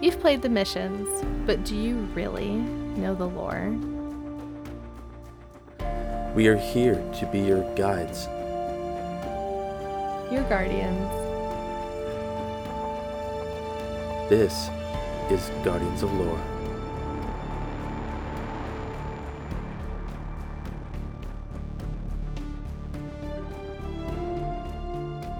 [0.00, 1.08] You've played the missions,
[1.44, 3.74] but do you really know the lore?
[6.36, 8.26] We are here to be your guides.
[10.32, 11.10] Your guardians.
[14.30, 14.70] This
[15.32, 16.40] is Guardians of Lore.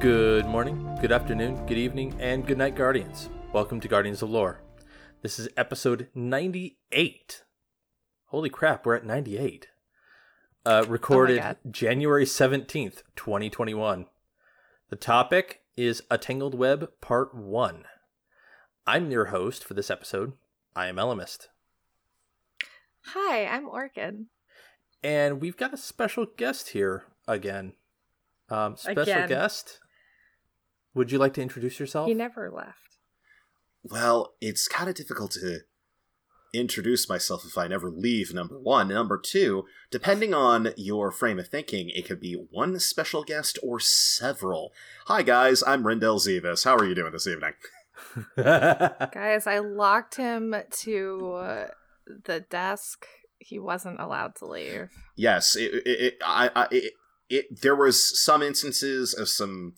[0.00, 3.28] Good morning, good afternoon, good evening, and good night, Guardians.
[3.52, 4.60] Welcome to Guardians of Lore.
[5.22, 7.42] This is episode 98.
[8.26, 9.68] Holy crap, we're at 98.
[10.66, 11.56] Uh, recorded God.
[11.70, 14.06] January 17th, 2021.
[14.90, 17.84] The topic is A Tangled Web Part 1.
[18.86, 20.34] I'm your host for this episode.
[20.76, 21.48] I am Elemist.
[23.06, 24.26] Hi, I'm Orchid.
[25.02, 27.72] And we've got a special guest here again.
[28.50, 29.28] Um, special Again.
[29.28, 29.80] guest.
[30.94, 32.08] Would you like to introduce yourself?
[32.08, 32.87] He never left.
[33.90, 35.60] Well, it's kind of difficult to
[36.54, 38.88] introduce myself if I never leave, number one.
[38.88, 43.80] Number two, depending on your frame of thinking, it could be one special guest or
[43.80, 44.72] several.
[45.06, 46.64] Hi, guys, I'm Rendell Zevis.
[46.64, 47.52] How are you doing this evening?
[48.36, 51.66] Guys, I locked him to
[52.24, 53.06] the desk.
[53.38, 54.90] He wasn't allowed to leave.
[55.16, 56.92] Yes, it, it, it, I, I, it,
[57.28, 59.74] it, there was some instances of some,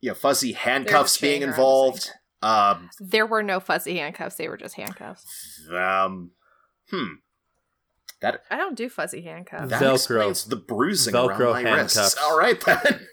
[0.00, 2.10] you know, fuzzy handcuffs being involved.
[2.42, 5.60] Um, There were no fuzzy handcuffs, they were just handcuffs.
[5.70, 6.30] um,
[6.90, 7.14] hmm.
[8.22, 9.70] That I don't do fuzzy handcuffs.
[9.70, 9.94] that Velcro.
[9.94, 12.16] explains the bruising Velcro around my wrists.
[12.22, 13.06] All right then.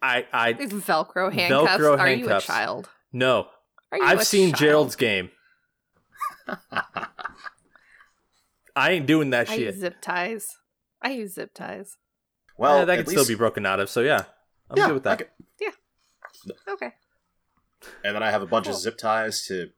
[0.00, 1.72] I, I, Velcro handcuffs.
[1.72, 2.18] Velcro Are handcuffs.
[2.18, 2.88] you a child?
[3.12, 3.46] no.
[3.92, 4.58] Are you I've a seen child?
[4.58, 5.30] Gerald's game.
[8.74, 9.74] I ain't doing that I shit.
[9.74, 10.56] use zip ties.
[11.02, 11.98] I use zip ties.
[12.56, 14.24] Well, Yeah, that could can still be broken out of, so yeah.
[14.70, 15.30] I'm yeah, good with that.
[15.60, 15.70] Yeah.
[16.68, 16.92] Okay.
[18.04, 18.74] And then I have a bunch Cool.
[18.74, 19.70] of zip ties to,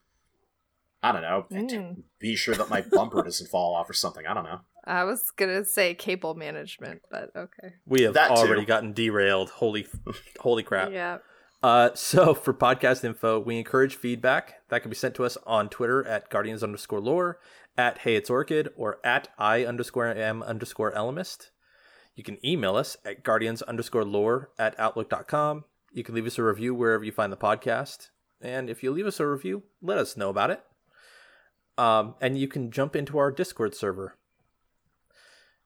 [1.02, 2.02] I don't know, Mm.
[2.18, 4.26] be sure that my bumper doesn't fall off or something.
[4.26, 4.60] I don't know.
[4.86, 7.74] I was gonna say cable management, but okay.
[7.86, 8.34] We have That too.
[8.34, 9.48] already gotten derailed.
[9.50, 9.86] Holy,
[10.40, 10.90] holy crap!
[10.92, 11.18] Yeah.
[11.62, 15.70] Uh, so for podcast info, we encourage feedback that can be sent to us on
[15.70, 17.38] Twitter at guardians underscore lore,
[17.78, 21.48] at hey it's orchid, or at i underscore m underscore elemist.
[22.14, 25.64] You can email us at guardians underscore lore at outlook.com.
[25.94, 28.08] You can leave us a review wherever you find the podcast.
[28.42, 30.60] And if you leave us a review, let us know about it.
[31.78, 34.16] Um, and you can jump into our Discord server.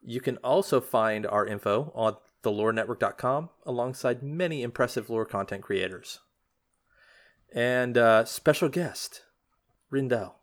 [0.02, 6.20] You can also find our info on thelorenetwork.com alongside many impressive lore content creators.
[7.54, 9.22] And uh, special guest,
[9.90, 10.34] Rindell.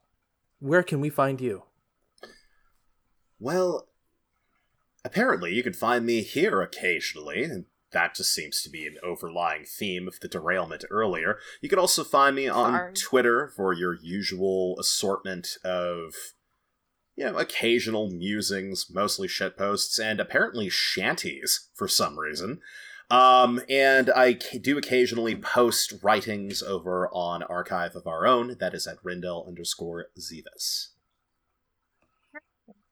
[0.59, 1.63] Where can we find you?
[3.39, 3.87] Well,
[5.03, 10.05] apparently you can find me here occasionally, that just seems to be an overlying theme
[10.05, 11.39] of the derailment earlier.
[11.61, 12.93] You can also find me on Sorry.
[12.93, 16.13] Twitter for your usual assortment of,
[17.15, 22.59] you know, occasional musings, mostly shitposts, and apparently shanties for some reason.
[23.09, 28.57] Um, and I c- do occasionally post writings over on Archive of Our Own.
[28.59, 30.89] That is at Rindell underscore Zevis.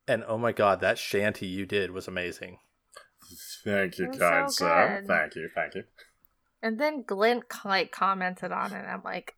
[0.08, 2.60] And oh my god, that shanty you did was amazing.
[3.64, 5.04] Thank you, It kind so sir.
[5.08, 5.84] Thank you, thank you.
[6.62, 8.86] And then Glint like commented on it.
[8.86, 9.36] I'm like,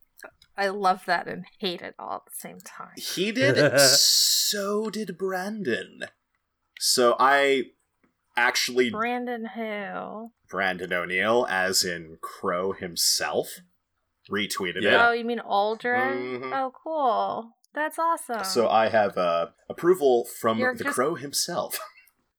[0.57, 2.93] I love that and hate it all at the same time.
[2.97, 6.01] He did, so did Brandon.
[6.79, 7.63] So I
[8.37, 10.31] actually, Brandon who?
[10.49, 13.49] Brandon O'Neill, as in Crow himself,
[14.31, 15.07] retweeted Yeah.
[15.09, 16.39] Oh, you mean Uldren?
[16.41, 16.51] Mhm.
[16.53, 17.51] Oh, cool.
[17.73, 18.43] That's awesome.
[18.45, 21.79] So I have uh, approval from You're the just- Crow himself.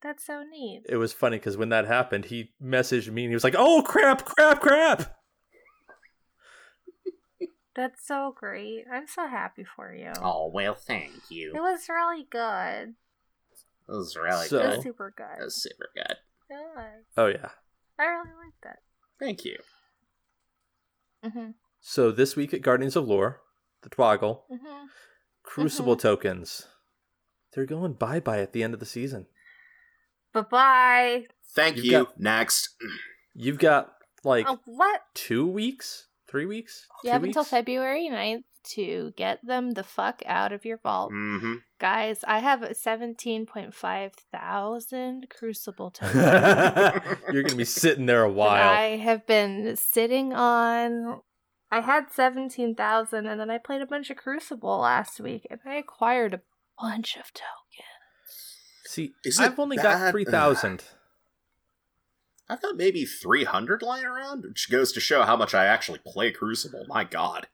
[0.06, 0.82] That's so neat.
[0.88, 3.82] It was funny because when that happened, he messaged me and he was like, "Oh
[3.84, 5.16] crap, crap, crap!"
[7.74, 8.84] That's so great.
[8.90, 10.12] I'm so happy for you.
[10.22, 11.52] Oh, well, thank you.
[11.54, 12.94] It was really good.
[13.88, 14.74] It was really So- It good.
[14.76, 15.44] was super That good.
[15.44, 16.16] was super good.
[16.48, 17.04] It was.
[17.16, 17.50] Oh yeah.
[17.98, 18.78] I really liked that.
[19.18, 19.58] Thank you.
[21.24, 21.50] Mm-hmm.
[21.80, 23.40] So this week at Guardians of Lore,
[23.82, 24.86] the Twoggle Mm-hmm.
[25.42, 26.66] Crucible tokens,
[27.52, 29.26] they're going bye bye at the end of the season.
[30.36, 31.26] Bye bye.
[31.54, 31.92] Thank You've you.
[31.92, 32.68] got- Next.
[33.34, 33.92] You've got
[34.24, 35.00] like Oh, what?
[35.14, 36.86] two weeks, three weeks.
[37.02, 37.50] You Two have until weeks?
[37.50, 38.44] February 9th
[38.74, 41.12] to get them the fuck out of your vault.
[41.12, 41.54] Mm-hmm.
[41.78, 46.14] Guys, I have 17.5 thousand Crucible tokens.
[47.32, 48.68] You're gonna be sitting there a that while.
[48.68, 51.20] I have been sitting on.
[51.70, 55.74] I had 17,000 and then I played a bunch of Crucible last week and I
[55.74, 56.40] acquired a
[56.80, 57.44] bunch of tokens.
[58.86, 60.84] See, Is I've only got three thousand.
[62.48, 66.30] I've got maybe 300 lying around, which goes to show how much I actually play
[66.30, 66.84] Crucible.
[66.86, 67.48] My god.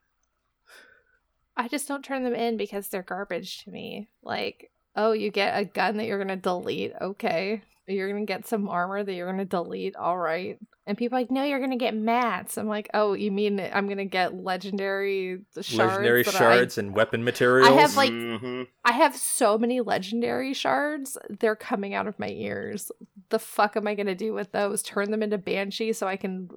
[1.57, 4.09] I just don't turn them in because they're garbage to me.
[4.23, 6.93] Like, oh, you get a gun that you're gonna delete.
[7.01, 7.63] Okay.
[7.93, 9.97] You're gonna get some armor that you're gonna delete.
[9.97, 10.59] All right.
[10.87, 12.59] And people are like, no, you're gonna get mats.
[12.59, 15.75] I'm like, oh, you mean I'm gonna get legendary shards?
[15.79, 16.35] Legendary that
[16.77, 17.69] I- and weapon materials.
[17.69, 18.67] I have, like- Mhm.
[18.85, 21.17] I have so many legendary shards.
[21.31, 22.91] They're coming out of my ears.
[23.29, 24.83] The fuck am I gonna do with those?
[24.83, 26.49] Turn them into banshee so I can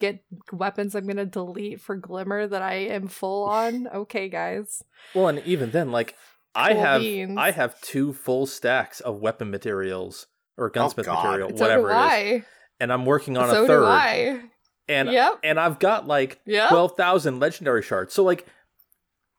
[0.00, 3.86] get weapons I'm gonna delete for glimmer that I am full on.
[3.86, 4.82] Okay, guys.
[5.14, 6.16] well, and even then, like
[6.56, 7.36] I have, beans.
[7.38, 11.24] I have two full stacks of weapon materials or oh, gunsmith God.
[11.24, 12.42] material, so whatever do it is,
[12.80, 13.80] and I'm working on so a third.
[13.80, 14.40] do I.
[14.88, 15.40] And Yep.
[15.42, 16.68] and I've got like Yep.
[16.68, 18.12] twelve thousand legendary shards.
[18.12, 18.46] So like,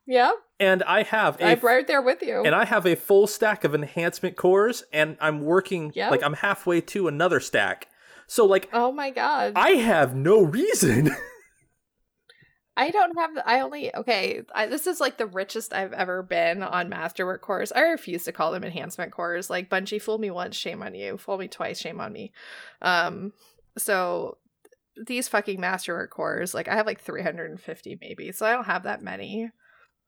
[0.07, 0.33] Yep.
[0.59, 2.44] and I have a I'm right there with you.
[2.44, 6.12] and I have a full stack of enhancement cores, and I'm working Yep.
[6.12, 7.88] like I'm halfway to another stack.
[8.27, 9.53] So like, oh my god.
[9.56, 11.15] I have no reason.
[12.77, 13.31] I don't have.
[13.45, 14.42] I only okay.
[14.54, 17.72] I, this is like the richest I've ever been on masterwork cores.
[17.72, 19.50] I refuse to call them enhancement cores.
[19.50, 21.18] Like Bungie fooled me once, shame on you.
[21.18, 22.33] Fooled me twice, shame on me.
[22.81, 23.31] Um,
[23.77, 24.38] so
[25.07, 29.01] these fucking masterwork cores, like I have like 350 maybe, so I don't have that
[29.01, 29.51] many.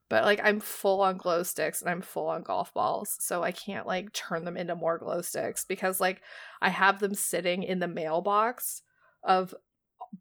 [0.10, 3.54] But like I'm full on glow sticks and I'm full on golf balls, so I
[3.54, 6.22] can't like turn them into more glow sticks because like
[6.62, 8.82] I have them sitting in the mailbox
[9.24, 9.54] of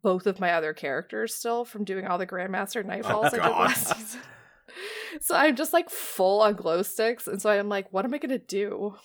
[0.03, 3.41] both of my other characters still from doing all the Grandmaster oh, Nightfalls I did
[3.41, 4.21] last season.
[5.23, 8.19] So I'm just like full on glow sticks, and so I'm like, what am I
[8.19, 8.97] gonna do?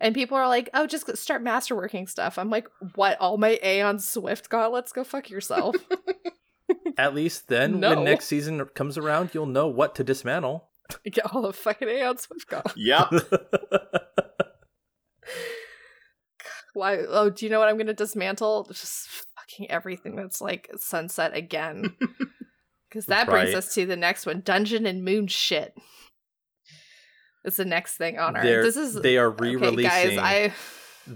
[0.00, 2.36] And people are like, oh, just start masterworking stuff.
[2.36, 3.16] I'm like, what?
[3.20, 4.92] All my Aeon Swift gauntlets?
[4.92, 5.76] Go fuck yourself.
[6.98, 7.94] At least then, No.
[7.94, 10.68] when next season comes around, you'll know what to dismantle.
[11.10, 12.76] Get all the fucking Aeon Swift gauntlets.
[12.76, 13.08] Yep.
[16.74, 16.98] Why?
[17.08, 18.66] Oh, do you know what I'm gonna dismantle?
[18.70, 21.94] Just fucking everything that's like sunset again.
[22.90, 25.74] Because that brings us to the next one: Dungeon and Moon shit.
[27.44, 28.44] It's the next thing on our.
[28.44, 30.18] This is they are re-releasing guys.
[30.18, 30.52] I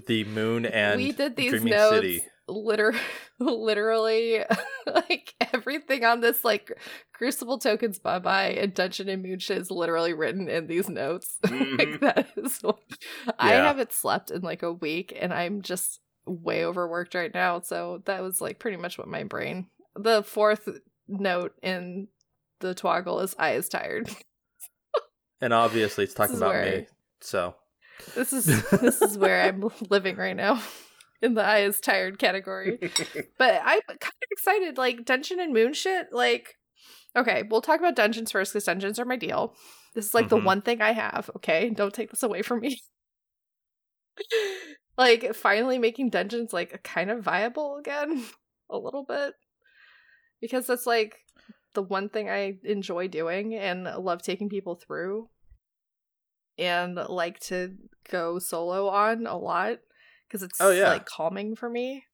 [0.09, 2.23] the Moon and we did these Dreaming notes City.
[2.49, 2.95] liter-
[3.39, 4.43] literally
[4.87, 6.73] like everything on this like
[7.15, 11.37] Crucible tokens bye bye and Dungeon and Moon shit is literally written in these notes.
[11.45, 12.01] like Mhm.
[12.01, 12.81] that is what-
[13.39, 17.61] I haven't slept in like a week and I'm just way overworked right now.
[17.61, 19.69] So that was like pretty much what my brain.
[19.97, 20.69] The fourth
[21.09, 22.09] note in
[22.61, 24.11] the twoggle is I is tired.
[25.41, 26.87] and obviously it's talking about me.
[27.21, 27.55] So
[28.15, 30.63] This is this is where I'm living right now.
[31.21, 32.79] In the I is tired category.
[33.39, 36.13] But I'm kind of excited, like Dungeon and Moon shit.
[36.13, 36.55] Like,
[37.17, 39.53] okay, we'll talk about dungeons first because dungeons are my deal.
[39.97, 40.45] This is like the Mhm.
[40.45, 41.29] one thing I have.
[41.35, 42.81] Okay, don't take this away from me.
[44.99, 48.25] Like, finally making dungeons like kind of viable again,
[48.71, 49.35] a little bit,
[50.41, 51.17] because that's like
[51.75, 55.29] the one thing I enjoy doing and love taking people through,
[56.59, 57.77] and like to
[58.11, 59.79] go solo on a lot
[60.27, 60.89] because it's Oh, yeah.
[60.89, 62.05] like calming for me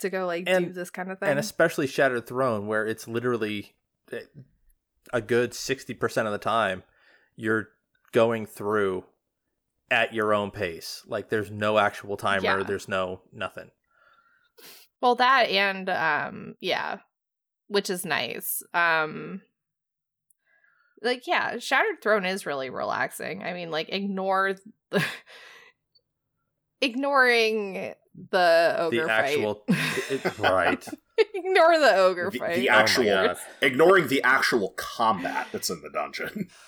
[0.00, 1.28] to go like do this kind of thing.
[1.28, 3.74] and especially Shattered Throne, where it's literally
[4.12, 4.20] eh,
[5.12, 6.82] a good sixty percent of the time
[7.36, 7.68] you're
[8.12, 9.04] going through
[9.90, 11.02] at your own pace.
[11.06, 12.58] Like there's no actual timer.
[12.58, 12.62] Yeah.
[12.62, 13.70] There's no nothing.
[15.00, 16.98] Well, that and um yeah,
[17.68, 18.62] which is nice.
[18.74, 19.42] Um
[21.02, 23.42] like yeah, Shattered Throne is really relaxing.
[23.42, 24.56] I mean, like ignore
[24.90, 25.04] the
[26.80, 27.94] ignoring
[28.30, 29.10] the ogre the fight.
[29.10, 30.88] actual it- right.
[31.34, 32.56] ignore the ogre The- fight.
[32.56, 33.36] the Oh my actual- God.
[33.62, 36.48] Ignoring the actual combat that's in the dungeon.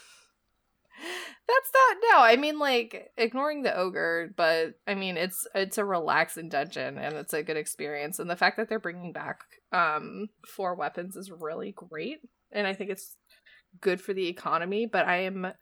[1.48, 2.22] That's not no.
[2.22, 7.14] I mean, like ignoring the ogre, but I mean, it's it's a relaxing dungeon and
[7.14, 8.18] it's a good experience.
[8.18, 9.40] And the fact that they're bringing back
[9.72, 12.18] um four weapons is really great,
[12.52, 13.16] and I think it's
[13.80, 14.86] good for the economy.
[14.86, 15.52] But I am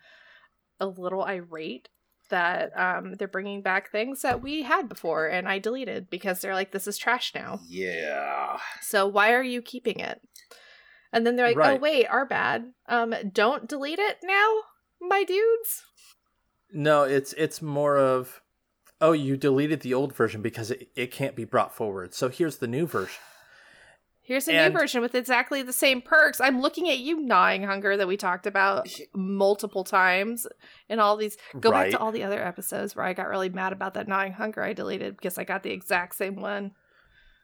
[0.81, 1.89] a little irate
[2.31, 6.55] that um they're bringing back things that we had before and I deleted because they're
[6.55, 7.61] like, this is trash now.
[7.67, 8.59] Yeah.
[8.83, 10.21] So why are you keeping it?
[11.13, 12.65] And then they're like, oh wait, our bad.
[12.87, 14.57] Um, don't delete it now,
[15.01, 15.83] my dudes.
[16.73, 18.43] No, it's it's more of
[19.01, 22.15] oh, you deleted the old version because it, it can't be brought forward.
[22.15, 23.15] So here's the new version.
[24.21, 26.39] Here's a And- new version with exactly the same perks.
[26.41, 30.47] I'm looking at you, gnawing hunger that we talked about multiple times
[30.89, 31.39] in all these.
[31.59, 34.33] Go back to all the other episodes where I got really mad about that gnawing
[34.33, 36.73] hunger I deleted because I got the exact same one.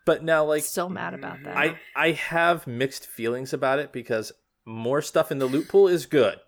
[0.05, 1.57] But now like Still mad about that.
[1.57, 4.33] I I have mixed feelings about it because
[4.67, 6.39] more stuff in the loot pool is good.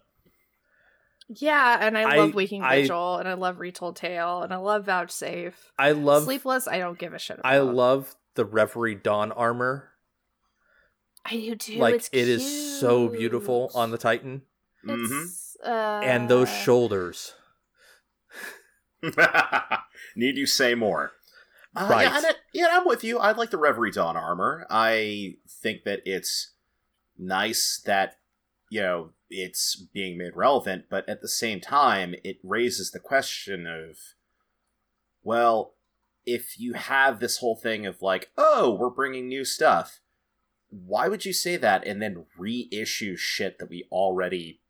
[1.29, 4.57] Yeah, and I, I- love Waking I- Vigil, and I love Retold Tale, and I
[4.57, 5.73] love Vouchsafe.
[5.79, 7.53] I love Sleepless, I don't give a shit about.
[7.53, 9.91] I love the Reverie Dawn armor.
[11.25, 11.79] I do too.
[11.79, 12.81] like it's it is cute.
[12.81, 14.43] so beautiful on the Titan.
[14.85, 15.23] hmm
[15.65, 15.69] uh,
[16.05, 17.35] And those shoulders.
[20.17, 21.13] Need you say more?
[21.75, 22.03] Uh, Right.
[22.05, 23.19] Yeah, and it, yeah, I'm with you.
[23.19, 24.67] I like the Reverie Dawn armor.
[24.71, 26.53] I think that it's
[27.19, 28.17] nice that
[28.71, 33.67] you know it's being made relevant, but at the same time, it raises the question
[33.67, 33.97] of,
[35.23, 35.75] well,
[36.25, 40.01] if you have this whole thing of like, oh, we're bringing new stuff,
[40.69, 44.61] why would you say that and then reissue shit that we already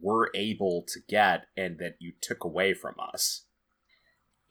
[0.00, 3.44] were able to get and that you took away from us?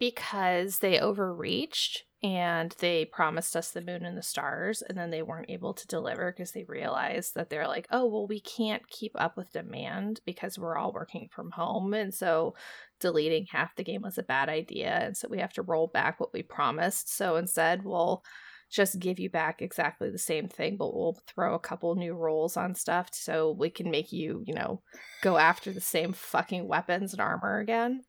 [0.02, 5.24] because they overreached and they promised us the moon and the stars and then they
[5.24, 9.12] weren't able to deliver because they realized that they're like oh well we can't keep
[9.16, 12.54] up with demand because we're all working from home and so
[13.00, 16.20] deleting half the game was a bad idea and so we have to roll back
[16.20, 17.14] what we promised.
[17.14, 18.24] So instead we'll
[18.72, 22.56] just give you back exactly the same thing but we'll throw a couple new rolls
[22.56, 24.82] on stuff so we can make you you know
[25.24, 28.04] go after the same fucking weapons and armor again.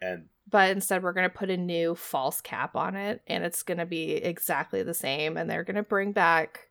[0.00, 3.62] And but instead we're going to put a new false cap on it and it's
[3.62, 6.68] going to be exactly the same and they're going to bring back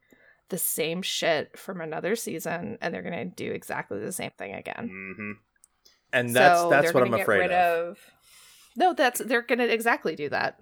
[0.50, 4.54] the same shit from another season and they're going to do exactly the same thing
[4.54, 5.32] again hmm
[6.12, 7.98] And that's So that's what I'm afraid rid of.
[8.76, 10.60] no that's they're going to exactly do that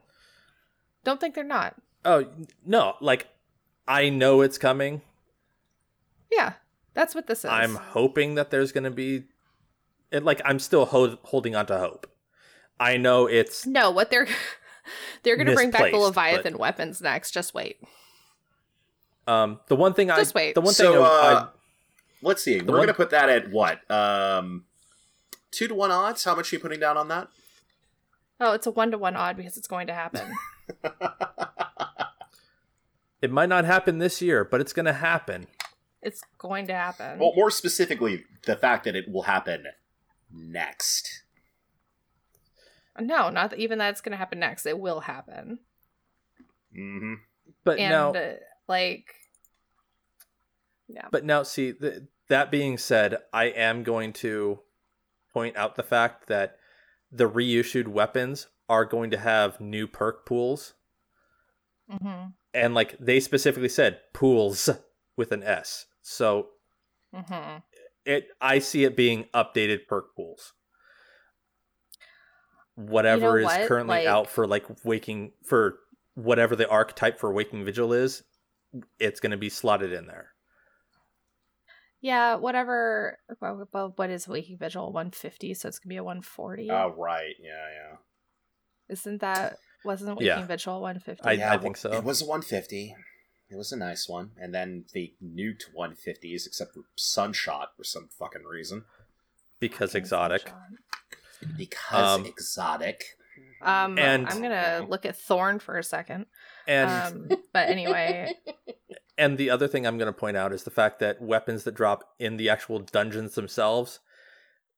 [1.03, 1.75] don't think they're not
[2.05, 2.25] Oh
[2.65, 3.27] no, like
[3.87, 5.01] I know it's coming.
[6.31, 6.53] yeah
[6.93, 9.25] that's what this is I'm hoping that there's going to be
[10.11, 12.07] it like I'm still ho- holding on to hope.
[12.81, 14.27] I know it's no what they're
[15.23, 17.77] they're going to bring back the Misplaced, leviathan weapons next just wait
[19.27, 20.55] um the one thing I Just I wait.
[20.55, 21.47] the one thing So, I, uh,
[22.23, 22.59] Let's see.
[22.61, 23.89] We're one- gonna put that at what?
[23.89, 24.65] Um,
[25.51, 26.23] two to one odds.
[26.23, 27.27] How much are you putting down on that?
[28.39, 30.33] oh it's a one to one odd because it's going to happen
[33.21, 35.45] it might not happen this year, but it's going to happen.
[36.01, 39.65] it's going to happen well, more specifically, the fact that it will happen
[40.33, 41.23] next.
[42.99, 45.59] No not even that it's going to happen next it will happen
[46.73, 47.15] hmm
[47.63, 48.35] But and now uh,
[48.67, 49.15] like
[50.87, 54.59] yeah But now, see, th- that being said, I am going to
[55.33, 56.57] point out the fact that
[57.11, 60.73] the reissued weapons are going to have new perk pools.
[61.91, 64.69] mm-hmm, And, like, they specifically said pools
[65.17, 65.85] with an S.
[66.01, 66.49] So
[67.13, 67.57] mm-hmm.
[68.05, 70.53] it, I see it being updated perk pools.
[72.89, 73.67] Whatever is what?
[73.67, 75.77] currently Like- out for, like, waking, for
[76.15, 78.23] whatever the archetype for Waking Vigil is,
[78.99, 80.29] it's going to be slotted in there.
[82.03, 86.71] yeah whatever well, well, what is waking vigil 150 so it's gonna be a 140
[86.71, 87.35] Oh right.
[87.39, 87.97] Yeah, yeah.
[88.89, 90.45] isn't that wasn't waking Yeah.
[90.45, 91.91] vigil 150 I- yeah, think so.
[91.93, 92.95] It was a 150.
[93.49, 98.07] It was a nice one, and then they nuked 150s except for Sunshot for some
[98.07, 98.85] fucking reason.
[99.59, 100.51] Because exotic.
[101.57, 103.03] Because Um, exotic.
[103.61, 106.25] um And- i'm gonna look at thorn for a second
[106.67, 108.33] And um but anyway
[109.17, 111.75] And the other thing I'm going to point out is the fact that weapons that
[111.75, 113.99] drop in the actual dungeons themselves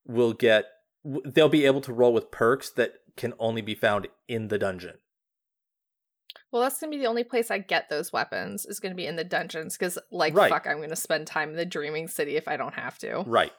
[0.05, 0.65] will get
[1.25, 4.95] they'll be able to roll with perks that can only be found in the dungeon.
[6.51, 9.15] well that's gonna be the only place i get those weapons is gonna be in
[9.15, 10.49] the dungeons because like Right.
[10.51, 13.53] fuck i'm gonna spend time in the dreaming city if i don't have to Right.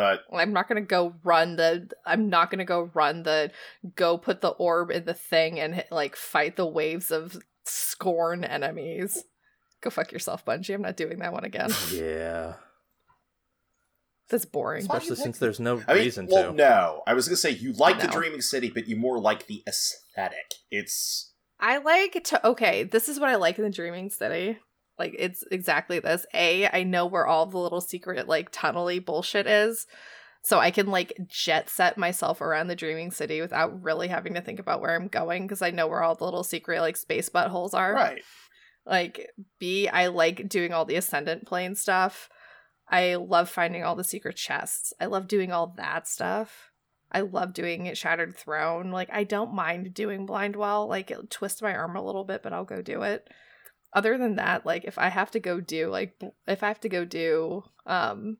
[0.00, 1.88] But I'm not gonna go run the.
[2.06, 3.50] I'm not gonna go run the.
[3.94, 9.24] Go put the orb in the thing and like fight the waves of scorn enemies.
[9.80, 10.74] Go fuck yourself, Bungie.
[10.74, 11.70] I'm not doing that one again.
[11.92, 12.54] Yeah.
[14.28, 14.86] That's boring.
[14.86, 16.56] Why do you Especially since there's no I mean, reason well, to.
[16.56, 17.02] no.
[17.06, 18.12] I was gonna say you like the No.
[18.12, 20.54] Dreaming City, but you more like the aesthetic.
[20.70, 22.46] It's I like to.
[22.46, 24.58] Okay, this is what I like in the Dreaming City.
[25.00, 26.26] Like it's exactly this.
[26.34, 29.86] A, I know where all the little secret like tunnely bullshit is.
[30.42, 34.42] So I can like jet set myself around the dreaming city without really having to
[34.42, 37.30] think about where I'm going because I know where all the little secret like space
[37.30, 37.94] buttholes are.
[37.94, 38.22] right.
[38.84, 42.28] Like B, I like doing all the ascendant plane stuff.
[42.86, 44.92] I love finding all the secret chests.
[45.00, 46.72] I love doing all that stuff.
[47.10, 48.90] I love doing Shattered Throne.
[48.90, 50.88] Like I don't mind doing Blind Well.
[50.88, 53.28] Like it twist my arm a little bit, but I'll go do it.
[53.92, 56.14] Other than that, like if I have to go do like
[56.46, 58.36] if I have to go do um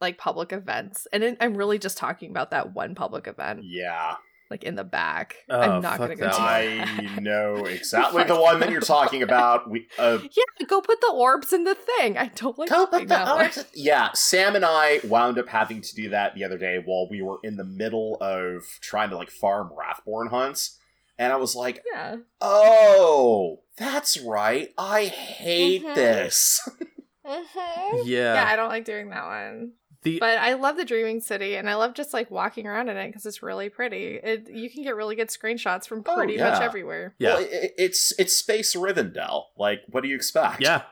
[0.00, 4.16] like public events, and it, I'm really just talking about that one public event, Yeah,
[4.50, 5.36] like in the back.
[5.48, 6.40] Oh, I'm not gonna go that.
[6.40, 7.22] I that.
[7.22, 9.70] know exactly the one that you're talking about.
[9.70, 12.16] We uh, Yeah, go put the orbs in the thing.
[12.18, 13.44] I don't like Go doing put that the one.
[13.44, 17.06] orbs- Yeah, Sam and I wound up having to do that the other day while
[17.08, 20.78] we were in the middle of trying to like farm Wrathborn hunts.
[21.22, 22.16] And I was like, Yeah.
[22.40, 24.72] oh, that's right.
[24.76, 25.94] I hate Mhm.
[25.94, 26.68] this.
[27.24, 28.02] Mhm.
[28.04, 28.34] Yeah.
[28.34, 29.74] Yeah, I don't like doing that one.
[30.02, 32.96] the But I love the Dreaming City, and I love just like walking around in
[32.96, 34.16] it because it's really pretty.
[34.20, 37.14] It you can get really good screenshots from Oh, pretty much everywhere.
[37.18, 37.34] yeah.
[37.34, 39.44] Well, it, it's it's Space Rivendell.
[39.56, 40.60] Like, what do you expect?
[40.60, 40.82] yeah.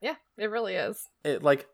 [0.00, 1.06] Yeah, it really is.
[1.24, 1.68] It like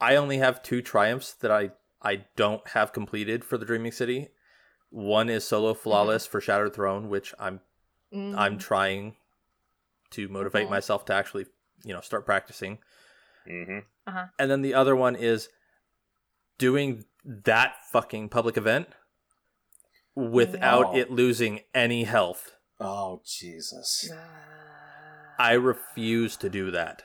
[0.00, 4.28] I only have two triumphs that I I don't have completed for the Dreaming City.
[4.96, 7.60] One is solo flawless for Shattered Throne, which I'm
[8.14, 8.34] Mm.
[8.38, 9.16] I'm trying
[10.10, 10.70] to motivate Mhm.
[10.70, 11.44] myself to actually,
[11.84, 12.78] you know, start practicing.
[13.44, 13.80] hmm
[14.38, 15.50] And then the other one is
[16.56, 18.88] doing that fucking public event
[20.14, 20.96] without Oh.
[20.96, 22.56] it losing any health.
[22.80, 24.10] Oh Jesus!
[25.38, 27.02] I refuse to do that.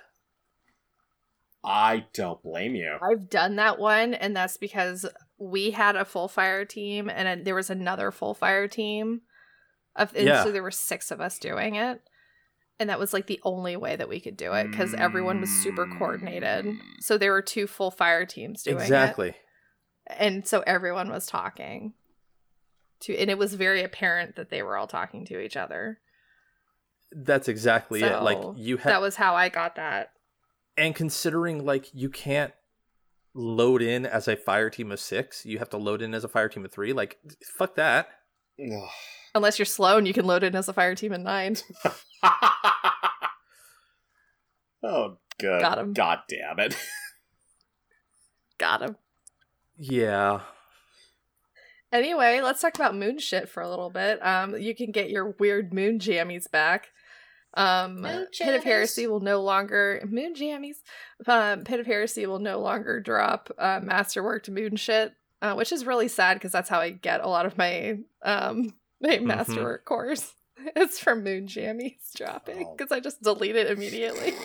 [1.63, 2.97] I don't blame you.
[3.01, 5.05] I've done that one, and that's because
[5.41, 9.21] we had a full fire team, and then there was another full fire team.
[9.95, 10.43] Of and Yeah.
[10.43, 11.99] so there were six of us doing it,
[12.79, 15.49] and that was like the only way that we could do it because everyone was
[15.49, 16.65] super coordinated.
[16.65, 16.79] Mm.
[16.99, 19.33] So there were two full fire teams doing it, exactly.
[20.07, 21.93] and so everyone was talking.
[23.01, 25.99] To and it was very apparent that they were all talking to each other.
[27.11, 28.21] That's exactly it.
[28.21, 30.11] Like So, you that was how I got that.
[30.77, 32.53] and considering like you can't
[33.33, 36.29] load in as a fire team of 6, you have to load in as a
[36.29, 36.93] fire team of 3.
[36.93, 37.17] Like
[37.57, 38.09] fuck that.
[39.33, 41.55] Unless you're slow and you can load in as a fire team in nine.
[44.83, 45.61] oh, good.
[45.61, 45.93] Got him.
[45.93, 46.75] God damn it.
[48.57, 48.97] Got him.
[49.77, 50.41] Yeah.
[51.91, 54.25] Anyway, let's talk about moon shit for a little bit.
[54.25, 56.89] Um, you can get your weird moon jammies back.
[57.53, 58.63] Um, Moon Pit of.
[58.63, 60.77] Heresy will no longer moon jammies.
[61.27, 65.85] Um, Pit of Heresy will no longer drop uh, masterworked moon shit, uh, which is
[65.85, 69.23] really sad because that's how I get a lot of my um my Mhm.
[69.23, 70.33] masterwork cores.
[70.75, 72.75] It's from moon jammies dropping Oh.
[72.77, 74.33] because I just delete it immediately.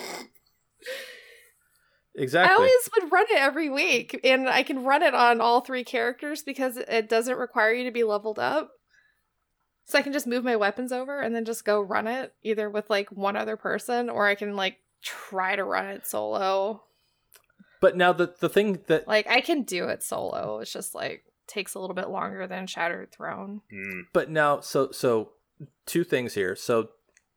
[2.19, 2.51] Exactly.
[2.51, 5.85] I always would run it every week, and I can run it on all three
[5.85, 8.71] characters because it doesn't require you to be leveled up.
[9.89, 12.69] So I can just move my weapons over and then just go run it either
[12.69, 16.83] with like one other person, or I can like try to run it solo.
[17.81, 20.59] but now the the thing that Like I can do it solo.
[20.61, 23.61] It's just like takes a little bit longer than Shattered Throne.
[23.71, 24.01] Hmm.
[24.13, 25.33] but now so so
[25.87, 26.57] two things here.
[26.57, 26.89] So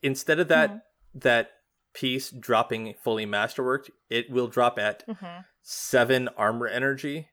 [0.01, 0.81] instead of that Mhm.
[1.15, 1.51] that
[1.93, 5.41] piece dropping fully masterworked, it will drop at Mm-hmm.
[5.61, 7.29] seven armor energy,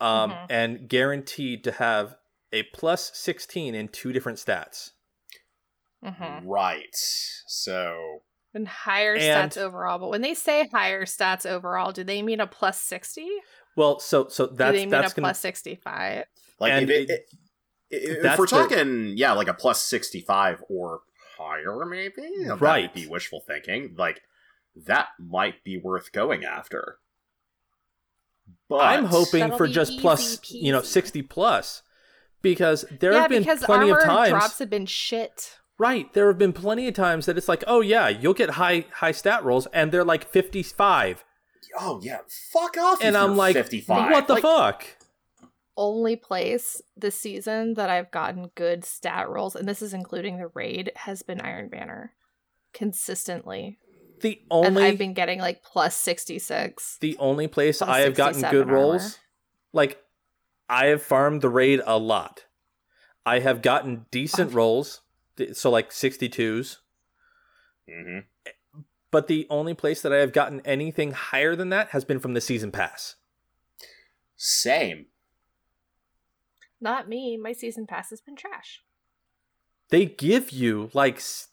[0.00, 0.46] um, Mhm.
[0.50, 2.16] and guaranteed to have
[2.52, 4.90] a plus sixteen in two different stats.
[6.04, 6.46] Mm-hmm.
[6.48, 6.94] Right.
[6.94, 8.22] So,
[8.54, 9.98] And higher And- stats overall.
[9.98, 13.28] But when they say higher stats overall, do they mean a plus sixty?
[13.76, 16.24] Well, so so do that's they mean that's a gonna plus sixty five?
[16.58, 17.30] like, And if, it, it-
[17.90, 21.00] if, if we're the- talking, yeah, like a plus 65 or
[21.36, 22.22] higher, maybe?
[22.46, 22.84] That Right.
[22.84, 23.94] might be wishful thinking.
[23.98, 24.20] Like,
[24.76, 26.98] that might be worth going after.
[28.68, 31.82] But I'm hoping for be just plus, easy you know, 60 plus.
[32.42, 34.30] Because there yeah, have been because plenty armor of times.
[34.30, 35.58] drops have been shit.
[35.78, 38.86] Right, there have been plenty of times that it's like, "Oh yeah, you'll get high
[38.94, 41.24] high stat rolls and they're like 55."
[41.78, 42.18] Oh, yeah.
[42.52, 42.98] Fuck off.
[43.02, 44.10] And I'm like, 55.
[44.10, 44.86] "What the Like- fuck?"
[45.76, 50.48] Only place this season that I've gotten good stat rolls, and this is including the
[50.48, 52.12] raid, has been Iron Banner.
[52.74, 53.78] Consistently.
[54.20, 56.98] The only and I've been getting like plus 66.
[57.00, 59.18] the only place I have gotten 67 good rolls,
[59.72, 60.02] like
[60.70, 62.44] I have farmed the raid a lot.
[63.26, 65.02] I have gotten decent rolls,
[65.52, 66.78] so like 62s.
[67.88, 68.26] Mhm.
[69.10, 72.34] But the only place that I have gotten anything higher than that has been from
[72.34, 73.16] the season pass.
[74.36, 75.06] Same.
[76.80, 77.36] Not me.
[77.36, 78.84] My season pass has been trash.
[79.88, 81.48] They give you like s-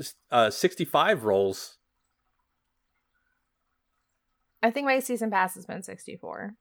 [0.00, 1.78] s- uh, 65 rolls.
[4.62, 6.56] I think my season pass has been 64.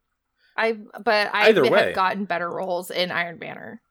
[0.58, 1.94] I but I Either have way.
[1.94, 3.82] gotten better rolls in Iron Banner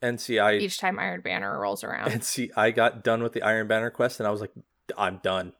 [0.00, 2.12] And see, I each time Iron Banner rolls around.
[2.12, 4.52] and see, I got done with the Iron Banner quest, and I was like,
[4.96, 5.52] I'm done.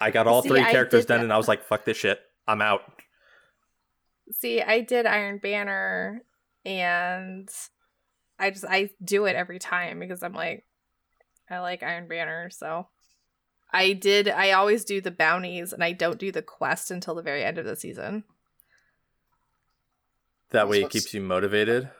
[0.00, 1.24] I got all See, three characters done, that.
[1.24, 2.20] and I was like, fuck this shit.
[2.46, 2.82] I'm out.
[4.32, 6.22] See, I did Iron Banner
[6.64, 7.48] and
[8.38, 10.64] I just I do it every time because I'm like
[11.48, 12.88] I like Iron Banner, so
[13.72, 17.22] I did I always do the bounties and I don't do the quest until the
[17.22, 18.24] very end of the season.
[20.50, 21.90] That way, it keeps you motivated.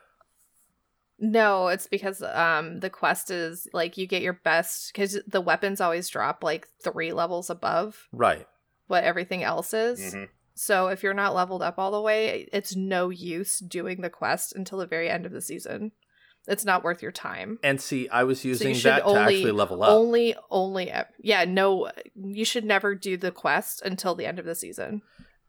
[1.19, 5.81] No, it's because um the quest is like you get your best cuz the weapons
[5.81, 8.47] always drop like 3 levels above Right.
[8.87, 10.15] what everything else is.
[10.15, 10.29] Mhm.
[10.55, 14.55] So if you're not leveled up all the way, it's no use doing the quest
[14.55, 15.93] until the very end of the season.
[16.47, 17.59] It's not worth your time.
[17.63, 19.91] And see, I was using should that to only- actually level up.
[19.91, 24.55] Only, only, yeah, no, you should never do the quest until the end of the
[24.55, 25.03] season.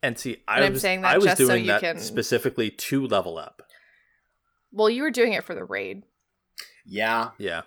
[0.04, 1.82] And see, I and I'm was saying that I was just so doing you that
[1.82, 3.64] can- specifically to level up.
[4.72, 6.04] Well, you were doing it for the raid.
[6.86, 7.32] Yeah.
[7.38, 7.64] Yeah.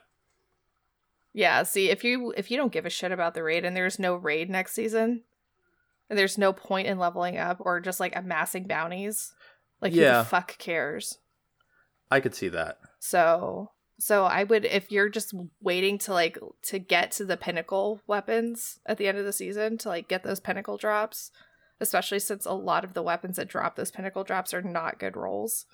[1.33, 3.99] Yeah, see, if you if you don't give a shit about the raid and there's
[3.99, 5.23] no raid next season,
[6.09, 9.33] and there's no point in leveling up or just like amassing bounties,
[9.81, 11.19] like who the fuck cares?
[12.11, 12.79] I could see that.
[12.99, 18.01] So so I would if you're just waiting to like to get to the pinnacle
[18.09, 21.31] weapons at the end of the season to like get those pinnacle drops,
[21.81, 25.17] especially since a lot of the weapons that drop those pinnacle drops are not good
[25.17, 25.67] rolls.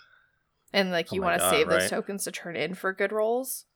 [0.73, 2.93] And like Oh you my want to God, save those tokens to turn in for
[2.93, 3.67] good rolls.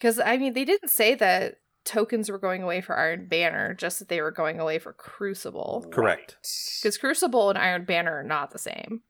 [0.00, 3.98] Cuz I mean they didn't say that tokens were going away for Iron Banner, just
[3.98, 5.86] that they were going away for Crucible.
[5.90, 6.36] Correct.
[6.82, 9.02] Cuz Crucible and Iron Banner are not the same.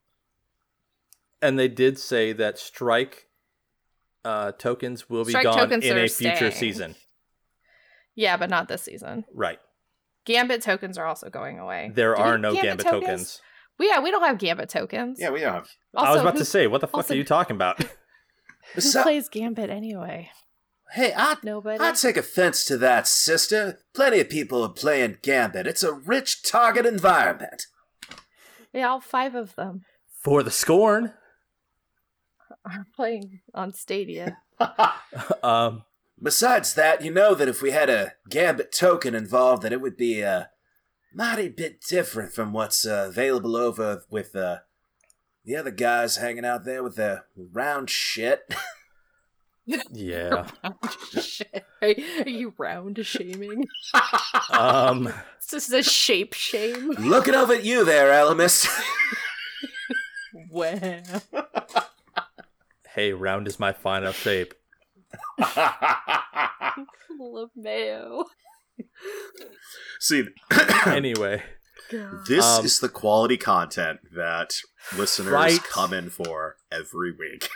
[1.42, 3.28] And they did say that strike
[4.24, 6.52] uh, tokens will be Strike gone in a future staying.
[6.52, 6.94] season.
[8.16, 9.24] Yeah, but not this season.
[9.32, 9.60] Right.
[10.26, 11.90] Gambit tokens are also going away.
[11.94, 13.40] There Do are no Gambit, tokens.
[13.78, 15.18] Well, yeah, we don't have Gambit tokens.
[15.20, 15.68] Yeah, we don't have.
[15.94, 17.82] Also, I was about who, to say, what the fuck also- are you talking about?
[18.74, 20.30] who Besi- plays Gambit anyway?
[20.92, 21.82] hey, I, Nobody.
[21.82, 23.78] I take offense to that, sister.
[23.94, 25.66] Plenty of people are playing Gambit.
[25.66, 27.66] It's a rich target environment.
[28.72, 29.84] yeah, all five of them
[30.22, 31.14] For the scorn.
[32.64, 34.38] are playing on Stadia.
[35.42, 35.84] um,
[36.22, 39.96] Besides that, you know that if we had a Gambit token involved, that it would
[39.96, 40.50] be a
[41.14, 44.58] mighty bit different from what's uh, available over with uh,
[45.44, 48.52] the other guys hanging out there with their round shit.
[49.92, 50.46] yeah.
[51.20, 51.64] Shit.
[51.82, 53.66] Are are you round shaming?
[54.50, 55.12] um,
[55.50, 56.90] this is a shape shame.
[56.92, 58.68] Looking over at you there, Elemist.
[60.50, 61.02] Wow.
[62.94, 64.54] hey, round is my final shape.
[67.18, 68.24] Full of mayo.
[70.00, 70.24] See,
[70.86, 71.42] Anyway,
[72.28, 74.56] this Um, is the quality content that
[74.96, 75.62] listeners Right.
[75.64, 77.48] come in for every week.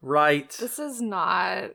[0.00, 0.50] right.
[0.58, 1.72] This is not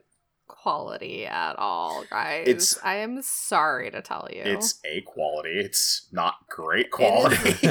[0.47, 2.47] quality at all, guys.
[2.47, 4.41] It's- I am sorry to tell you.
[4.43, 5.59] It's a quality.
[5.59, 7.55] It's not great quality.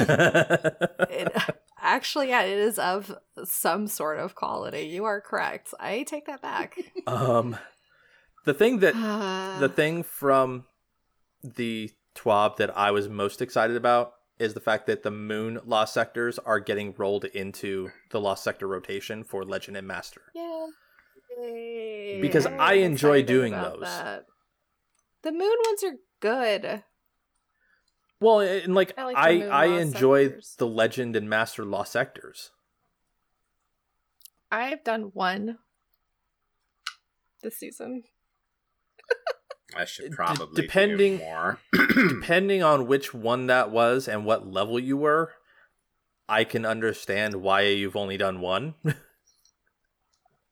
[1.09, 1.33] It,
[1.81, 4.81] actually, yeah, it is of some sort of quality.
[4.81, 5.73] You are correct.
[5.79, 6.77] I take that back.
[7.07, 7.57] um,
[8.45, 10.65] the thing that Uh, the thing from
[11.43, 15.93] the TWAB that I was most excited about is the fact that the moon lost
[15.93, 20.21] sectors are getting rolled into the lost sector rotation for legend and master.
[20.35, 20.67] yeah.
[21.39, 22.19] Yay.
[22.21, 23.81] Because I'm I enjoy doing those.
[23.81, 24.25] that.
[25.21, 26.83] The moon ones are good.
[28.19, 30.55] Well, and like I like I I enjoy sectors.
[30.57, 32.51] the legend and master lost sectors.
[34.51, 35.59] I've done one
[37.43, 38.03] this season.
[39.75, 41.59] I should D- probably do depending- more.
[41.97, 45.33] Depending on which one that was and what level you were,
[46.29, 48.75] I can understand why you've only done one.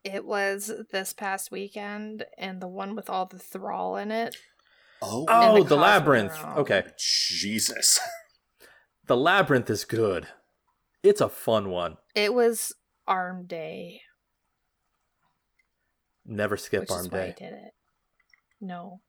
[0.03, 4.35] It was this past weekend, and the one with all the thrall in it.
[5.05, 6.31] Oh, oh, the the, labyrinth.
[6.33, 6.57] Cosmodrome.
[6.57, 6.83] Okay.
[6.97, 7.99] Jesus.
[9.07, 10.29] The labyrinth is good.
[11.03, 11.97] It's a fun one.
[12.15, 12.73] It was
[13.07, 14.01] Arm Day,
[16.25, 17.35] Never skip which arm is why I day.
[17.37, 17.73] did it.
[18.59, 19.01] No,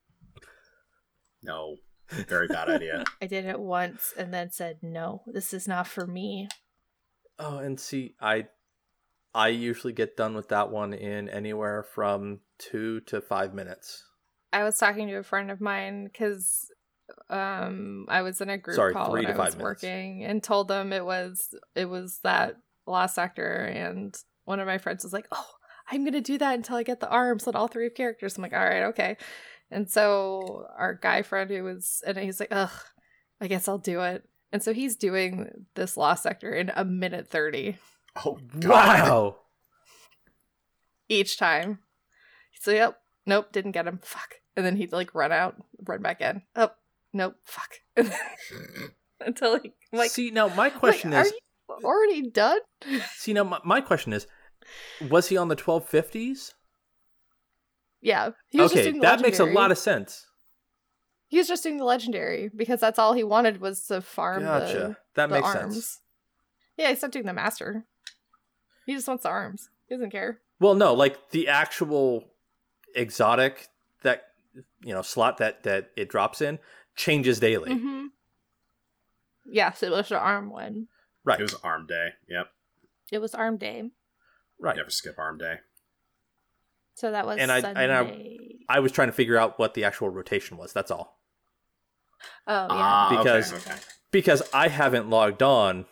[1.43, 1.77] No,
[2.11, 3.05] very bad idea.
[3.23, 6.49] I did it once and then said, "No, this is not for me."
[7.39, 8.49] Oh, and see, I
[9.35, 14.05] I usually get done with that one in anywhere from two to five minutes.
[14.53, 16.71] I was talking to a friend of mine because
[17.31, 19.83] um I was in a group Sorry, call three when to I was five minutes.
[19.83, 22.57] working and told them it was it was that
[22.87, 25.47] lost sector and one of my friends was like, "Oh,
[25.91, 28.53] I'm gonna do that until I get the arms on all three characters." I'm like,
[28.53, 29.17] "All right, okay."
[29.71, 32.71] And so our guy friend who was and he's like, "Ugh,
[33.41, 37.29] I guess I'll do it." And so he's doing this lost sector in a minute
[37.29, 37.77] thirty
[38.25, 38.71] Oh, God.
[38.71, 39.37] Wow.
[41.09, 41.81] each time.
[42.61, 44.01] So yep, nope, didn't get him.
[44.03, 44.37] Fuck.
[44.57, 46.43] And then he'd like run out, run back in.
[46.55, 46.71] Oh,
[47.13, 47.75] nope, fuck.
[49.21, 52.61] Until he like, see, now my question like, is, are you already done?
[53.17, 54.27] see, now my, my question is,
[55.11, 56.55] was he on the twelve fifties?
[58.01, 58.31] yeah.
[58.51, 60.27] He was just Okay, doing that makes a lot of sense.
[61.29, 64.73] He was just doing the legendary because that's all he wanted was to farm Gotcha.
[64.75, 65.75] the, that the makes arms.
[65.75, 66.01] sense.
[66.77, 67.85] Yeah, he's not doing the master.
[68.87, 69.71] He just wants the arms.
[69.89, 70.41] He doesn't care.
[70.61, 72.25] Well, no, like the actual
[72.97, 73.69] exotic
[74.03, 74.25] that
[74.83, 76.59] you know slot that that it drops in
[76.97, 77.71] changes daily.
[77.71, 78.07] Mm-hmm.
[79.49, 80.89] Yes, it was the arm one.
[81.25, 81.39] Right.
[81.39, 82.09] It was arm day.
[82.29, 82.47] Yep.
[83.13, 83.91] It was arm day.
[84.59, 84.77] right.
[84.77, 85.57] Never skip arm day.
[86.95, 87.83] So that was And I- Sunday.
[87.85, 90.73] and I- I was trying to figure out what the actual rotation was.
[90.73, 91.21] That's all.
[92.47, 92.67] oh yeah.
[92.71, 93.77] Ah, okay, Because- okay.
[94.11, 95.85] Because I haven't logged on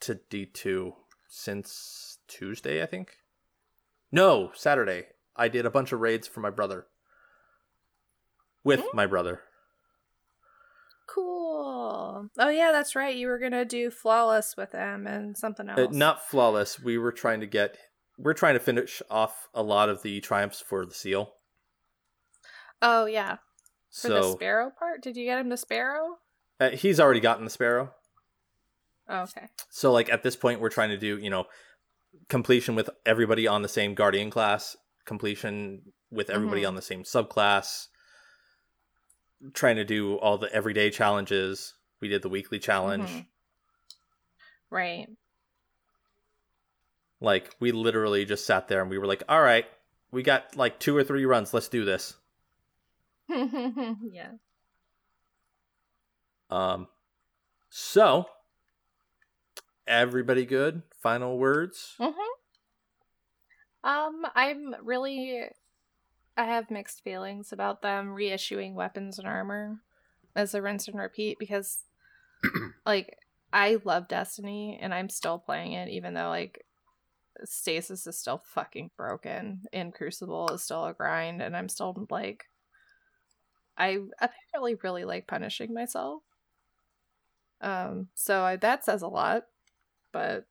[0.00, 0.94] to D2
[1.28, 3.16] since Tuesday, I think.
[4.14, 5.06] No, Saturday.
[5.34, 6.86] I did a bunch of raids for my brother.
[8.62, 9.40] With my brother.
[11.08, 12.30] cool.
[12.38, 13.16] Oh yeah, that's right.
[13.16, 15.80] You were gonna do flawless with them and something else.
[15.80, 16.78] Uh, not flawless.
[16.80, 17.76] We were trying to get
[18.16, 21.34] we're trying to finish off a lot of the triumphs for the seal.
[22.80, 23.38] Oh yeah.
[23.90, 26.18] For the sparrow part, did you get him the sparrow?
[26.60, 27.92] uh, he's already gotten the sparrow.
[29.08, 29.48] Oh, okay.
[29.70, 31.46] So like at this point we're trying to do, you know,
[32.28, 36.68] completion with everybody on the same guardian class, completion with everybody Mhm.
[36.68, 37.88] on the same subclass.
[39.52, 41.74] Trying to do all the everyday challenges.
[42.00, 43.08] We did the weekly challenge.
[43.10, 43.26] Mhm.
[44.70, 45.08] Right.
[47.20, 49.66] Like we literally just sat there and we were like, "All right,
[50.10, 51.52] we got like two or three runs.
[51.54, 52.14] Let's do this."
[53.28, 54.32] yeah.
[56.50, 56.88] Um
[57.70, 58.28] so
[59.86, 60.82] everybody good?
[61.02, 61.94] Final words?
[62.00, 62.20] Mm-hmm.
[63.84, 65.44] Um, I'm really
[66.36, 69.80] I have mixed feelings about them reissuing weapons and armor
[70.34, 71.84] as a rinse and repeat because
[72.86, 73.18] like
[73.52, 76.64] I love Destiny and I'm still playing it even though like
[77.44, 82.46] Stasis is still fucking broken and Crucible is still a grind and I'm still like
[83.76, 86.22] I apparently really like punishing myself.
[87.60, 89.44] Um so I, that says a lot.
[90.14, 90.46] But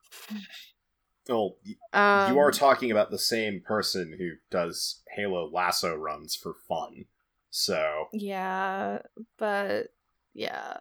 [1.30, 6.36] Well, y- um, you are talking about the same person who does Halo lasso runs
[6.36, 7.06] for fun.
[7.50, 9.00] So, Yeah,
[9.38, 9.94] but
[10.34, 10.78] yeah,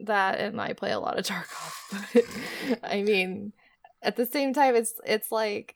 [0.00, 1.74] that and I play a lot of Tarkov.
[2.80, 3.52] But I mean,
[4.00, 5.74] at the same time, it's it's like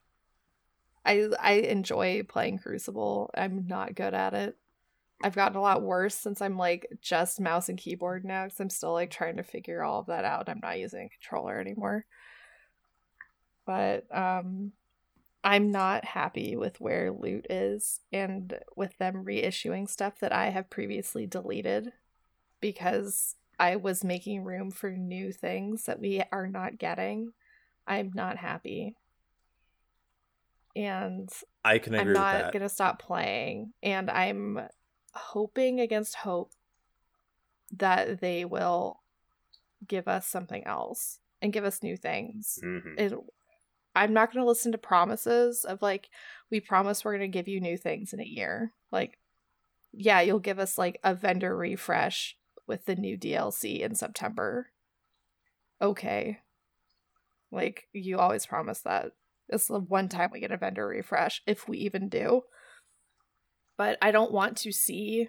[1.05, 3.31] I I enjoy playing Crucible.
[3.35, 4.57] I'm not good at it.
[5.23, 8.71] I've gotten a lot worse since I'm like just mouse and keyboard now because I'm
[8.71, 10.49] still like trying to figure all of that out.
[10.49, 12.05] I'm not using a controller anymore.
[13.67, 14.73] But um
[15.45, 20.71] I'm not happy with where loot is and with them reissuing stuff that I have
[20.71, 21.93] previously deleted
[22.61, 27.33] because I was making room for new things that we are not getting.
[27.87, 28.97] I'm not happy.
[30.77, 31.29] And
[31.65, 33.73] I can agree I'm with not going to stop playing.
[33.83, 34.61] And I'm
[35.15, 36.53] hoping against hope
[37.71, 39.01] that they will
[39.87, 42.99] give us something else and give us new things mhm.
[42.99, 43.13] it
[43.95, 46.09] I'm not going to listen to promises of like
[46.51, 48.73] we promise we're going to give you new things in a year.
[48.91, 49.19] Like
[49.93, 54.71] yeah, you'll give us like a vendor refresh with the new DLC in September.
[55.81, 56.39] Okay.
[57.51, 59.13] Like you always promise that.
[59.49, 62.43] It's the one time we get a vendor refresh if we even do.
[63.77, 65.29] But I don't want to see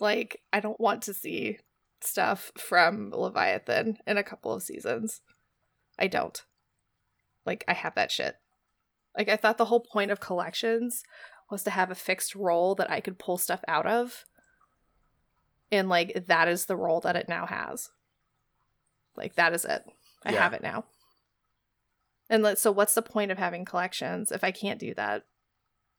[0.00, 1.58] like I don't want to see
[2.00, 5.20] stuff from Leviathan in a couple of seasons.
[5.98, 6.42] I don't.
[7.46, 8.36] Like I have that shit.
[9.16, 11.02] Like I thought the whole point of collections
[11.50, 14.24] was to have a fixed role that I could pull stuff out of.
[15.70, 17.90] And like that is the role that it now has.
[19.16, 19.84] Like that is it.
[20.24, 20.42] I Yeah.
[20.42, 20.84] have it now.
[22.30, 25.24] And let, so what's the point of having collections if I can't do that,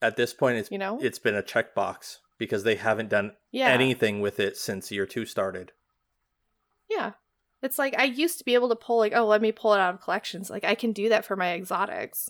[0.03, 0.99] At this point, it's you know?
[1.01, 3.69] it's been a checkbox because they haven't done yeah.
[3.69, 5.71] anything with it since year two started.
[6.89, 7.13] Yeah.
[7.61, 9.79] It's like I used to be able to pull like, oh, let me pull it
[9.79, 10.49] out of collections.
[10.49, 12.29] Like I can do that for my exotics.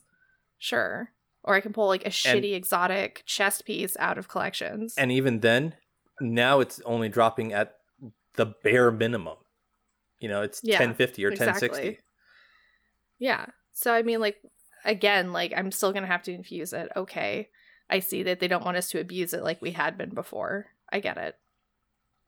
[0.60, 1.10] Sure.
[1.44, 4.94] Or I can pull like a shitty exotic chest piece out of collections.
[4.96, 5.74] And even then,
[6.22, 7.78] now it's only dropping at
[8.36, 9.38] the bare minimum.
[10.20, 11.70] You know, it's Yeah, 1050 or exactly.
[11.70, 12.04] 1060.
[13.18, 13.48] yeah.
[13.74, 14.38] So I mean like
[14.86, 16.90] again, like I'm still going to have to infuse it.
[16.96, 17.50] Okay.
[17.94, 20.66] I see that they don't want us to abuse it like we had been before.
[20.92, 21.36] I get it.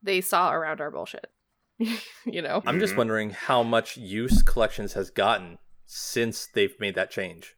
[0.04, 1.26] They saw around our bullshit.
[2.26, 2.62] you know.
[2.68, 2.98] I'm just Mhm.
[2.98, 7.56] wondering how much use collections has gotten since they've made that change.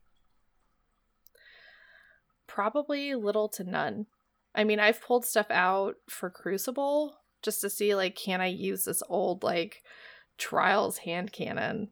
[2.48, 4.08] probably little to none.
[4.56, 8.86] I mean, I've pulled stuff out for Crucible just to see like can I use
[8.86, 9.84] this old like
[10.40, 11.90] Trials hand cannon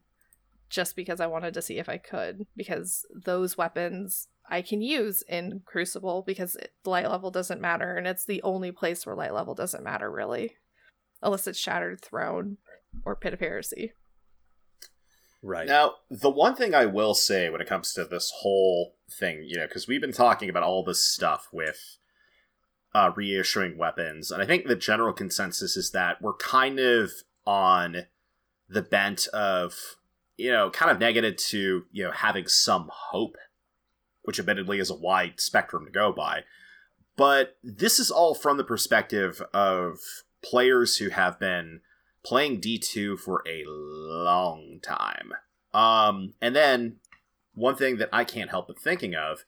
[0.68, 5.22] just because I wanted to see if I could because those weapons I can use
[5.28, 9.34] in Crucible because it, light level doesn't matter and it's the only place where light
[9.34, 10.56] level doesn't matter really
[11.22, 12.58] unless it's Shattered Throne
[13.04, 13.92] or Pit of Heresy.
[15.42, 15.66] Right.
[15.66, 19.58] Now, the one thing I will say when it comes to this whole thing, you
[19.58, 21.98] know, because we've been talking about all this stuff with
[22.94, 27.12] uh, reissuing weapons, and I think the general consensus is that we're kind of
[27.46, 28.06] on
[28.68, 29.74] the bent of,
[30.36, 33.36] you know, kind of negative to, you know, having some hope
[34.26, 36.42] which admittedly is a wide spectrum to go by.
[37.16, 39.98] But this is all from the perspective of
[40.42, 41.80] players who have been
[42.24, 45.32] playing D2 for a long time.
[45.72, 46.96] Um, and then
[47.54, 49.44] one thing that I can't help but thinking of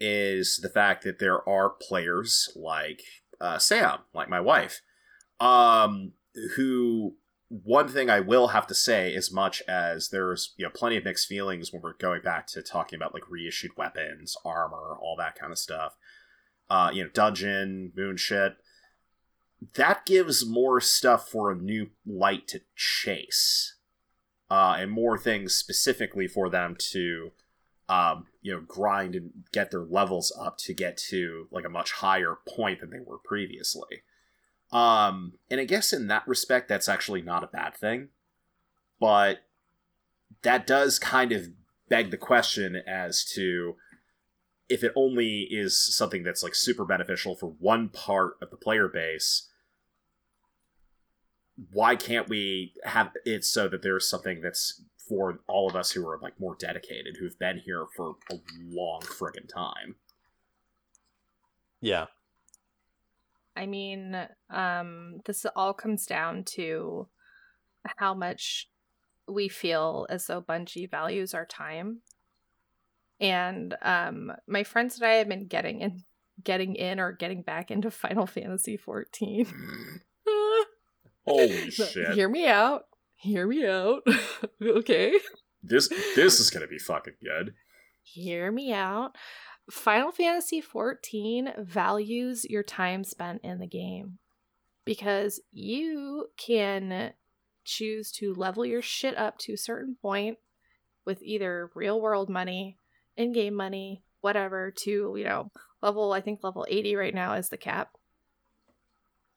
[0.00, 3.02] is the fact that there are players like
[3.40, 4.82] uh, Sam, like my wife,
[5.40, 6.12] um,
[6.56, 7.16] who
[7.48, 11.04] one thing I will have to say, as much as there's you know plenty of
[11.04, 15.38] mixed feelings when we're going back to talking about like reissued weapons, armor, all that
[15.38, 15.96] kind of stuff.
[16.68, 18.56] Uh, you know, dungeon, moon shit.
[19.74, 23.76] That gives more stuff for a new light to chase,
[24.50, 27.30] uh, and more things specifically for them to
[27.88, 31.92] um, you know, grind and get their levels up to get to like a much
[31.92, 34.02] higher point than they were previously.
[34.72, 38.08] Um, and I guess in that respect, that's actually not a bad thing.
[39.00, 39.40] But
[40.42, 41.48] that does kind of
[41.88, 43.76] beg the question as to
[44.68, 48.88] if it only is something that's like super beneficial for one part of the player
[48.88, 49.48] base,
[51.72, 56.06] why can't we have it so that there's something that's for all of us who
[56.08, 58.34] are like more dedicated, who've been here for a
[58.68, 59.94] long friggin' time.
[61.80, 62.06] Yeah.
[63.56, 64.16] I mean,
[64.50, 67.08] um, this all comes down to
[67.96, 68.68] how much
[69.28, 72.02] we feel as though Bungie values our time.
[73.18, 76.04] And um, my friends and I have been getting in,
[76.44, 79.46] getting in or getting back into Final Fantasy 14.
[81.26, 82.14] Holy shit!
[82.14, 82.84] Hear me out
[83.16, 84.06] hear me out.
[84.62, 85.18] okay.
[85.62, 87.54] This this is gonna be fucking good.
[88.02, 89.16] Hear me out.
[89.70, 94.18] Final Fantasy XIV values your time spent in the game
[94.84, 97.12] because you can
[97.64, 100.38] choose to level your shit up to a certain point
[101.04, 102.78] with either real world money,
[103.16, 105.50] in game money, whatever, to, you know,
[105.82, 107.90] level, I think level 80 right now is the cap.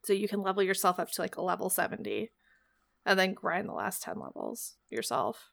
[0.03, 2.31] So you can level yourself up to like a level 70
[3.05, 5.49] and then grind the last 10 levels yourself.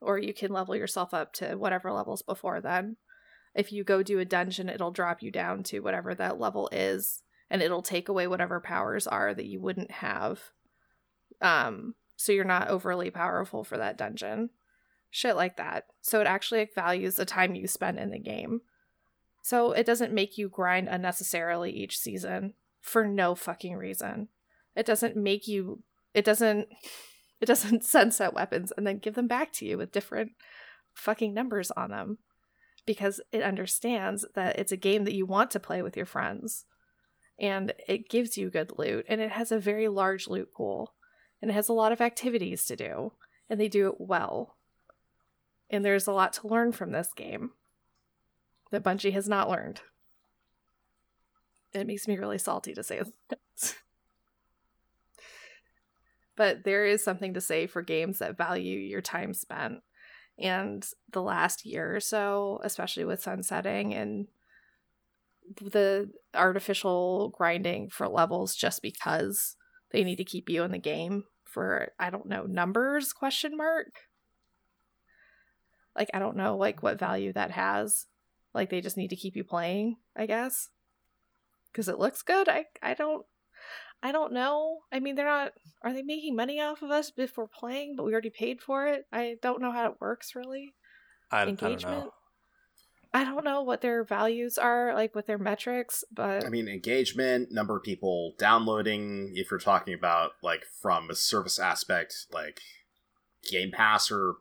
[0.00, 2.96] Or you can level yourself up to whatever levels before then.
[3.54, 7.22] If you go do a dungeon, it'll drop you down to whatever that level is,
[7.50, 10.40] and it'll take away whatever powers are that you wouldn't have.
[11.40, 14.50] Um, so you're not overly powerful for that dungeon.
[15.10, 15.84] Shit like that.
[16.02, 18.60] So it actually values the time you spend in the game.
[19.42, 24.28] So it doesn't make you grind unnecessarily each season for no fucking reason.
[24.76, 25.82] It doesn't make you
[26.14, 26.68] it doesn't
[27.40, 30.32] it doesn't sunset weapons and then give them back to you with different
[30.94, 32.18] fucking numbers on them
[32.88, 36.64] because it understands that it's a game that you want to play with your friends.
[37.38, 40.94] And it gives you good loot and it has a very large loot pool
[41.42, 43.12] and it has a lot of activities to do
[43.50, 44.56] and they do it well.
[45.68, 47.50] And there's a lot to learn from this game
[48.70, 49.82] that bungie has not learned.
[51.74, 53.74] It makes me really salty to say that.
[56.36, 59.82] But there is something to say for games that value your time spent.
[60.38, 64.28] And the last year or so, especially with sunsetting and
[65.60, 69.56] the artificial grinding for levels just because
[69.90, 73.92] they need to keep you in the game for I don't know numbers question mark.
[75.96, 78.06] Like I don't know like what value that has.
[78.54, 80.68] Like they just need to keep you playing I guess.
[81.72, 82.48] Because it looks good.
[82.48, 83.24] I I don't
[84.02, 84.78] I don't know.
[84.92, 85.52] I mean, they're not.
[85.82, 87.96] Are they making money off of us before playing?
[87.96, 89.06] But we already paid for it.
[89.12, 90.74] I don't know how it works really.
[91.30, 91.84] I, Engagement.
[91.84, 92.12] I don't know.
[93.14, 97.50] I don't know what their values are, like with their metrics, but I mean, engagement,
[97.50, 99.32] number of people downloading.
[99.34, 102.60] If you're talking about like from a service aspect, like
[103.50, 104.36] Game Pass or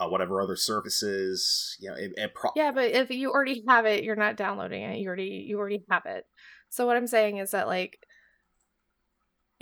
[0.00, 2.72] uh, whatever other services, you know, it, it pro- yeah.
[2.72, 4.98] But if you already have it, you're not downloading it.
[4.98, 6.26] You already you already have it.
[6.70, 8.00] So what I'm saying is that like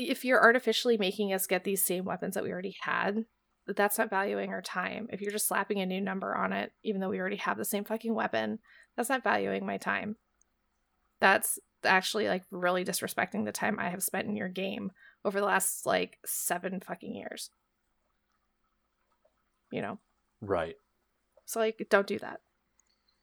[0.08, 3.24] if you're artificially making us get these same weapons that we already had,
[3.66, 5.08] that's not valuing our time.
[5.12, 7.64] If you're just slapping a new number on it, even though we already have the
[7.64, 8.58] same fucking weapon,
[8.96, 10.16] that's not valuing my time.
[11.20, 14.92] That's actually like really disrespecting the time I have spent in your game
[15.24, 17.50] over the last like seven fucking years.
[19.70, 19.98] You know?
[20.40, 20.76] Right.
[21.44, 22.40] So like don't do that.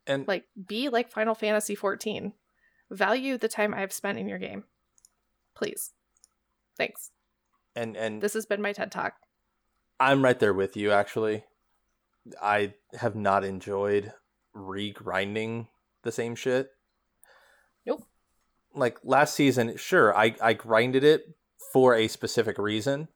[0.05, 2.33] And like be like Final Fantasy 14.
[2.89, 4.63] Value the time I've spent in your game.
[5.55, 5.91] Please.
[6.77, 7.11] Thanks.
[7.75, 9.13] And and this has been my TED Talk.
[9.99, 11.43] I'm right there with you actually.
[12.41, 14.13] I have not enjoyed
[14.55, 15.67] regrinding
[16.03, 16.71] the same shit.
[17.85, 18.03] Nope.
[18.75, 21.35] Like last season, sure, I, I grinded it
[21.71, 23.07] for a specific reason.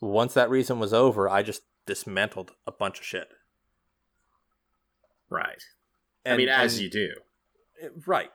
[0.00, 3.28] Once that reason was over, I just dismantled a bunch of shit.
[5.30, 5.62] Right.
[6.26, 7.08] I mean, as and- you do.
[8.06, 8.30] right.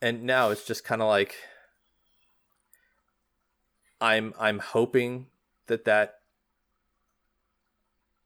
[0.00, 1.34] And now it's just kind of like
[4.00, 5.26] I'm I'm hoping
[5.66, 6.20] that that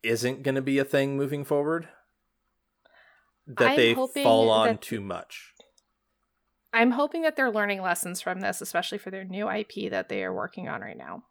[0.02, 1.88] isn't going to be a thing moving forward.
[3.46, 5.52] That I'm they fall on that- too much.
[6.74, 10.24] I'm hoping that they're learning lessons from this, especially for their new IP that they
[10.24, 11.24] are working on right now.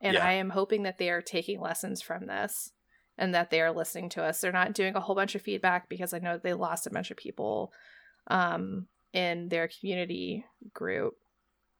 [0.00, 0.26] And Yeah.
[0.26, 2.72] I am hoping that they are taking lessons from this
[3.16, 4.40] and that they are listening to us.
[4.40, 7.12] They're not doing a whole bunch of feedback because I know they lost a bunch
[7.12, 7.72] of people
[8.26, 11.14] um, in their community group.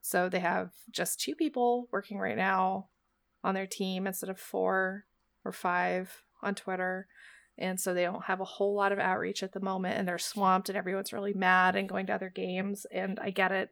[0.03, 2.89] So they have just two people working right now
[3.45, 5.05] on their team instead of four
[5.45, 7.07] or five on Twitter.
[7.59, 10.19] And so they don't have a whole lot of outreach at the moment and they're
[10.19, 12.87] swamped and everyone's really mad and going to other games.
[12.91, 13.71] And I get it.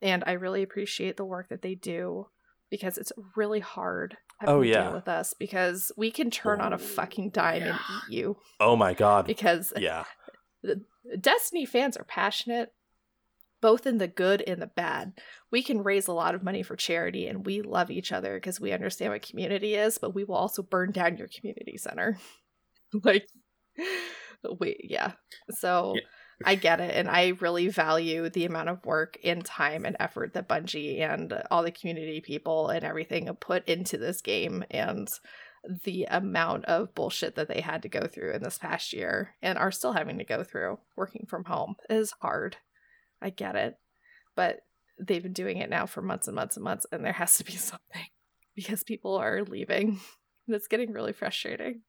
[0.00, 2.28] And I really appreciate the work that they do
[2.70, 4.16] because it's really hard
[4.46, 4.84] Oh, to yeah.
[4.84, 8.36] deal with us because we can turn on a oh, fucking dime and eat you
[8.60, 9.26] Oh my god.
[9.26, 10.04] because Yeah.
[11.20, 12.72] Destiny fans are passionate,
[13.60, 15.12] both in the good and the bad.
[15.50, 18.60] We can raise a lot of money for charity and we love each other because
[18.60, 22.18] we understand what community is, but we will also burn down your community center.
[23.04, 23.26] like,
[24.58, 25.12] wait, yeah.
[25.50, 26.02] So Yeah.
[26.44, 26.94] I get it.
[26.94, 31.42] And I really value the amount of work and time and effort that Bungie and
[31.50, 35.08] all the community people and everything have put into this game and
[35.84, 39.58] the amount of bullshit that they had to go through in this past year and
[39.58, 42.56] are still having to go through working from home is hard.
[43.22, 43.76] I get it.
[44.36, 44.60] But
[45.00, 47.44] they've been doing it now for months and months and months, and there has to
[47.44, 48.06] be something
[48.54, 50.00] because people are leaving.
[50.46, 51.82] And it's getting really frustrating.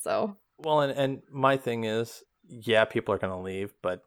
[0.00, 4.02] So, Well, and and my thing is, yeah, people are going to leave, but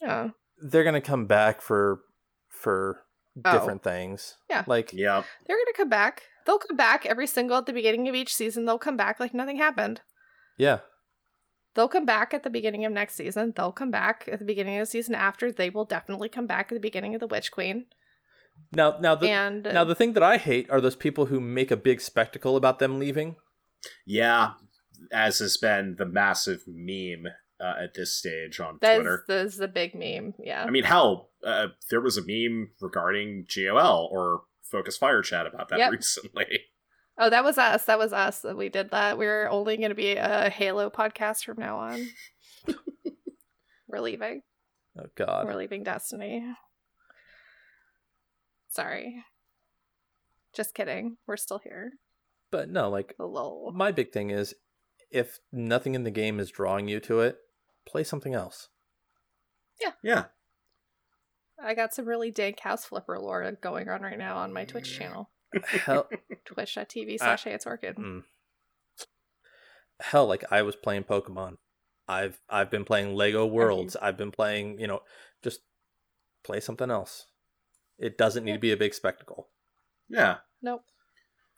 [0.00, 0.28] yeah.
[0.58, 2.00] they're going to come back for
[2.48, 3.02] for
[3.44, 3.52] Oh.
[3.52, 4.38] different things.
[4.48, 4.64] Yeah.
[4.66, 5.22] Like yeah.
[5.46, 6.22] They're going to come back.
[6.46, 8.64] They'll come back every single at the beginning of each season.
[8.64, 10.00] They'll come back like nothing happened.
[10.56, 10.78] yeah.
[11.76, 13.52] They'll come back at the beginning of next season.
[13.54, 15.52] They'll come back at the beginning of the season after.
[15.52, 17.84] They will definitely come back at the beginning of the Witch Queen.
[18.72, 21.70] Now now the and now the thing that I hate are those people who make
[21.70, 23.36] a big spectacle about them leaving.
[24.06, 24.52] Yeah.
[25.12, 29.24] As has been the massive meme uh, at this stage on that's, Twitter.
[29.28, 30.32] that's the big meme.
[30.42, 30.64] Yeah.
[30.64, 35.68] I mean, hell, uh, there was a meme regarding GOL or Focus Fire Chat about
[35.68, 35.90] that Yep.
[35.92, 36.46] recently.
[37.18, 37.84] Oh, that was us.
[37.86, 39.16] That was us that we did that.
[39.16, 42.06] We're only going to be a Halo podcast from now on.
[43.88, 44.42] We're leaving.
[44.98, 45.46] Oh god.
[45.46, 46.44] We're leaving Destiny.
[48.68, 49.24] Sorry.
[50.54, 51.16] Just kidding.
[51.26, 51.92] We're still here.
[52.50, 53.72] But no, like Lol.
[53.74, 54.54] my big thing is
[55.10, 57.38] if nothing in the game is drawing you to it,
[57.86, 58.68] play something else.
[59.80, 59.92] Yeah.
[60.02, 60.24] Yeah.
[61.62, 64.96] I got some really dank house flipper lore going on right now on my Twitch
[64.98, 65.30] channel.
[65.64, 66.08] Hell,
[66.44, 67.96] Twitch.tv slash Hey It's Orchid.
[67.96, 68.22] mm.
[70.00, 71.56] hell, like I was playing Pokemon.
[72.08, 73.96] I've I've been playing Lego Worlds.
[73.96, 75.00] I've been playing, you know,
[75.42, 75.60] just
[76.44, 77.26] play something else.
[77.98, 79.48] It doesn't need to be a big spectacle.
[80.08, 80.36] Yeah.
[80.62, 80.84] Nope.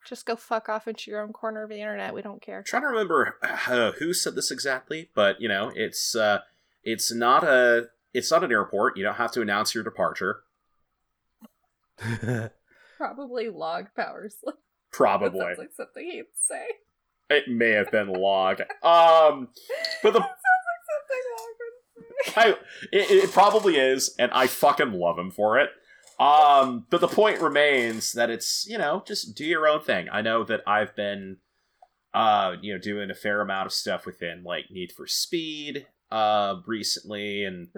[0.07, 2.15] Just go fuck off into your own corner of the internet.
[2.15, 2.63] We don't care.
[2.63, 6.41] trying to remember uh, who said this exactly, but you know, it's uh,
[6.83, 8.97] it's not a it's not an airport.
[8.97, 10.43] You don't have to announce your departure.
[12.99, 14.37] Probably log powers.
[14.93, 16.65] Probably That sounds like something he'd say.
[17.31, 18.61] it may have been log.
[18.83, 19.49] Um,
[20.03, 22.33] but the That sounds like something log would say.
[22.37, 22.49] I,
[22.93, 25.71] it, it probably is, and I fucking love him for it.
[26.19, 30.09] Um, but the point remains that it's you know just do your own thing.
[30.11, 31.37] I know that I've been,
[32.13, 36.57] uh, you know, doing a fair amount of stuff within like Need for Speed, uh,
[36.67, 37.69] recently, and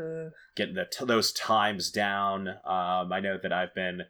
[0.56, 2.48] getting the t- those times down.
[2.48, 4.02] Um, I know that I've been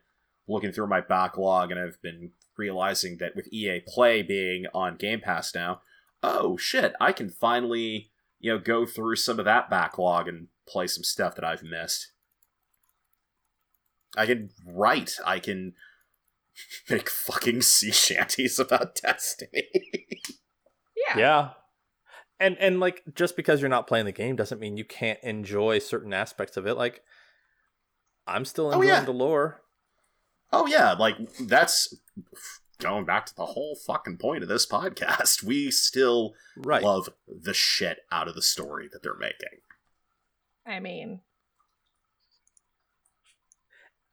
[0.50, 5.20] looking through my backlog, and I've been realizing that with EA Play being on Game
[5.20, 5.82] Pass now,
[6.22, 10.86] oh shit, I can finally you know go through some of that backlog and play
[10.86, 12.12] some stuff that I've missed.
[14.16, 15.14] I can write.
[15.24, 15.74] I can
[16.90, 19.68] make fucking sea shanties about Destiny.
[21.08, 21.18] yeah.
[21.18, 21.48] yeah.
[22.38, 25.78] And and like just because you're not playing the game doesn't mean you can't enjoy
[25.78, 26.74] certain aspects of it.
[26.76, 27.02] Like
[28.26, 29.04] I'm still Oh, enjoying yeah.
[29.04, 29.60] the lore.
[30.52, 31.94] Oh yeah, like that's
[32.80, 35.42] going back to the whole fucking point of this podcast.
[35.42, 36.82] We still Right.
[36.82, 39.60] love the shit out of the story that they're making.
[40.66, 41.20] I mean.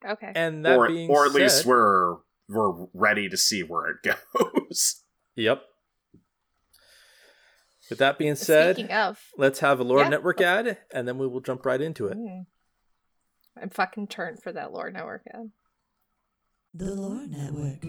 [0.08, 0.32] Okay.
[0.36, 2.18] and that or being or at least we're
[2.48, 3.98] we're ready to see where it
[4.34, 5.04] goes.
[5.36, 5.64] Yep.
[7.90, 10.10] With that being said, Speaking of, let's have a lore Yeah.
[10.10, 12.18] network ad and then we will jump right into it.
[12.18, 12.46] Mm.
[13.62, 15.52] I'm fucking turned for that lore network ad.
[16.80, 17.84] The Lore Network.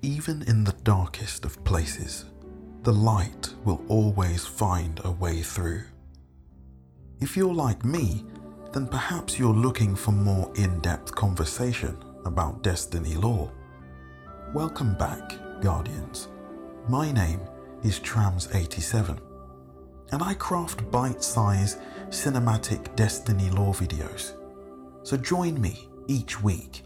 [0.00, 2.24] Even in the darkest of places,
[2.84, 5.82] the light will always find a way through.
[7.20, 8.24] If you're like me,
[8.72, 13.52] then perhaps you're looking for more in depth conversation about Destiny lore.
[14.54, 16.28] Welcome back, Guardians.
[16.88, 17.40] My name
[17.82, 19.33] is Trams87
[20.12, 21.78] and I craft bite sized
[22.08, 24.34] cinematic Destiny lore videos.
[25.02, 26.82] So join me each week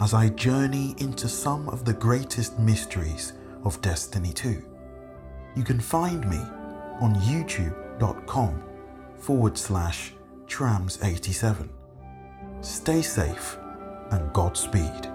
[0.00, 4.62] as I journey into some of the greatest mysteries of Destiny 2.
[5.56, 6.38] You can find me
[7.00, 8.62] on youtube.com
[9.18, 10.12] forward slash
[10.46, 11.68] trams87.
[12.60, 13.58] Stay safe
[14.10, 15.08] and Godspeed.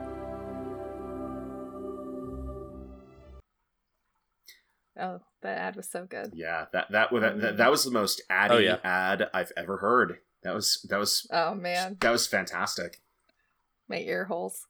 [4.99, 6.31] Oh, that ad was so good.
[6.33, 8.77] Yeah, that that that, that, that was the most addy Oh, yeah.
[8.83, 10.17] ad I've ever heard.
[10.43, 13.01] That was that was Oh man, that was fantastic.
[13.87, 14.65] my ear holes.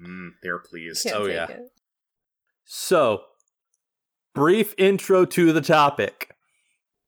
[0.00, 1.04] Mm, they're pleased.
[1.04, 1.46] Can't Oh, take yeah.
[1.48, 1.72] it.
[2.64, 3.22] So,
[4.34, 6.32] brief intro to the topic.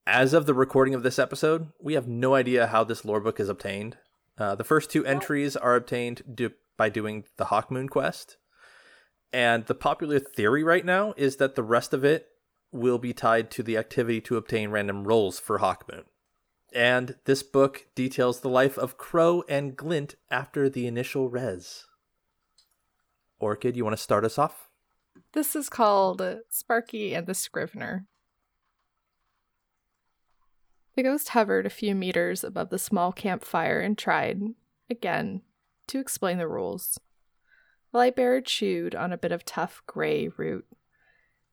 [0.06, 3.38] As of the recording of this episode, we have no idea how this lore book
[3.38, 3.98] is obtained.
[4.38, 8.38] Uh, the first two entries are obtained do- by doing the Hawkmoon quest.
[9.34, 12.28] And the popular theory right now is that the rest of it
[12.72, 16.04] will be tied to the activity to obtain random rolls for Hawkmoon.
[16.72, 21.86] And this book details the life of Crow and Glint after the initial res.
[23.38, 24.68] Orchid, you want to start us off?
[25.32, 28.06] This is called Sparky and the Scrivener.
[30.96, 34.42] The ghost hovered a few meters above the small campfire and tried,
[34.90, 35.42] again,
[35.86, 36.98] to explain the rules.
[37.92, 40.66] The light bearer chewed on a bit of tough gray root.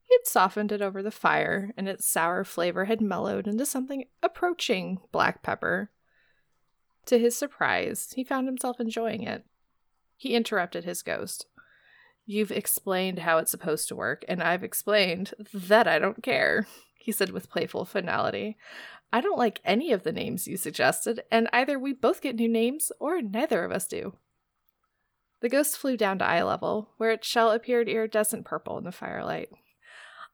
[0.07, 4.05] He had softened it over the fire, and its sour flavor had mellowed into something
[4.21, 5.91] approaching black pepper.
[7.07, 9.45] To his surprise, he found himself enjoying it.
[10.15, 11.47] He interrupted his ghost.
[12.25, 17.11] You've explained how it's supposed to work, and I've explained that I don't care, he
[17.11, 18.57] said with playful finality.
[19.13, 22.49] I don't like any of the names you suggested, and either we both get new
[22.49, 24.13] names or neither of us do.
[25.41, 28.91] The ghost flew down to eye level, where its shell appeared iridescent purple in the
[28.91, 29.49] firelight.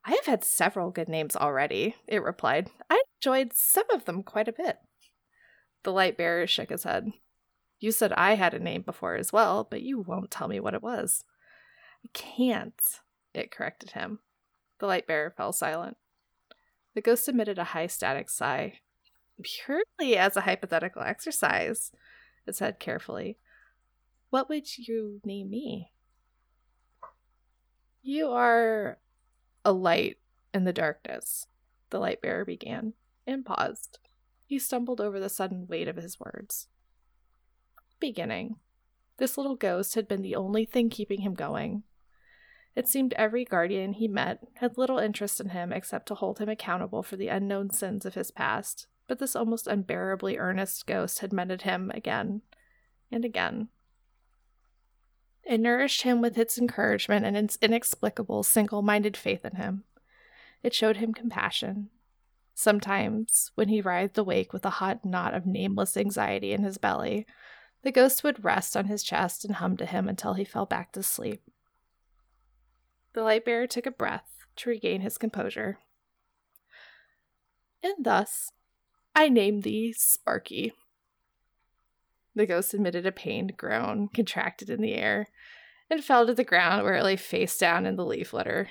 [0.04, 2.70] I have had several good names already, it replied.
[2.90, 4.78] I enjoyed some of them quite a bit.
[5.84, 7.10] The light bearer shook his head.
[7.78, 10.74] You said I had a name before as well, but you won't tell me what
[10.74, 11.24] it was.
[12.04, 12.80] I can't,
[13.34, 14.20] it corrected him.
[14.78, 15.96] The light bearer fell silent.
[16.94, 18.80] The ghost emitted a high static sigh.
[19.42, 21.92] Purely as a hypothetical exercise,
[22.46, 23.38] it said carefully.
[24.30, 25.92] What would you name me?
[28.02, 28.98] You are
[29.64, 30.18] a light
[30.52, 31.46] in the darkness,
[31.90, 32.94] the light bearer began,
[33.26, 33.98] and paused.
[34.46, 36.68] He stumbled over the sudden weight of his words.
[38.00, 38.56] Beginning.
[39.18, 41.84] This little ghost had been the only thing keeping him going.
[42.74, 46.48] It seemed every guardian he met had little interest in him except to hold him
[46.48, 51.32] accountable for the unknown sins of his past, but this almost unbearably earnest ghost had
[51.32, 52.42] mended him again
[53.10, 53.68] and again.
[55.44, 59.84] It nourished him with its encouragement and its inexplicable, single minded faith in him.
[60.62, 61.90] It showed him compassion.
[62.54, 67.26] Sometimes, when he writhed awake with a hot knot of nameless anxiety in his belly,
[67.82, 70.92] the ghost would rest on his chest and hum to him until he fell back
[70.92, 71.42] to sleep.
[73.14, 75.78] The light bearer took a breath to regain his composure.
[77.82, 78.52] And thus,
[79.14, 80.72] I name thee Sparky.
[82.34, 85.28] The ghost emitted a pained groan, contracted in the air,
[85.90, 88.70] and fell to the ground where it lay face down in the leaf litter.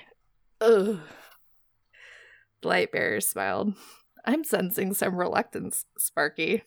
[0.60, 0.98] Ugh.
[2.60, 3.74] The light bearer smiled.
[4.24, 6.62] I'm sensing some reluctance, Sparky.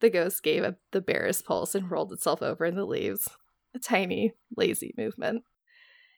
[0.00, 3.28] The ghost gave up the bearer's pulse and rolled itself over in the leaves.
[3.74, 5.44] A tiny, lazy movement.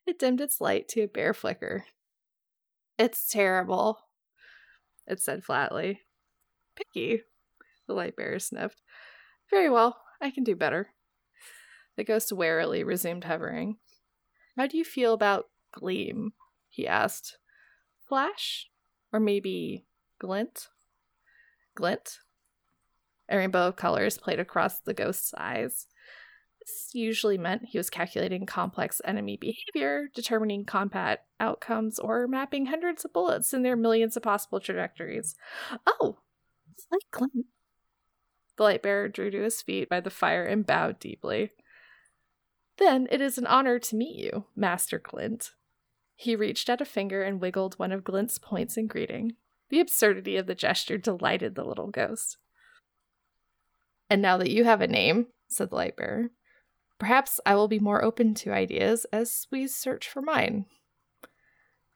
[0.07, 1.84] It dimmed its light to a bare flicker.
[2.98, 3.98] It's terrible,
[5.07, 6.00] it said flatly.
[6.76, 7.22] Picky,
[7.86, 8.80] the light bearer sniffed.
[9.53, 10.88] Very well, I can do better.
[11.96, 13.76] The ghost warily resumed hovering.
[14.57, 16.32] How do you feel about gleam?
[16.70, 17.36] he asked.
[18.09, 18.70] Flash?
[19.12, 19.84] Or maybe
[20.18, 20.68] glint?
[21.74, 22.20] Glint?
[23.28, 25.86] A rainbow of colors played across the ghost's eyes.
[26.61, 33.05] This usually meant he was calculating complex enemy behavior, determining combat outcomes, or mapping hundreds
[33.05, 35.34] of bullets in their millions of possible trajectories.
[35.86, 36.20] Oh,
[36.72, 37.46] it's like glint.
[38.62, 41.50] The light bearer drew to his feet by the fire and bowed deeply.
[42.78, 45.50] Then it is an honor to meet you, Master Glint.
[46.14, 49.34] He reached out a finger and wiggled one of Glint's points in greeting.
[49.70, 52.36] The absurdity of the gesture delighted the little ghost.
[54.08, 56.30] And now that you have a name, said the light bearer,
[57.00, 60.66] Perhaps I will be more open to ideas as we search for mine.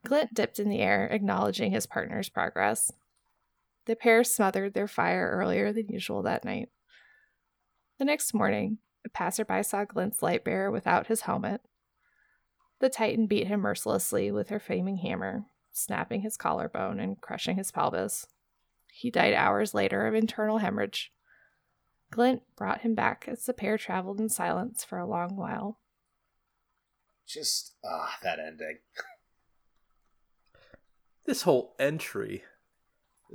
[0.05, 2.91] Glint dipped in the air, acknowledging his partner's progress.
[3.87, 6.69] The pair smothered their fire earlier than usual that night.
[7.99, 11.61] The next morning, a passerby saw Glint's light bearer without his helmet.
[12.81, 17.71] The Titan beat him mercilessly with her flaming hammer, snapping his collarbone and crushing his
[17.71, 18.27] pelvis.
[18.93, 21.13] He died hours later of internal hemorrhage.
[22.11, 25.79] Glint brought him back as the pair traveled in silence for a long while.
[27.27, 28.79] Just ah, that ending.
[31.25, 32.45] This whole entry.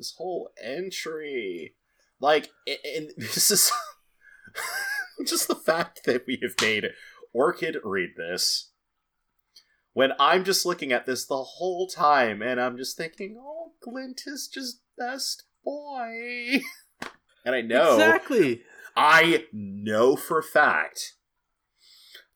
[0.02, 1.76] This whole entry,
[2.20, 3.72] like, and this is
[5.28, 6.90] just the fact that we have made
[7.34, 8.72] Orchid read this
[9.94, 14.24] when I'm just looking at this the whole time and I'm just thinking, oh, Glint
[14.26, 16.62] is just best boy.
[17.46, 18.64] and I know Exactly.
[18.96, 21.14] I know for a fact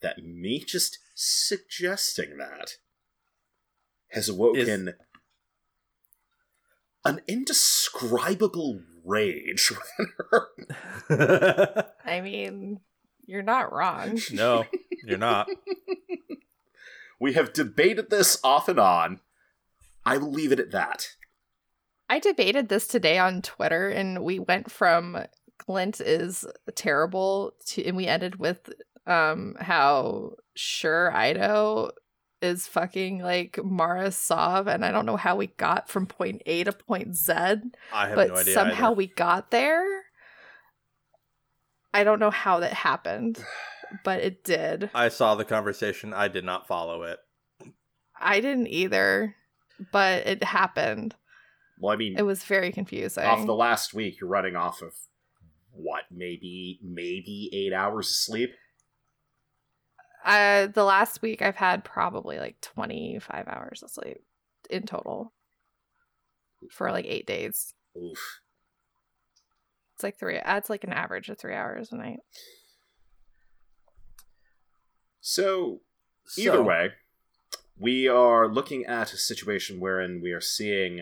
[0.02, 2.74] that me just suggesting that
[4.10, 4.94] has awoken
[7.06, 10.14] an indescribable rage within
[11.10, 11.92] her.
[12.06, 12.80] I mean,
[13.26, 14.20] you're not wrong.
[14.34, 14.66] no,
[15.06, 15.48] you're not.
[17.18, 19.22] We have debated this off and on.
[20.06, 21.12] I will leave it at that.
[22.10, 25.24] I debated this today on Twitter, and we went from
[25.58, 26.46] Glint is
[26.76, 28.70] terrible to, and we ended with
[29.08, 31.92] um how sure Ido
[32.42, 36.64] is fucking like Mara Sov, and I don't know how we got from point A
[36.66, 37.34] to point Z,
[37.94, 38.54] I have but no idea.
[38.54, 38.96] somehow either.
[38.96, 39.86] we got there.
[41.94, 43.44] I don't know how that happened,
[44.04, 44.90] but it did.
[44.96, 46.14] I saw the conversation.
[46.14, 47.20] I did not follow it.
[48.20, 49.36] I didn't either,
[49.92, 51.16] but it happened.
[51.80, 53.24] Well, I mean, It was very confusing.
[53.26, 54.94] off the last week, you're running off of
[55.72, 58.52] what, maybe, maybe eight hours of sleep?
[60.26, 64.18] Uh, the last week I've had probably like 25 hours of sleep
[64.72, 65.32] in total
[66.72, 67.76] for like eight days.
[67.96, 68.42] Oof.
[69.94, 72.20] It's like three, it's like an average of three hours a night.
[75.22, 75.82] So,
[76.38, 76.90] either So, way,
[77.80, 81.02] we are looking at a situation wherein we are seeing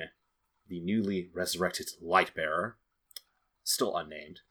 [0.68, 2.74] the newly resurrected Lightbearer,
[3.64, 4.42] still unnamed,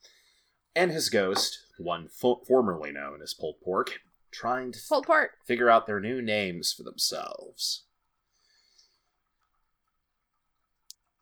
[0.75, 4.01] and his ghost, one fo- formerly known as Pulled Pork,
[4.33, 5.31] trying to f- Pulled port.
[5.47, 7.85] figure out their new names for themselves.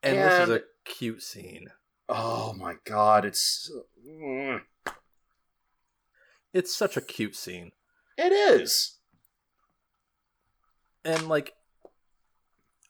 [0.03, 1.69] and this is a cute scene.
[2.09, 3.71] Oh my god, it's.
[4.09, 4.63] mm,
[6.55, 7.73] It's such a cute scene,
[8.17, 8.97] It is!
[11.05, 11.53] and like,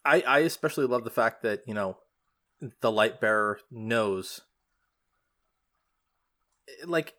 [0.04, 1.98] I I especially love the fact that you know,
[2.80, 4.40] the light bearer knows.
[6.84, 7.14] Like,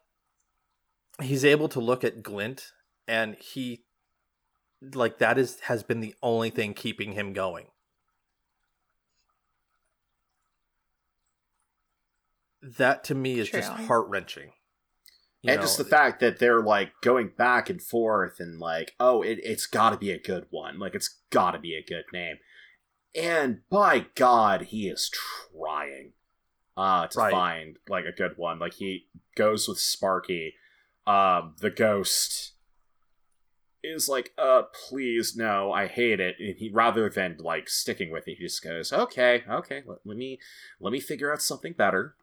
[1.21, 2.71] he's able to look at Glint,
[3.11, 3.83] and he,
[4.95, 7.65] like, that is has been the only thing keeping him going.
[12.61, 14.51] That to me is just heart wrenching.
[15.53, 19.39] and just the fact that they're like going back and forth and like oh it,
[19.43, 22.35] it's got to be a good one like it's got to be a good name
[23.15, 26.13] and by god he is trying
[26.77, 27.31] uh to Right.
[27.31, 30.53] find like a good one like he goes with sparky
[31.07, 32.51] um the ghost
[33.83, 38.27] is like uh please no i hate it and he rather than like sticking with
[38.27, 40.39] it he just goes okay okay let, let me
[40.79, 42.15] let me figure out something better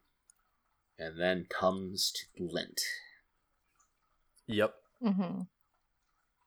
[0.99, 2.81] and then comes to glint
[4.49, 4.75] Yep.
[5.05, 5.43] Mm-hmm.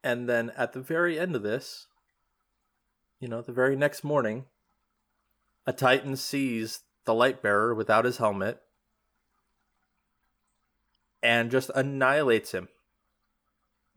[0.03, 1.85] And then at the very end of this,
[3.19, 4.45] you know, the very next morning,
[5.65, 8.59] a Titan sees the light bearer without his helmet
[11.21, 12.67] and just annihilates him.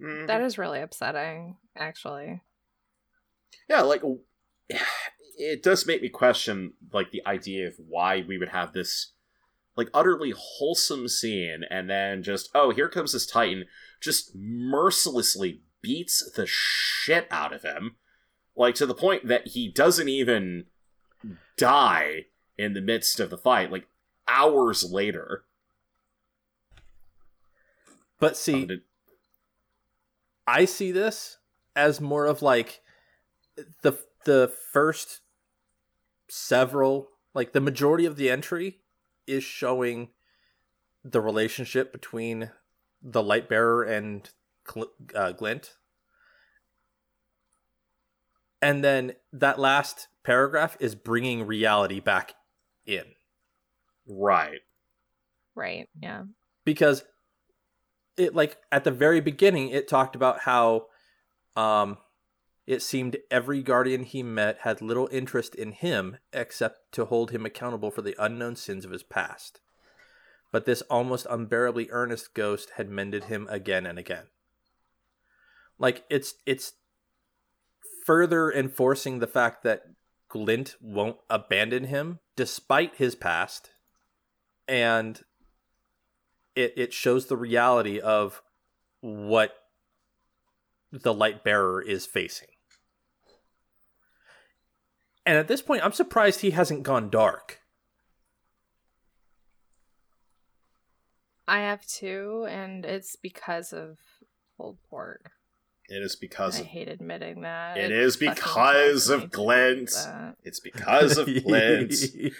[0.00, 0.26] Mhm.
[0.26, 2.42] That is really upsetting, actually.
[3.68, 4.02] yeah like
[5.38, 9.12] it does make me question like the idea of why we would have this
[9.76, 13.64] like utterly wholesome scene and then just oh here comes this titan
[14.00, 17.96] just mercilessly beats the shit out of him
[18.56, 20.66] like to the point that he doesn't even
[21.56, 22.26] die
[22.58, 23.86] in the midst of the fight like
[24.28, 25.44] hours later
[28.20, 28.82] But see, Um, it-
[30.46, 31.38] I see this
[31.74, 32.80] as more of like
[33.82, 35.20] the the first
[36.28, 38.80] several like the majority of the entry
[39.26, 40.08] is showing
[41.04, 42.50] the relationship between
[43.02, 44.30] the light bearer and
[44.66, 45.74] Gl- uh, Glint.
[48.62, 52.34] And then that last paragraph is bringing reality back
[52.86, 53.04] in
[54.08, 54.60] right
[55.54, 55.88] Right.
[56.00, 56.24] Yeah.
[56.64, 57.04] because
[58.16, 60.86] it like at the very beginning it talked about how
[61.56, 61.98] um
[62.66, 67.44] it seemed every guardian he met had little interest in him except to hold him
[67.44, 69.60] accountable for the unknown sins of his past.
[70.50, 74.24] But this almost unbearably earnest ghost had mended him again and again.
[75.78, 76.72] Like it's it's
[78.06, 79.82] further enforcing the fact that
[80.28, 83.70] Glint won't abandon him despite his past
[84.66, 85.22] and
[86.56, 88.42] it it shows the reality of
[89.00, 89.54] what
[90.92, 92.48] the light bearer is facing.
[95.26, 97.60] And at this point, I'm surprised he hasn't gone dark.
[101.46, 103.98] I have two, and it's because of
[104.58, 105.32] Old pork.
[105.88, 107.76] It is because I of hate admitting that.
[107.76, 109.90] It It is because of to Glint.
[110.42, 111.92] it's because of Glint.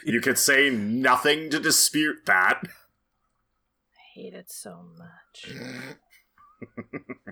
[0.04, 2.62] you could say nothing to dispute that.
[4.14, 5.52] I hate it so much.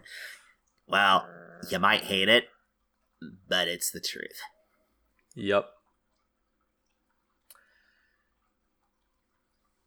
[0.93, 1.27] Well,
[1.71, 2.49] you might hate it,
[3.49, 4.43] but it's the truth.
[5.35, 5.67] Yep.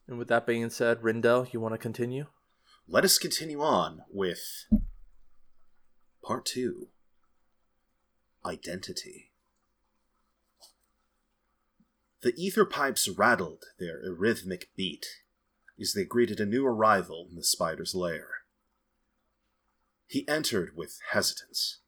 [0.08, 2.26] And with that being said, Rindell, you want to continue?
[2.88, 4.66] Let us continue on with
[6.24, 6.88] part two
[8.44, 9.32] Identity.
[12.22, 15.06] The ether pipes rattled their arrhythmic beat
[15.80, 18.28] as they greeted a new arrival in the spider's lair.
[20.08, 21.80] He entered with hesitance.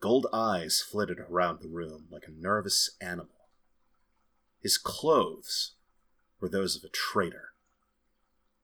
[0.00, 3.48] Gold eyes flitted around the room like a nervous animal.
[4.60, 5.74] His clothes
[6.40, 7.50] were those of a traitor.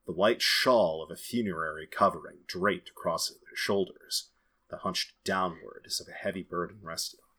[0.05, 4.29] The white shawl of a funerary covering draped across his shoulders,
[4.69, 7.35] the hunched downward as if a heavy burden rested on.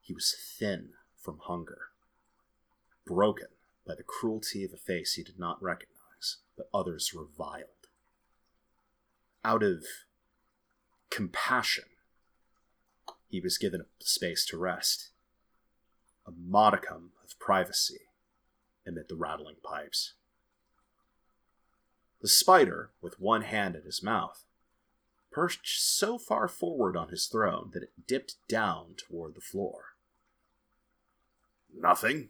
[0.00, 1.90] He was thin from hunger,
[3.06, 3.48] broken
[3.90, 7.88] by the cruelty of a face he did not recognize, but others reviled.
[9.44, 9.84] Out of
[11.10, 11.86] compassion,
[13.26, 15.10] he was given a space to rest,
[16.24, 18.02] a modicum of privacy
[18.86, 20.14] amid the rattling pipes.
[22.20, 24.44] The spider, with one hand at his mouth,
[25.32, 29.96] perched so far forward on his throne that it dipped down toward the floor.
[31.76, 32.28] Nothing?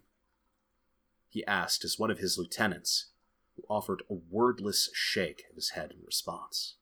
[1.31, 3.07] He asked as one of his lieutenants,
[3.57, 6.74] who offered a wordless shake of his head in response.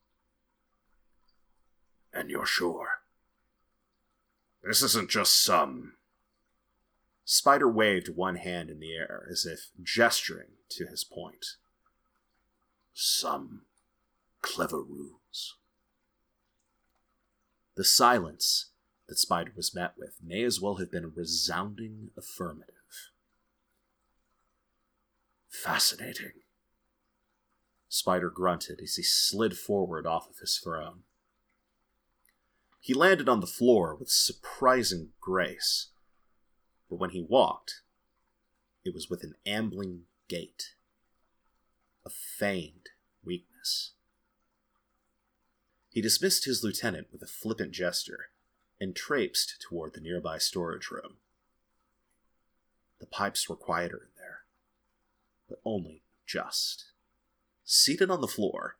[2.12, 3.02] And you're sure?
[4.62, 5.94] This isn't just some.
[7.24, 11.56] Spider waved one hand in the air as if gesturing to his point.
[12.94, 13.62] Some
[14.40, 15.56] clever ruse.
[17.76, 18.70] The silence
[19.08, 22.77] that Spider was met with may as well have been a resounding affirmative.
[25.62, 26.32] Fascinating.
[27.88, 31.00] Spider grunted as he slid forward off of his throne.
[32.80, 35.88] He landed on the floor with surprising grace,
[36.88, 37.82] but when he walked,
[38.84, 40.74] it was with an ambling gait,
[42.06, 42.90] a feigned
[43.24, 43.94] weakness.
[45.90, 48.30] He dismissed his lieutenant with a flippant gesture
[48.80, 51.16] and traipsed toward the nearby storage room.
[53.00, 54.10] The pipes were quieter
[55.48, 56.92] but only just.
[57.64, 58.76] Seated on the floor,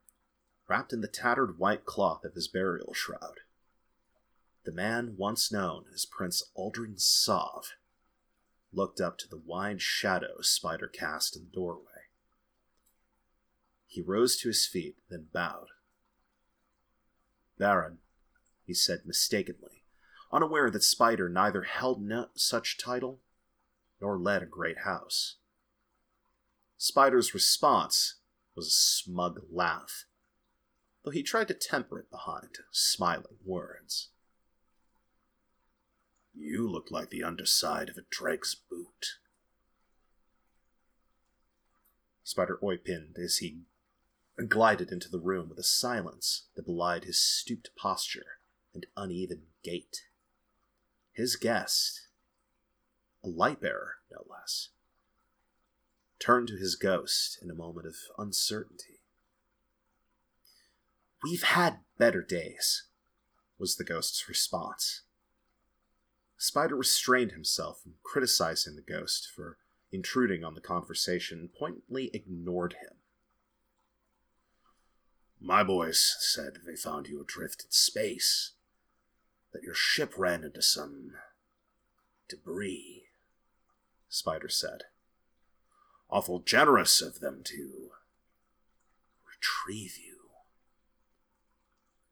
[0.69, 3.41] wrapped in the tattered white cloth of his burial shroud,
[4.65, 7.73] the man once known as Prince Uldren Sov
[8.71, 11.85] looked up to the wide shadow Spider cast in the doorway.
[13.87, 15.69] He rose to his feet, then bowed.
[17.59, 17.99] Baron,
[18.67, 19.85] he said mistakenly,
[20.31, 23.21] unaware that Spider neither held no such title
[24.03, 25.37] nor led a great house.
[26.79, 28.21] Spider's response
[28.55, 30.05] was a smug laugh,
[31.05, 34.11] though he tried to temper it behind smiling words.
[36.33, 39.19] You look like the underside of a dreg's boot.
[42.23, 43.63] Spider oipinned as he
[44.49, 48.39] glided into the room with a silence that belied his stooped posture
[48.73, 50.03] and uneven gait.
[51.13, 52.07] His guest,
[53.25, 54.69] a light bearer no less,
[56.19, 59.01] turned to his ghost in a moment of uncertainty.
[61.23, 62.85] We've had better days,
[63.59, 65.03] was the ghost's response.
[66.37, 69.59] Spider restrained himself from criticizing the ghost for
[69.91, 72.99] intruding on the conversation and pointedly ignored him.
[75.41, 78.53] My boys said they found you adrift in space,
[79.53, 81.13] that your ship ran into some
[82.29, 83.05] debris,
[84.09, 84.83] Spider said.
[86.11, 87.91] Awful generous of them to
[89.29, 90.31] retrieve you.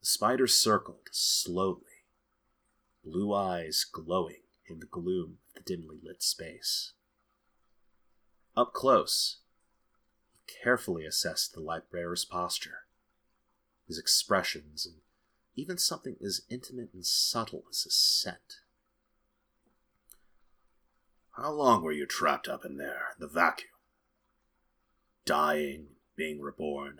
[0.00, 2.04] The spider circled slowly,
[3.02, 6.92] blue eyes glowing in the gloom of the dimly lit space.
[8.54, 9.38] Up close,
[10.32, 12.86] he carefully assessed the bearer's posture,
[13.86, 14.96] his expressions, and
[15.54, 18.60] even something as intimate and subtle as his scent.
[21.36, 23.70] How long were you trapped up in there, in the vacuum?
[25.26, 26.98] Dying, being reborn,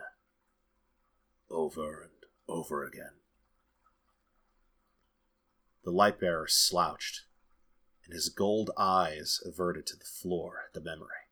[1.48, 2.10] over and
[2.48, 3.12] over again.
[5.84, 7.22] The light bearer slouched,
[8.04, 11.30] and his gold eyes averted to the floor at the memory.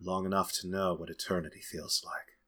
[0.00, 2.38] Long enough to know what eternity feels like.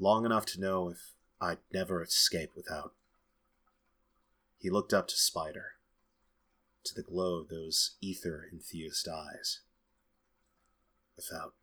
[0.00, 2.94] Long enough to know if I'd never escape without.
[4.58, 5.74] He looked up to Spider
[6.82, 9.60] to the glow of those ether infused eyes.
[11.18, 11.54] Without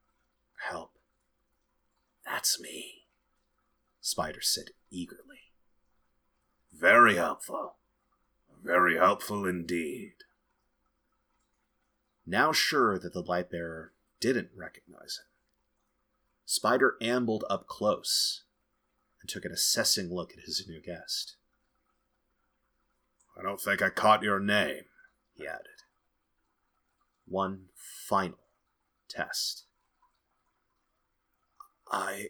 [0.69, 0.91] help.
[2.25, 3.05] That's me,
[4.01, 5.53] Spider said eagerly.
[6.73, 7.75] Very helpful.
[8.61, 10.15] Very helpful indeed.
[12.25, 15.29] Now sure that the light bearer didn't recognize him,
[16.45, 18.43] Spider ambled up close
[19.21, 21.37] and took an assessing look at his new guest.
[23.39, 24.83] I don't think I caught your name,
[25.33, 25.83] he added.
[27.25, 27.67] One
[28.07, 28.44] final
[29.09, 29.65] test.
[31.91, 32.29] I.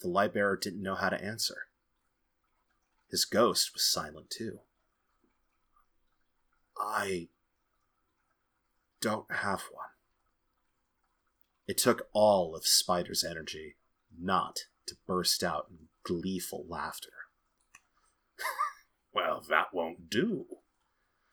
[0.00, 1.68] The light bearer didn't know how to answer.
[3.10, 4.60] His ghost was silent too.
[6.76, 7.28] I
[9.00, 9.86] don't have one.
[11.68, 13.76] It took all of Spider's energy
[14.18, 17.12] not to burst out in gleeful laughter.
[19.14, 20.46] well, that won't do,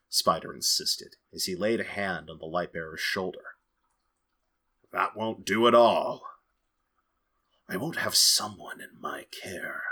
[0.10, 3.56] Spider insisted as he laid a hand on the light bearer's shoulder.
[4.92, 6.24] That won't do at all.
[7.68, 9.84] I won't have someone in my care.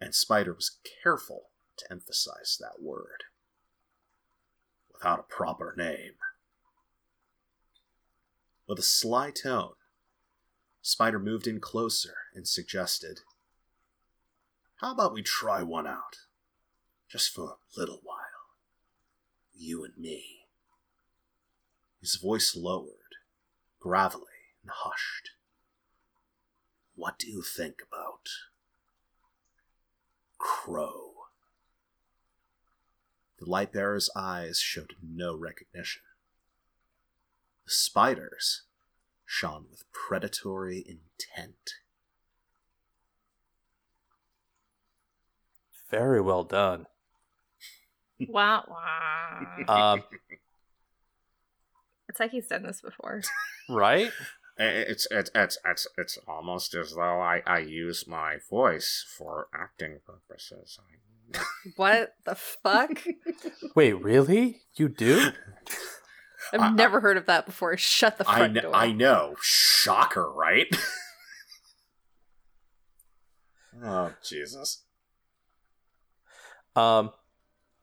[0.00, 3.24] And Spider was careful to emphasize that word.
[4.92, 6.14] Without a proper name.
[8.66, 9.74] With a sly tone,
[10.80, 13.20] Spider moved in closer and suggested,
[14.76, 16.18] How about we try one out?
[17.08, 18.18] Just for a little while
[19.58, 20.46] you and me.
[22.00, 23.07] His voice lowered,
[23.80, 24.24] gravelly
[24.62, 25.30] and hushed.
[26.94, 28.28] What do you think about
[30.38, 31.12] Crow?
[33.38, 36.02] The light bearer's eyes showed no recognition.
[37.64, 38.62] The spiders
[39.24, 41.74] shone with predatory intent.
[45.90, 46.86] Very well done.
[48.28, 49.92] Wah wah.
[49.92, 50.02] Um,
[52.08, 53.22] It's like he's done this before.
[53.68, 54.10] right?
[54.56, 60.00] It's it's it's it's it's almost as though I I use my voice for acting
[60.06, 60.78] purposes.
[61.76, 63.04] What the fuck?
[63.76, 64.62] Wait, really?
[64.76, 65.28] You do?
[66.54, 67.76] I've I- never heard of that before.
[67.76, 68.74] Shut the I front kn- door.
[68.74, 70.74] I know, shocker, right?
[73.84, 74.84] oh Jesus!
[76.74, 77.10] Um,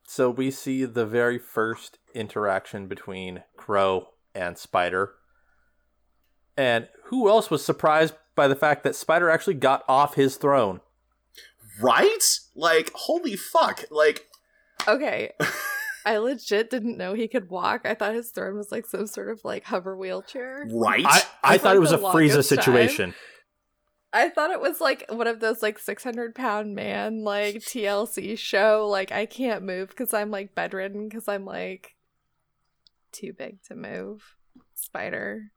[0.06, 5.14] so we see the very first interaction between Crow and Spider.
[6.56, 10.80] And who else was surprised by the fact that Spider actually got off his throne?
[11.80, 12.24] Right?
[12.54, 13.84] Like, holy fuck!
[13.90, 14.26] Like,
[14.86, 15.32] Okay.
[16.06, 17.80] I legit didn't know he could walk.
[17.84, 20.64] I thought his throne was like some sort of like hover wheelchair.
[20.70, 21.04] right?
[21.04, 22.58] I, I For, thought like, it was a Frieza longest time.
[22.58, 23.14] situation.
[24.12, 28.86] I thought it was like one of those like 600 pound man like TLC show.
[28.88, 31.95] Like I can't move because I'm like bedridden because I'm like
[33.16, 34.22] too big to move.
[34.74, 35.50] Spider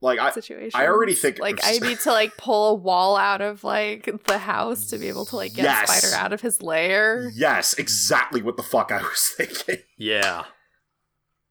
[0.00, 0.80] like, I situation.
[0.80, 4.86] already think like I need to like pull a wall out of like the house
[4.90, 5.90] to be able to like get Yes.
[5.90, 7.30] Spider out of his lair.
[7.34, 9.82] yes, exactly what the fuck I was thinking.
[9.96, 10.44] Yeah.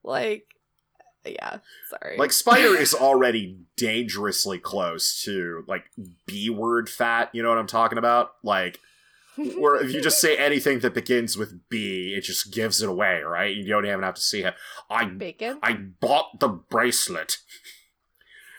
[0.04, 0.46] Like,
[1.26, 1.58] yeah,
[1.90, 2.16] sorry.
[2.18, 5.84] Like, Spider is already dangerously close to like
[6.26, 7.30] B word fat.
[7.34, 8.32] You know what I'm talking about?
[8.44, 8.80] Like.
[9.58, 13.22] Where if you just say anything that begins with B, it just gives it away,
[13.22, 13.56] right?
[13.56, 14.56] You don't even have to see it.
[14.90, 15.60] I bacon.
[15.62, 17.38] I bought the bracelet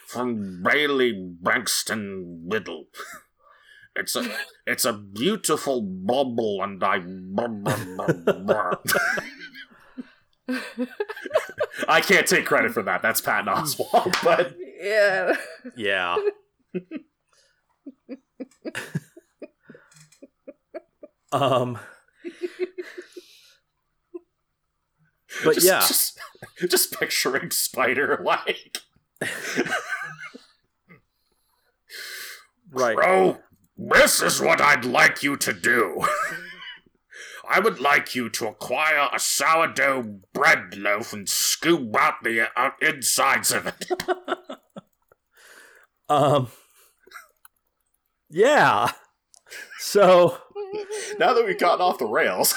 [0.07, 2.87] from Bailey Brankston Whittle.
[3.99, 4.31] It's a
[4.66, 7.03] it's a beautiful bubble, and I.
[11.89, 13.03] I can't take credit for that.
[13.03, 15.37] That's Patton Oswalt, but yeah.
[15.76, 16.16] Yeah.
[21.33, 21.79] Um
[25.45, 25.81] But just, yeah.
[25.81, 26.18] just,
[26.68, 28.79] just picturing Spider like
[32.70, 32.97] Right.
[32.97, 33.39] Crow,
[33.76, 36.05] this is what I'd like you to do.
[37.49, 42.70] I would like you to acquire a sourdough bread loaf and scoop out the uh,
[42.83, 43.91] insides of it.
[46.11, 46.49] Um.
[48.29, 48.91] Yeah.
[49.79, 50.39] So
[51.18, 52.55] now that we've gotten off the rails.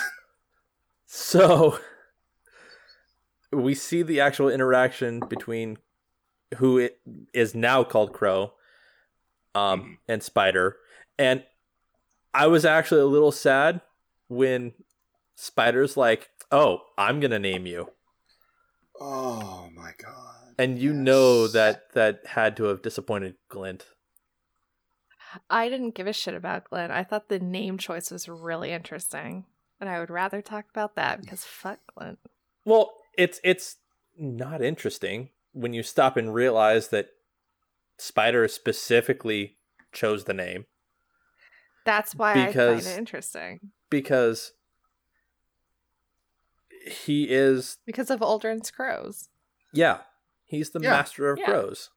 [1.05, 1.79] so
[3.51, 5.77] we see the actual interaction between
[6.57, 6.99] who it
[7.33, 8.53] is now called Crow,
[9.55, 10.77] um, and Spider,
[11.17, 11.43] and
[12.33, 13.81] I was actually a little sad
[14.27, 14.73] when
[15.35, 17.91] Spider's like, "Oh, I'm gonna name you,"
[18.99, 20.55] Oh my god.
[20.57, 23.85] and you know that that had to have disappointed Glint.
[25.49, 26.91] I didn't give a shit about Glenn.
[26.91, 29.45] I thought the name choice was really interesting.
[29.79, 32.17] And I would rather talk about that because fuck Glenn.
[32.65, 33.77] Well, it's it's
[34.17, 37.09] not interesting when you stop and realize that
[37.97, 39.57] Spider specifically
[39.91, 40.65] chose the name
[41.85, 43.71] That's why I find it interesting.
[43.89, 44.53] because
[46.87, 49.29] he is Because of Uldren's crows.
[49.73, 50.01] yeah,
[50.45, 50.91] he's the Yeah.
[50.91, 51.45] master of Yeah.
[51.45, 51.89] crows.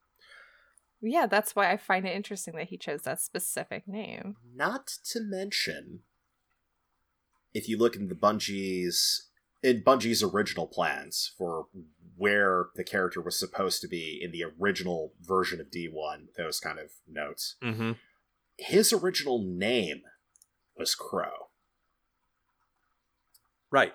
[1.06, 4.36] Yeah, that's why I find it interesting that he chose that specific name.
[4.54, 6.00] Not to mention,
[7.52, 9.28] if you look in the Bungie's
[9.62, 11.66] in Bungie's original plans for
[12.16, 16.78] where the character was supposed to be in the original version of D1, those kind
[16.78, 17.92] of notes, Mm-hmm.
[18.58, 20.02] his original name
[20.76, 21.48] was Crow.
[23.70, 23.92] Right.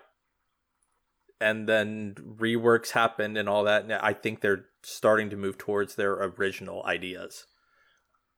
[1.42, 3.84] And then reworks happened and all that.
[3.84, 7.46] And I think they're starting to move towards their original ideas.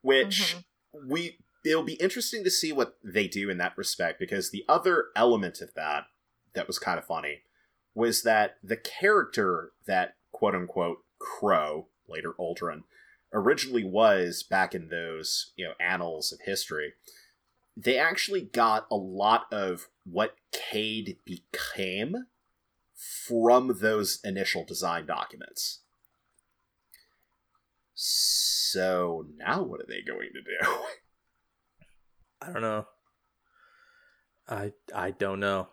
[0.02, 0.64] Which Mhm.
[1.08, 5.10] we it'll be interesting to see what they do in that respect because the other
[5.16, 6.06] element of that
[6.54, 7.44] that was kind of funny
[7.94, 12.84] was that the character that quote unquote Crow, later Uldren,
[13.34, 16.94] originally was back in those, you know, annals of history,
[17.78, 22.26] they actually got a lot of what Cayde became
[23.28, 25.82] from those initial design documents.
[27.94, 30.80] So now what are they going to do?
[32.42, 32.86] I don't know.
[34.48, 35.70] I I don't know.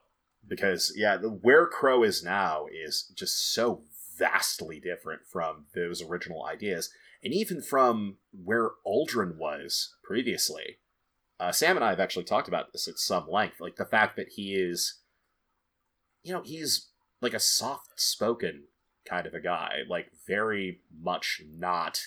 [0.47, 3.83] because yeah, the where Crow is now is just so
[4.19, 6.91] vastly different from those original ideas,
[7.23, 10.79] and even from where Uldren was previously.
[11.41, 14.17] Uh, Sam and I have actually talked about this at some length, like the fact
[14.17, 14.99] that he is,
[16.25, 16.89] you know, he's
[17.21, 18.65] like a soft-spoken
[19.09, 22.03] kind of a guy, like very much not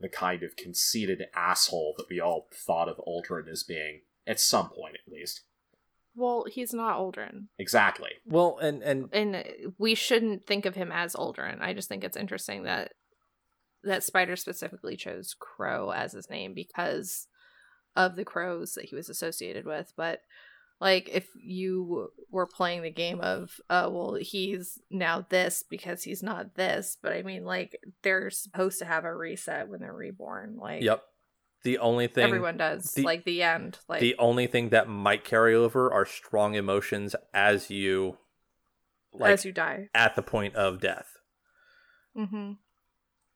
[0.00, 4.68] the kind of conceited asshole that we all thought of Uldren as being at some
[4.68, 5.42] point, at least.
[6.16, 7.46] Well, he's not Uldren.
[7.58, 8.10] Exactly.
[8.26, 9.44] Well, and and And
[9.78, 11.60] we shouldn't think of him as Uldren.
[11.60, 12.92] I just think it's interesting that
[13.82, 17.26] that Spider specifically chose Crow as his name because
[17.96, 19.92] of the crows that he was associated with.
[19.96, 20.20] But
[20.84, 26.22] like if you were playing the game of uh well he's now this because he's
[26.22, 30.58] not this, but I mean like they're supposed to have a reset when they're reborn.
[30.60, 31.02] Like yep.
[31.64, 32.92] The only thing everyone does.
[32.92, 33.78] the- like the end.
[33.88, 38.18] Like the only thing that might carry over are strong emotions as you
[39.14, 39.88] like as you die.
[39.94, 41.06] at the point of death.
[42.16, 42.52] Mm-hmm.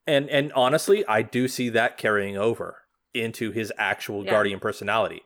[0.06, 2.82] And and honestly, I do see that carrying over
[3.14, 4.30] into his actual Yeah.
[4.32, 5.22] guardian personality.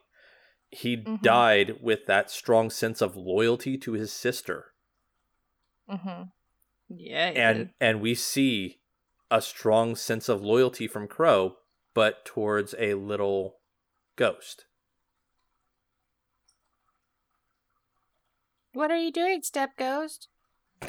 [0.73, 1.21] He Mhm.
[1.21, 4.73] died with that strong sense of loyalty to his sister.
[5.89, 6.23] Mm-hmm.
[6.89, 7.27] Yeah.
[7.35, 7.69] and did.
[7.79, 8.81] and we see
[9.31, 11.57] a strong sense of loyalty from Crow,
[11.93, 13.59] but towards a little
[14.15, 14.65] ghost.
[18.73, 20.27] What are you doing, Step Ghost?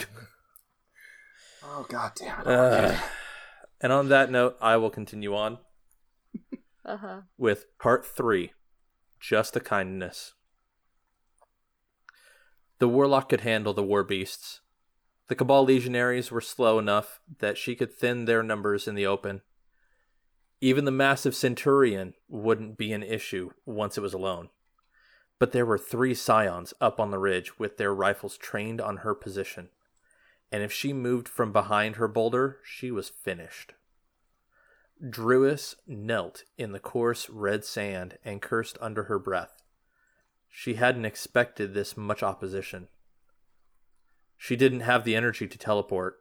[1.67, 2.47] Oh god damn it.
[2.47, 3.11] Ugh.
[3.81, 5.59] and on that note, I will continue on
[6.85, 7.21] Uh huh.
[7.39, 8.53] with part three
[9.27, 10.35] Just a Kindness.
[12.79, 14.61] The warlock could handle the war beasts.
[15.29, 19.41] The Cabal legionaries were slow enough that she could thin their numbers in the open.
[20.61, 24.51] Even the massive Centurion wouldn't be an issue once it was alone.
[25.39, 29.15] But there were three psions up on the ridge with their rifles trained on her
[29.15, 29.71] position.
[30.53, 33.73] And if she moved from behind her boulder, she was finished.
[35.03, 39.63] Druis knelt in the coarse red sand and cursed under her breath.
[40.49, 42.89] She hadn't expected this much opposition.
[44.37, 46.21] She didn't have the energy to teleport.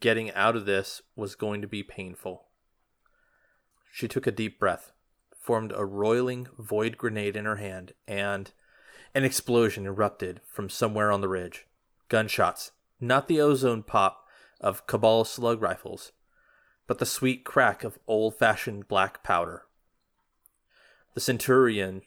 [0.00, 2.46] Getting out of this was going to be painful.
[3.90, 4.92] She took a deep breath,
[5.34, 8.52] formed a roiling void grenade in her hand, and
[9.14, 11.66] an explosion erupted from somewhere on the ridge.
[12.08, 14.26] Gunshots, not the ozone pop
[14.60, 16.12] of Cabal slug rifles,
[16.86, 19.62] but the sweet crack of old fashioned black powder.
[21.14, 22.02] The centurion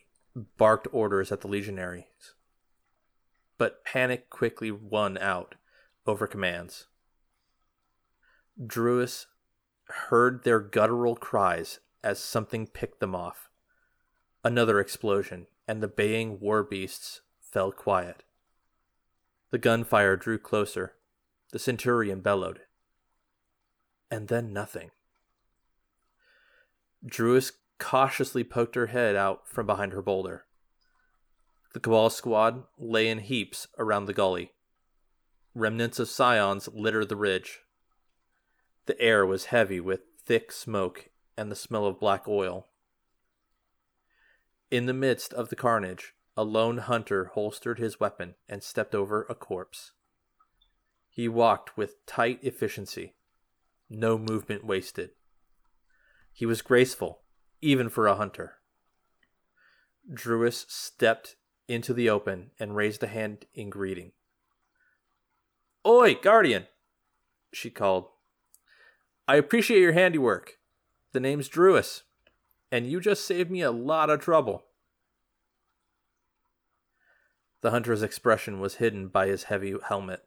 [0.58, 2.34] barked orders at the legionaries,
[3.58, 5.56] but panic quickly won out
[6.06, 6.88] over commands.
[8.62, 9.26] Druis
[9.86, 13.50] heard their guttural cries as something picked them off.
[14.44, 18.24] Another explosion, and the baying war beasts fell quiet.
[19.52, 20.96] The gunfire drew closer.
[21.52, 22.62] The centurion bellowed.
[24.12, 24.92] And then nothing.
[27.06, 30.46] Druis cautiously poked her head out from behind her boulder.
[31.74, 34.54] The Cabal squad lay in heaps around the gully.
[35.54, 37.62] Remnants of psions littered the ridge.
[38.86, 42.68] The air was heavy with thick smoke and the smell of black oil.
[44.72, 49.26] In the midst of the carnage, a lone hunter holstered his weapon and stepped over
[49.30, 49.92] a corpse.
[51.10, 53.16] He walked with tight efficiency,
[53.90, 55.12] no movement wasted.
[56.32, 57.22] He was graceful,
[57.62, 58.56] even for a hunter.
[60.12, 61.36] Druis stepped
[61.68, 64.12] into the open and raised a hand in greeting.
[65.86, 66.68] Oi, Guardian!
[67.54, 68.08] she called.
[69.28, 70.58] I appreciate your handiwork.
[71.14, 72.04] The name's Druis,
[72.72, 74.66] and you just saved me a lot of trouble.
[77.62, 80.24] The hunter's expression was hidden by his heavy helmet.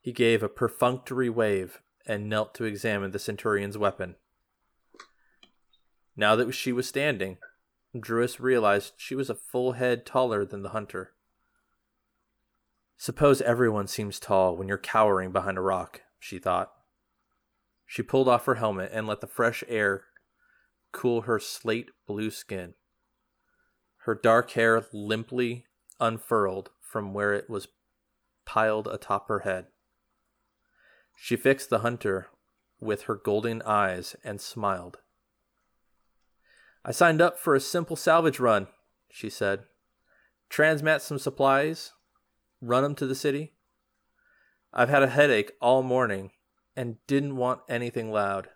[0.00, 4.16] He gave a perfunctory wave and knelt to examine the centurion's weapon.
[6.16, 7.36] Now that she was standing,
[7.94, 11.12] Druis realized she was a full head taller than the hunter.
[12.96, 16.72] Suppose everyone seems tall when you're cowering behind a rock, she thought.
[17.86, 20.04] She pulled off her helmet and let the fresh air
[20.92, 22.74] cool her slate blue skin.
[23.98, 25.66] Her dark hair limply
[26.00, 27.68] unfurled from where it was
[28.44, 29.66] piled atop her head.
[31.20, 32.28] She fixed the hunter
[32.80, 34.98] with her golden eyes and smiled.
[36.84, 38.68] I signed up for a simple salvage run,
[39.10, 39.64] she said.
[40.48, 41.92] Transmat some supplies,
[42.62, 43.52] run them to the city.
[44.72, 46.30] I've had a headache all morning
[46.76, 48.48] and didn't want anything loud.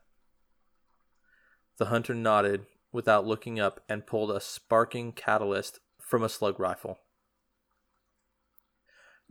[1.79, 7.01] The hunter nodded without looking up and pulled a sparking catalyst from a slug rifle.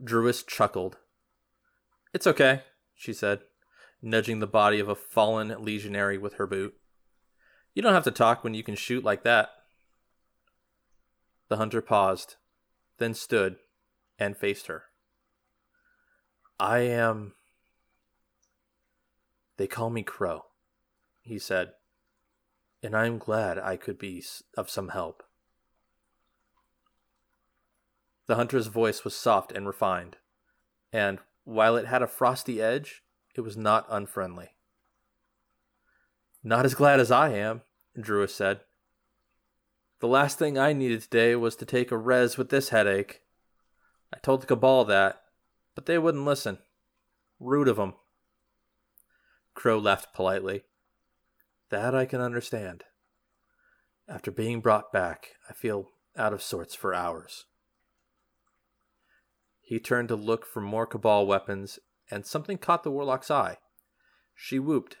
[0.04, 0.98] Druis chuckled.
[2.12, 2.62] It's okay,
[3.02, 3.40] she said,
[4.00, 6.72] nudging the body of a fallen legionary with her boot.
[7.74, 9.48] You don't have to talk when you can shoot like that.
[11.48, 12.36] The hunter paused,
[12.98, 13.56] then stood
[14.20, 14.84] and faced her.
[16.60, 17.32] I am
[19.56, 20.44] they call me Crow,
[21.22, 21.72] he said,
[22.84, 24.24] and I am glad I could be
[24.56, 25.24] of some help.
[28.28, 30.18] The hunter's voice was soft and refined,
[30.92, 33.02] and while it had a frosty edge,
[33.34, 34.50] it was not unfriendly.
[36.42, 37.62] Not as glad as I am,
[37.98, 38.60] Druis said.
[40.00, 43.22] The last thing I needed today was to take a res with this headache.
[44.12, 45.22] I told the Cabal that,
[45.74, 46.58] but they wouldn't listen.
[47.38, 47.94] Rude of 'em.
[49.54, 50.64] Crow laughed politely.
[51.70, 52.84] That I can understand.
[54.08, 57.46] After being brought back, I feel out of sorts for hours.
[59.62, 61.78] He turned to look for more Cabal weapons,
[62.10, 63.56] and something caught the Warlock's eye.
[64.34, 64.96] She whooped.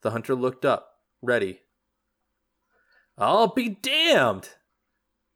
[0.00, 0.88] The hunter looked up,
[1.20, 1.60] ready.
[3.16, 4.50] I'll be damned!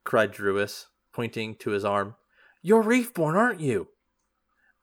[0.02, 2.16] cried Druis, pointing to his arm.
[2.62, 3.88] You're Reefborn, aren't you?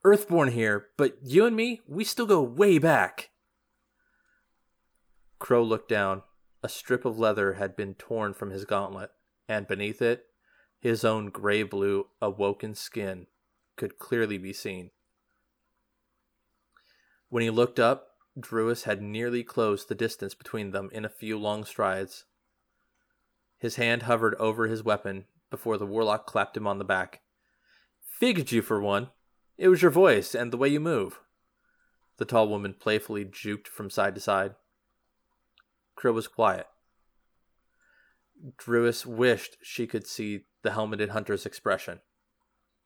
[0.05, 3.29] Earthborn here, but you and me, we still go way back.
[5.39, 6.23] Crow looked down.
[6.61, 9.11] A strip of leather had been torn from his gauntlet,
[9.49, 10.25] and beneath it,
[10.83, 13.25] his own gray blue, awoken skin
[13.77, 14.91] could clearly be seen.
[17.29, 21.39] When he looked up, Druis had nearly closed the distance between them in a few
[21.39, 22.25] long strides.
[23.57, 27.21] His hand hovered over his weapon before the warlock clapped him on the back.
[28.01, 29.07] Figured you for one,
[29.57, 31.21] it was your voice and the way you move.
[32.17, 34.55] The tall woman playfully juked from side to side.
[35.95, 36.67] Crow was quiet.
[38.57, 41.99] Druis wished she could see the helmeted hunter's expression.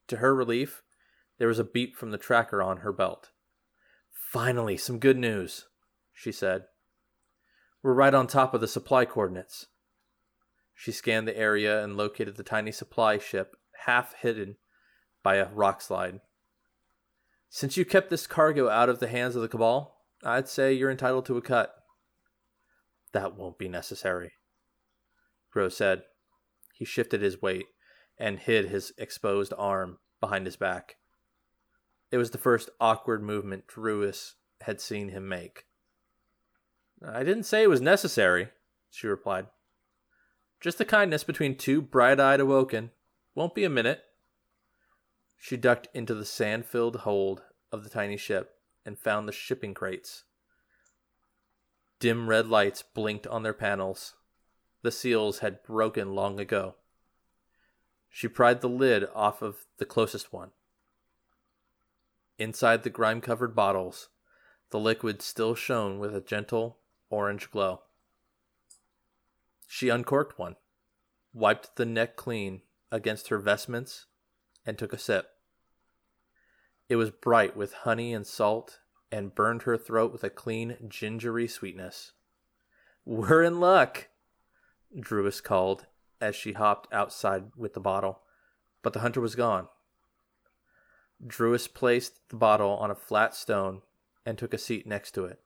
[0.08, 0.82] To her relief,
[1.38, 3.30] there was a beep from the tracker on her belt.
[4.10, 5.66] Finally, some good news,
[6.12, 6.64] she said.
[7.82, 9.66] We're right on top of the supply coordinates.
[10.74, 13.56] She scanned the area and located the tiny supply ship,
[13.86, 14.56] half hidden
[15.22, 16.20] by a rock slide.
[17.48, 20.90] Since you kept this cargo out of the hands of the Cabal, I'd say you're
[20.90, 21.74] entitled to a cut.
[23.12, 24.32] That won't be necessary,
[25.50, 26.02] Crow said.
[26.78, 27.66] He shifted his weight
[28.18, 30.94] and hid his exposed arm behind his back.
[32.12, 35.66] It was the first awkward movement Druis had seen him make.
[37.04, 38.50] I didn't say it was necessary,
[38.90, 39.48] she replied.
[40.60, 42.92] Just the kindness between two bright eyed awoken.
[43.34, 44.02] Won't be a minute.
[45.36, 47.42] She ducked into the sand filled hold
[47.72, 48.52] of the tiny ship
[48.86, 50.22] and found the shipping crates.
[51.98, 54.14] Dim red lights blinked on their panels.
[54.82, 56.76] The seals had broken long ago.
[58.08, 60.50] She pried the lid off of the closest one.
[62.38, 64.08] Inside the grime covered bottles,
[64.70, 66.78] the liquid still shone with a gentle
[67.10, 67.82] orange glow.
[69.66, 70.56] She uncorked one,
[71.32, 74.06] wiped the neck clean against her vestments,
[74.64, 75.30] and took a sip.
[76.88, 78.80] It was bright with honey and salt
[79.10, 82.12] and burned her throat with a clean, gingery sweetness.
[83.04, 84.08] We're in luck,
[84.96, 85.86] Druis called
[86.20, 88.22] as she hopped outside with the bottle,
[88.82, 89.68] but the hunter was gone.
[91.24, 93.82] Druis placed the bottle on a flat stone
[94.24, 95.40] and took a seat next to it.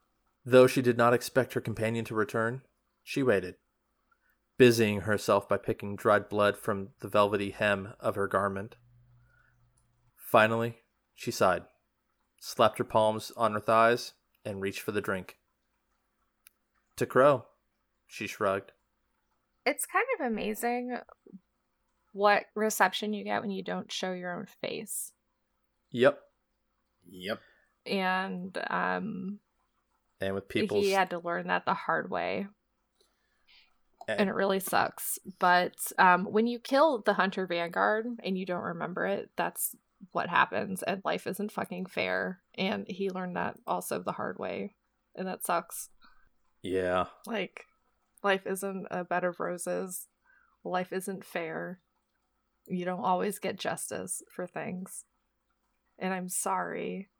[0.44, 2.62] Though she did not expect her companion to return,
[3.02, 3.56] she waited,
[4.58, 8.76] busying herself by picking dried blood from the velvety hem of her garment.
[10.16, 10.78] Finally,
[11.14, 11.64] she sighed,
[12.40, 14.14] slapped her palms on her thighs,
[14.44, 15.36] and reached for the drink.
[16.96, 17.46] To Crow,
[18.06, 18.72] she shrugged.
[19.64, 20.96] It's kind of amazing
[22.12, 25.12] what reception you get when you don't show your own face.
[25.90, 26.18] Yep.
[27.10, 27.40] Yep.
[27.86, 29.38] And um
[30.20, 32.46] And with people he had to learn that the hard way.
[34.08, 34.16] Eh.
[34.18, 35.18] And it really sucks.
[35.38, 39.74] But um when you kill the hunter vanguard and you don't remember it, that's
[40.10, 44.74] what happens and life isn't fucking fair and he learned that also the hard way
[45.14, 45.90] and that sucks.
[46.62, 47.06] Yeah.
[47.26, 47.66] Like
[48.22, 50.06] life isn't a bed of roses.
[50.64, 51.80] Life isn't fair.
[52.66, 55.04] You don't always get justice for things.
[55.98, 57.10] And I'm sorry,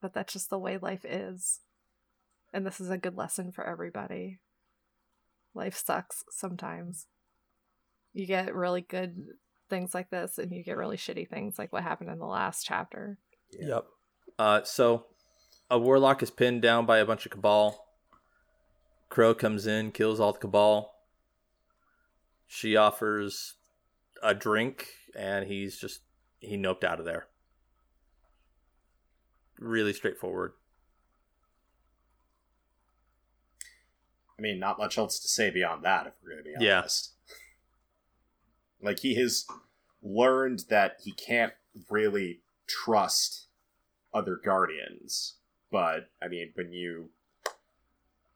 [0.00, 1.60] but that's just the way life is.
[2.52, 4.38] And this is a good lesson for everybody.
[5.54, 7.06] Life sucks sometimes.
[8.12, 9.16] You get really good
[9.70, 12.64] things like this, and you get really shitty things like what happened in the last
[12.66, 13.18] chapter.
[13.58, 13.86] Yep.
[14.38, 15.06] Uh, so
[15.70, 17.86] a warlock is pinned down by a bunch of cabal.
[19.12, 20.94] Crow comes in, kills all the cabal.
[22.46, 23.56] She offers
[24.22, 26.00] a drink, and he's just
[26.40, 27.26] he noped out of there.
[29.58, 30.52] Really straightforward.
[34.38, 36.78] I mean, not much else to say beyond that, if we're going to be Yeah.
[36.78, 37.12] honest.
[38.84, 39.46] Like, he has
[40.02, 41.52] learned that he can't
[41.88, 43.46] really trust
[44.12, 45.34] other guardians.
[45.70, 47.10] But, I mean, when you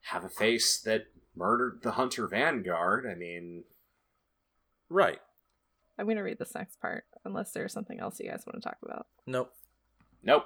[0.07, 3.65] have a face that murdered the Hunter Vanguard, I mean,
[4.89, 5.19] Right.
[5.99, 8.69] I'm going to read this next part, unless there's something else you guys want to
[8.69, 9.07] talk about.
[9.27, 9.53] Nope.
[10.23, 10.45] nope.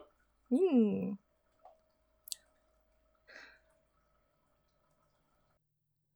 [0.48, 1.12] Hmm.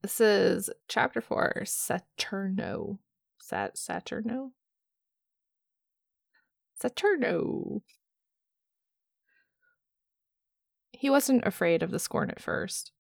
[0.02, 2.98] This is chapter four, Saturno.
[3.38, 4.52] Sat Saturno?
[6.82, 7.82] Saturno.
[10.92, 12.92] He wasn't afraid of the scorn at first.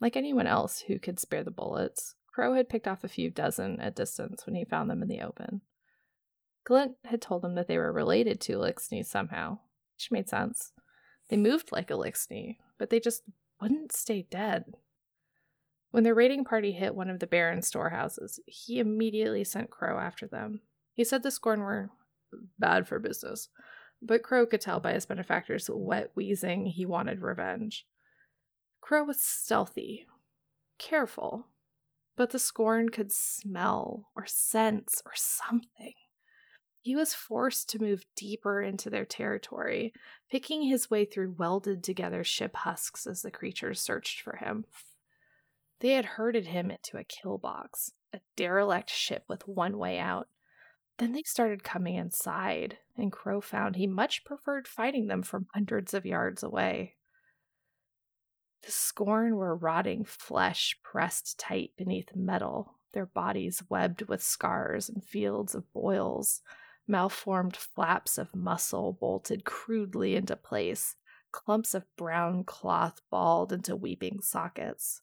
[0.00, 3.80] Like anyone else who could spare the bullets, Crow had picked off a few dozen
[3.80, 5.62] at distance when he found them in the open.
[6.64, 9.58] Glint had told him that they were related to Lixney somehow,
[9.96, 10.72] which made sense.
[11.28, 13.22] They moved like a Lixney, but they just
[13.60, 14.74] wouldn't stay dead.
[15.90, 20.26] When the raiding party hit one of the Baron's storehouses, he immediately sent Crow after
[20.26, 20.60] them.
[20.92, 21.90] He said the Scorn were
[22.58, 23.48] bad for business,
[24.02, 27.86] but Crow could tell by his benefactor's wet wheezing he wanted revenge.
[28.88, 30.06] Crow was stealthy,
[30.78, 31.48] careful,
[32.16, 35.92] but the Scorn could smell or sense or something.
[36.80, 39.92] He was forced to move deeper into their territory,
[40.30, 44.64] picking his way through welded together ship husks as the creatures searched for him.
[45.80, 50.28] They had herded him into a kill box, a derelict ship with one way out.
[50.96, 55.92] Then they started coming inside, and Crow found he much preferred fighting them from hundreds
[55.92, 56.94] of yards away.
[58.62, 65.04] The scorn were rotting flesh pressed tight beneath metal, their bodies webbed with scars and
[65.04, 66.42] fields of boils,
[66.86, 70.96] malformed flaps of muscle bolted crudely into place,
[71.30, 75.02] clumps of brown cloth balled into weeping sockets.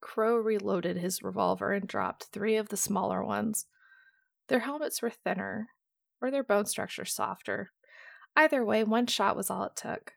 [0.00, 3.66] Crow reloaded his revolver and dropped three of the smaller ones.
[4.48, 5.68] Their helmets were thinner,
[6.20, 7.72] or their bone structure softer.
[8.36, 10.14] Either way, one shot was all it took.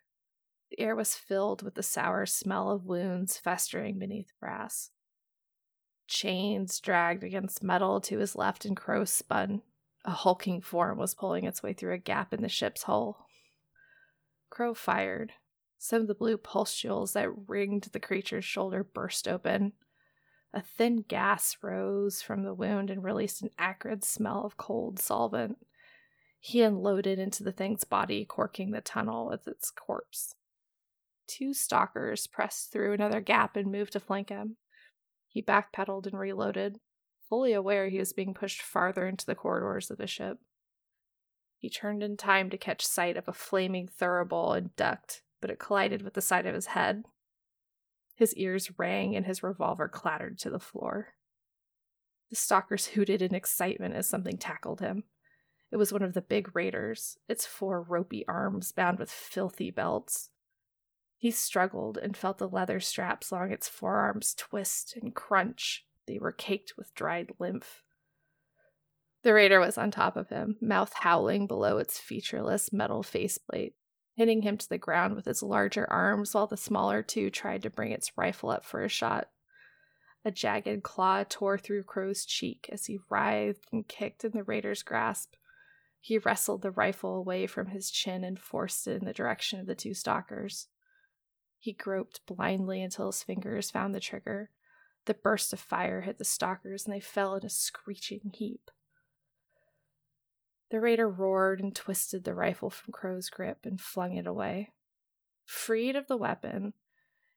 [0.73, 4.89] The air was filled with the sour smell of wounds festering beneath brass.
[6.07, 9.61] Chains dragged against metal to his left, and Crow spun.
[10.03, 13.27] A hulking form was pulling its way through a gap in the ship's hull.
[14.49, 15.33] Crow fired,
[15.77, 19.73] Some of the blue pustules that ringed the creature's shoulder burst open.
[20.55, 25.67] A thin gas rose from the wound and released an acrid smell of cold solvent.
[26.39, 30.33] He unloaded into the thing's body, corking the tunnel with its corpse.
[31.27, 34.57] Two stalkers pressed through another gap and moved to flank him.
[35.27, 36.79] He backpedaled and reloaded,
[37.29, 40.37] fully aware he was being pushed farther into the corridors of the ship.
[41.57, 45.59] He turned in time to catch sight of a flaming thurible and ducked, but it
[45.59, 47.03] collided with the side of his head.
[48.15, 51.15] His ears rang and his revolver clattered to the floor.
[52.29, 55.05] The stalkers hooted in excitement as something tackled him.
[55.71, 60.29] It was one of the big raiders, its four ropey arms bound with filthy belts.
[61.23, 65.85] He struggled and felt the leather straps along its forearms twist and crunch.
[66.05, 67.81] They were caked with dried lymph.
[69.21, 73.75] The raider was on top of him, mouth howling below its featureless metal faceplate,
[74.15, 77.69] hitting him to the ground with its larger arms while the smaller two tried to
[77.69, 79.29] bring its rifle up for a shot.
[80.25, 84.83] A jagged claw tore through Crow's cheek as he writhed and kicked in the raider's
[84.83, 85.35] grasp.
[86.01, 89.67] He wrestled the rifle away from his chin and forced it in the direction of
[89.67, 90.67] the two stalkers.
[91.63, 94.49] He groped blindly until his fingers found the trigger.
[95.05, 98.69] The burst of fire hit the stalkers and they fell in a screeching heap.
[100.71, 104.71] The raider roared and twisted the rifle from Crow's grip and flung it away.
[105.45, 106.73] Freed of the weapon,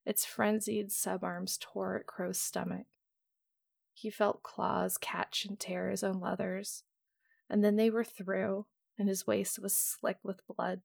[0.05, 2.87] its frenzied subarms tore at Crow's stomach.
[3.95, 6.83] He felt claws catch and tear his own leathers,
[7.49, 8.67] and then they were through,
[8.99, 10.81] and his waist was slick with blood.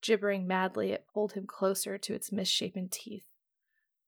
[0.00, 3.26] Gibbering madly, it pulled him closer to its misshapen teeth.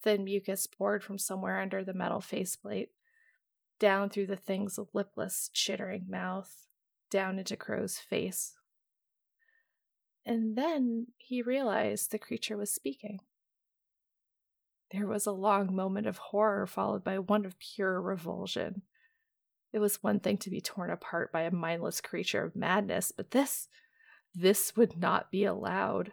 [0.02, 2.90] Thin mucus poured from somewhere under the metal faceplate,
[3.78, 6.66] down through the thing's lipless, chittering mouth,
[7.10, 8.54] down into Crow's face.
[10.24, 13.20] And then he realized the creature was speaking.
[14.92, 18.82] There was a long moment of horror, followed by one of pure revulsion.
[19.72, 23.30] It was one thing to be torn apart by a mindless creature of madness, but
[23.30, 23.68] this
[24.34, 26.12] this would not be allowed.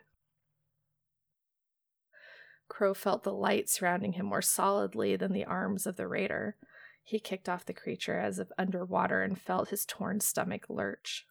[2.67, 6.57] Crow felt the light surrounding him more solidly than the arms of the raider.
[7.03, 11.25] He kicked off the creature as if underwater and felt his torn stomach lurch.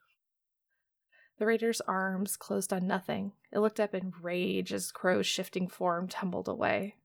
[1.37, 3.33] The raider's arms closed on nothing.
[3.51, 6.95] It looked up in rage as Crow's shifting form tumbled away.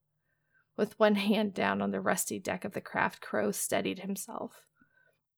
[0.77, 4.67] With one hand down on the rusty deck of the craft, Crow steadied himself.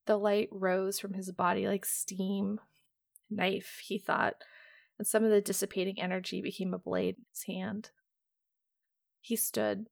[0.05, 2.61] The light rose from his body like steam,
[3.29, 4.35] knife, he thought,
[4.97, 7.91] and some of the dissipating energy became a blade in his hand.
[9.21, 9.87] He stood.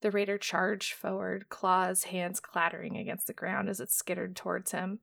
[0.00, 5.00] The raider charged forward, claws, hands clattering against the ground as it skittered towards him.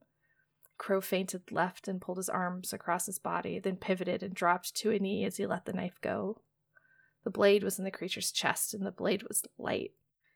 [0.77, 4.91] Crow fainted left and pulled his arms across his body, then pivoted and dropped to
[4.91, 6.41] a knee as he let the knife go.
[7.23, 9.91] The blade was in the creature's chest, and the blade was light,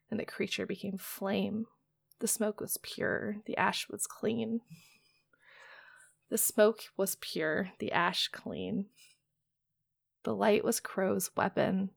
[0.10, 1.68] and the creature became flame.
[2.20, 4.62] The smoke was pure, the ash was clean.
[6.30, 8.86] The smoke was pure, the ash clean.
[10.24, 11.92] The light was Crow's weapon,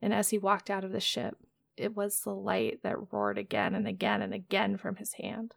[0.00, 1.36] and as he walked out of the ship,
[1.76, 5.54] it was the light that roared again and again and again from his hand.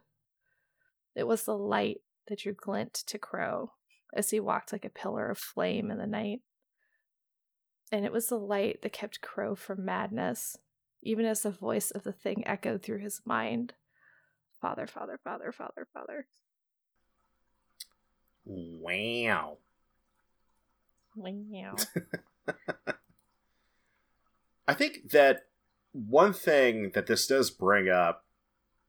[1.14, 3.72] It was the light that drew glint to Crow
[4.12, 6.40] as he walked like a pillar of flame in the night.
[7.92, 10.56] And it was the light that kept Crow from madness,
[11.02, 13.74] even as the voice of the thing echoed through his mind
[14.60, 16.26] Father, Father, Father, Father, Father.
[18.44, 19.58] Wow.
[21.16, 21.76] Wow.
[24.66, 25.46] I think that
[25.92, 28.24] one thing that this does bring up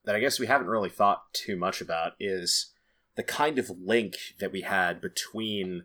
[0.06, 2.72] that I guess we haven't really thought too much about is
[3.16, 5.84] the kind of link that we had between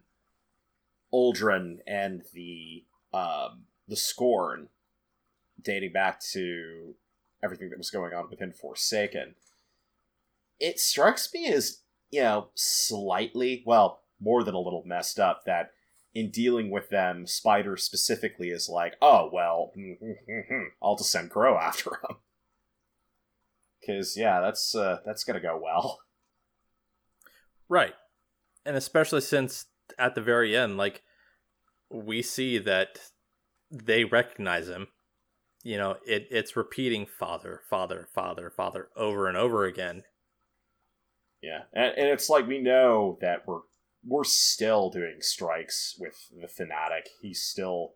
[1.13, 4.69] Uldren and the um, the Scorn,
[5.61, 6.95] dating back to
[7.43, 9.35] everything that was going on within Forsaken.
[10.61, 11.81] It strikes me as
[12.11, 15.71] you know, slightly, well, more than a little messed up that
[16.15, 19.73] in dealing with them, Spider specifically is like, oh, well,
[20.83, 22.17] I'll just send Crow after him.
[23.81, 26.01] Because, yeah, that's, uh, that's gonna go well.
[27.69, 27.95] Right.
[28.67, 29.67] And especially since
[29.99, 31.03] at the very end, like,
[31.89, 32.99] we see that
[33.71, 34.89] they recognize him.
[35.63, 40.03] You know, it, it's repeating father, father, father, father over and over again.
[41.43, 43.61] Yeah, and, and it's like we know that we're
[44.05, 47.09] we're still doing strikes with the fanatic.
[47.21, 47.95] He's still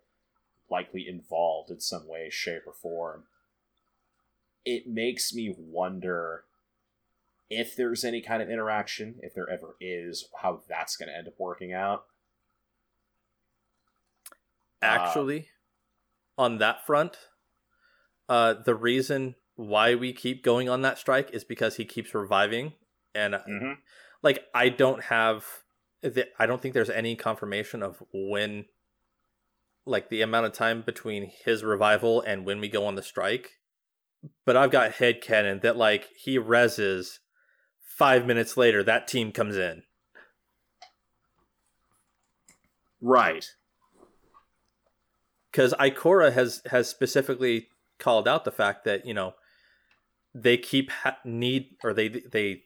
[0.70, 3.24] likely involved in some way, shape, or form.
[4.64, 6.44] It makes me wonder
[7.50, 11.28] if there's any kind of interaction, if there ever is, how that's going to end
[11.28, 12.04] up working out.
[14.80, 15.48] Actually,
[16.36, 17.16] on that front,
[18.28, 22.72] uh, the reason why we keep going on that strike is because he keeps reviving,
[23.14, 23.78] and Mhm.
[24.22, 25.44] like I don't have,
[26.02, 28.66] the, I don't think there's any confirmation of when,
[29.86, 33.60] like the amount of time between his revival and when we go on the strike.
[34.46, 37.18] But I've got head headcanon that like he reses,
[37.80, 39.82] five minutes later that team comes in.
[43.00, 43.46] Right.
[45.52, 47.68] because Ikora has has specifically
[47.98, 49.34] called out the fact that you know
[50.34, 52.62] they keep ha- need or they they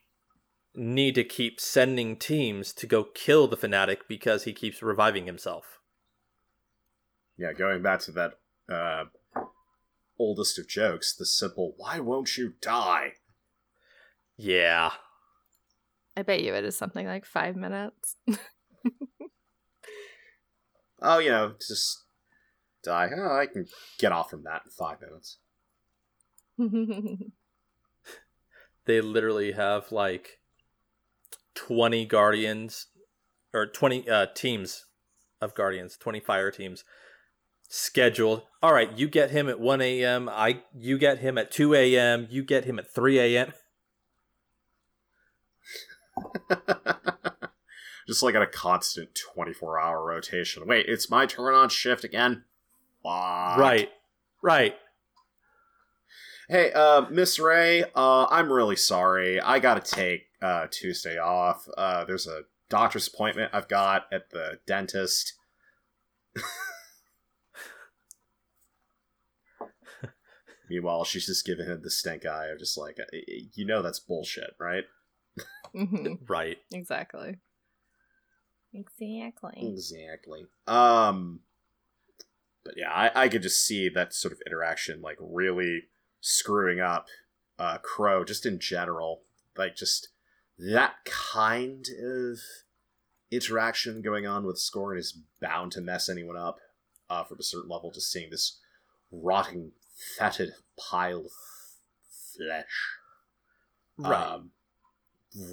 [0.79, 5.81] need to keep sending teams to go kill the fanatic because he keeps reviving himself.
[7.37, 8.33] Yeah, going back to that
[8.69, 9.05] uh,
[10.19, 13.15] oldest of jokes, the simple "Why won't you die?"
[14.37, 14.93] Yeah,
[16.17, 18.17] I bet you it is something like five minutes.
[21.01, 22.05] Oh, you know, just
[22.83, 23.11] die.
[23.17, 23.67] Oh, I can
[23.99, 25.39] get off from that in five minutes.
[28.85, 30.41] they literally have like
[31.59, 32.86] twenty guardians
[33.52, 34.86] or twenty uh, teams
[35.40, 36.85] of guardians, twenty fire teams
[37.68, 38.43] scheduled.
[38.62, 40.28] All right, you get him at one a.m.
[40.28, 42.28] I you get him at two a.m.
[42.30, 43.52] You get him at three a.m.
[48.06, 50.66] just like at a constant 24 hour rotation.
[50.66, 52.44] Wait, it's my turn on shift again?
[53.02, 53.59] Fuck.
[53.59, 53.90] Right,
[54.43, 54.74] right.
[56.48, 59.39] Hey, uh, Miss Rey, uh, I'm really sorry.
[59.40, 61.69] I gotta take uh, Tuesday off.
[61.77, 65.35] Uh, there's a doctor's appointment I've got at the dentist.
[70.70, 72.98] Meanwhile, she's just giving him the stink eye of just like,
[73.55, 74.85] you know, that's bullshit, right?
[75.74, 76.19] Mhm.
[76.28, 76.59] Right.
[76.73, 77.36] Exactly.
[78.74, 79.52] Exactly.
[79.56, 80.47] Exactly.
[80.66, 81.40] Um,
[82.65, 85.85] but yeah, I, I could just see that sort of interaction like really
[86.20, 87.06] screwing up
[87.59, 89.23] uh, Crow just in general.
[89.56, 90.09] Like just
[90.59, 92.39] that kind of
[93.30, 96.59] interaction going on with Scorn is bound to mess anyone up
[97.10, 97.90] uh, from a certain level.
[97.90, 98.59] Just seeing this
[99.10, 99.72] rotting,
[100.18, 101.32] fetid pile of
[102.36, 102.98] flesh
[103.98, 104.35] Right.
[104.35, 104.52] um,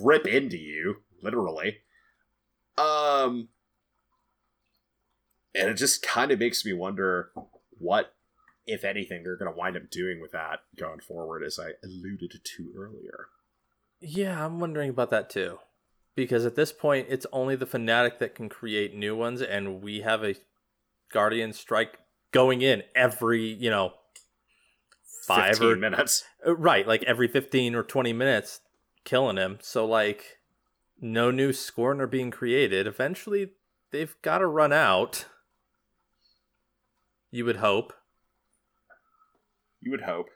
[0.02, 1.80] rip into you, literally.
[2.77, 3.49] Um,
[5.56, 7.32] and it just kind of makes me wonder
[7.77, 8.14] what,
[8.68, 12.40] if anything, they're going to wind up doing with that going forward, as I alluded
[12.44, 13.27] to earlier.
[14.06, 15.60] Yeah, I'm wondering about that too.
[16.15, 20.02] Because at this point, it's only the fanatic that can create new ones, and we
[20.02, 20.36] have a
[21.11, 21.99] guardian strike
[22.32, 23.94] going in every, you know,
[25.26, 26.23] five or minutes.
[26.45, 28.61] Uh, right, like every 15 or 20 minutes,
[29.03, 29.57] killing him.
[29.61, 30.38] So, like,
[31.02, 32.88] no new scorn are being created.
[32.88, 33.52] Eventually,
[33.91, 35.26] they've got to run out.
[37.30, 37.91] You would hope.
[39.82, 40.30] You would hope.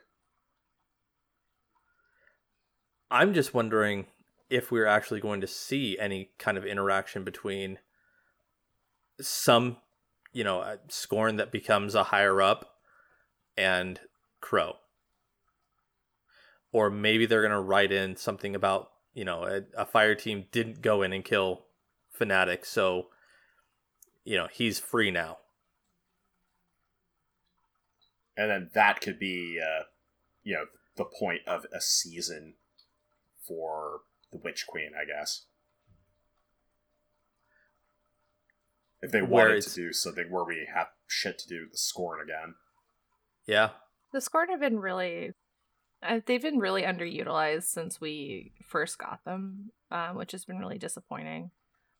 [3.10, 4.06] I'm just wondering
[4.48, 7.78] if we're actually going to see any kind of interaction between
[9.20, 9.76] some,
[10.32, 12.76] you know, uh, scorn that becomes a higher up
[13.56, 14.00] and
[14.40, 14.76] Crow.
[16.72, 20.46] Or maybe they're going to write in something about, you know, a, a fire team
[20.52, 21.64] didn't go in and kill
[22.12, 23.06] Fanatic, so,
[24.24, 25.38] you know, he's free now.
[28.36, 29.84] And then that could be, uh,
[30.42, 30.66] you know,
[30.96, 32.54] the point of a season
[33.50, 35.46] for the Witch Queen, I guess.
[39.02, 41.78] If they Where wanted to do something where we have shit to do with the
[41.78, 42.54] Scorn again.
[43.46, 43.70] Yeah.
[44.12, 45.32] The Scorn have been really,
[46.02, 50.78] uh, they've been really underutilized since we first got them, um, which has been really
[50.78, 51.50] disappointing.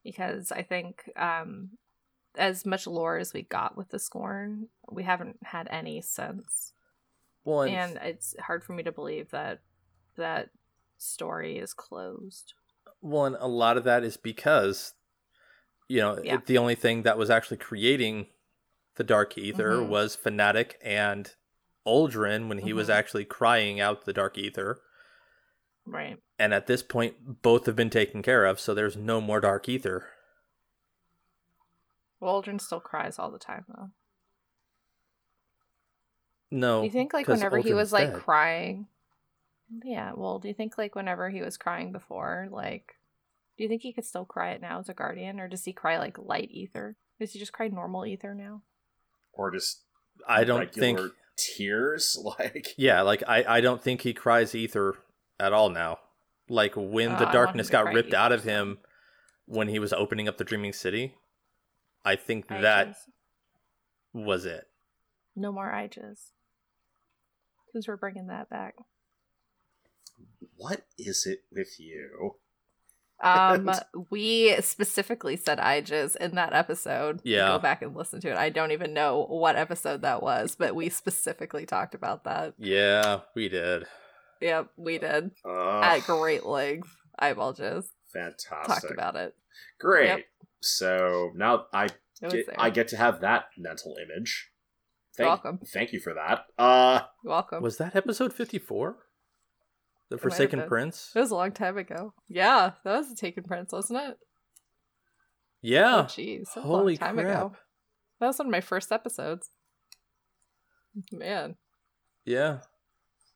[0.05, 1.71] Because I think, um,
[2.37, 6.75] as much lore as we got with the Scorn, we haven't had any since,
[7.45, 9.61] Well, and it's hard for me to believe that
[10.17, 10.51] that
[11.01, 12.55] story is closed.
[13.01, 14.95] Well, and a lot of that is because,
[15.89, 16.35] you know, Yeah.
[16.35, 18.27] it, the only thing that was actually creating
[18.97, 19.89] the Dark Ether Mhm.
[19.89, 21.35] was Fanatic and
[21.87, 22.95] Uldren when he was Mhm.
[22.95, 24.83] actually crying out the Dark Ether.
[25.87, 26.19] Right.
[26.39, 29.69] And at this point, both have been taken care of, so there's no more Dark
[29.69, 30.07] Ether.
[32.21, 33.91] Waldron still cries all the time though.
[36.51, 36.83] No.
[36.83, 38.21] You think like, whenever he Uldren's was like dead.
[38.23, 38.89] crying
[39.85, 42.95] Yeah, well, do you think like whenever he was crying before, like
[43.57, 45.73] do you think he could still cry it now as a guardian or does he
[45.73, 46.97] cry like light ether?
[47.21, 48.63] Does he just cry normal ether now?
[49.33, 49.83] Or just
[50.29, 50.99] I don't think.
[51.37, 52.19] tears.
[52.39, 54.97] Like Yeah, like I, I don't think he cries ether
[55.39, 55.99] at all now.
[56.49, 58.79] Like when Oh, the darkness got ripped ether out of him
[59.47, 61.15] when he was opening up the Dreaming City,
[62.05, 63.09] I think I that just-
[64.13, 64.65] was it.
[65.37, 66.31] No more Iges.
[67.73, 68.75] Since we're bringing that back.
[70.57, 72.37] What is it with you?
[73.23, 73.71] Um,
[74.11, 77.21] we specifically said Iges in that episode.
[77.25, 77.49] Yeah.
[77.49, 78.37] Go back and listen to it.
[78.37, 82.55] I don't even know what episode that was, but we specifically talked about that.
[82.59, 83.85] Yeah, we did.
[84.41, 85.33] Yep, we did.
[85.45, 86.89] Uh, At great length.
[87.19, 87.85] Eyeball Jizz.
[88.13, 88.67] fantastic.
[88.67, 89.35] Talked about it.
[89.79, 90.09] Great.
[90.09, 90.25] Yep.
[90.63, 91.89] So now I
[92.29, 92.47] get.
[92.59, 94.51] I get to have that mental image.
[95.17, 95.59] Thank, Welcome.
[95.67, 96.47] Thank you for that.
[96.59, 97.63] Uh, You're welcome.
[97.63, 98.97] Was that episode 54?
[100.11, 100.63] The might have Forsaken.
[100.69, 101.13] Prince?
[101.15, 102.13] It was a long time ago.
[102.29, 104.19] Yeah, that was the Taken Prince, wasn't it?
[105.63, 106.01] Yeah.
[106.01, 106.53] Oh, jeez.
[106.55, 107.27] That was a Holy long time crap.
[107.29, 107.53] ago.
[108.21, 109.51] That was one of my first episodes.
[111.13, 111.55] Man,
[112.25, 112.59] Yeah.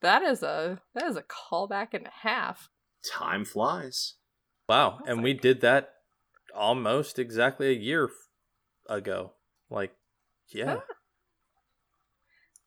[0.01, 2.69] that is a that is a callback and a half.
[3.09, 4.15] time flies.
[4.67, 4.99] Wow.
[4.99, 5.93] was And we did that
[6.53, 8.09] almost exactly a year
[8.89, 9.33] ago.
[9.69, 9.95] Like,
[10.49, 10.79] yeah.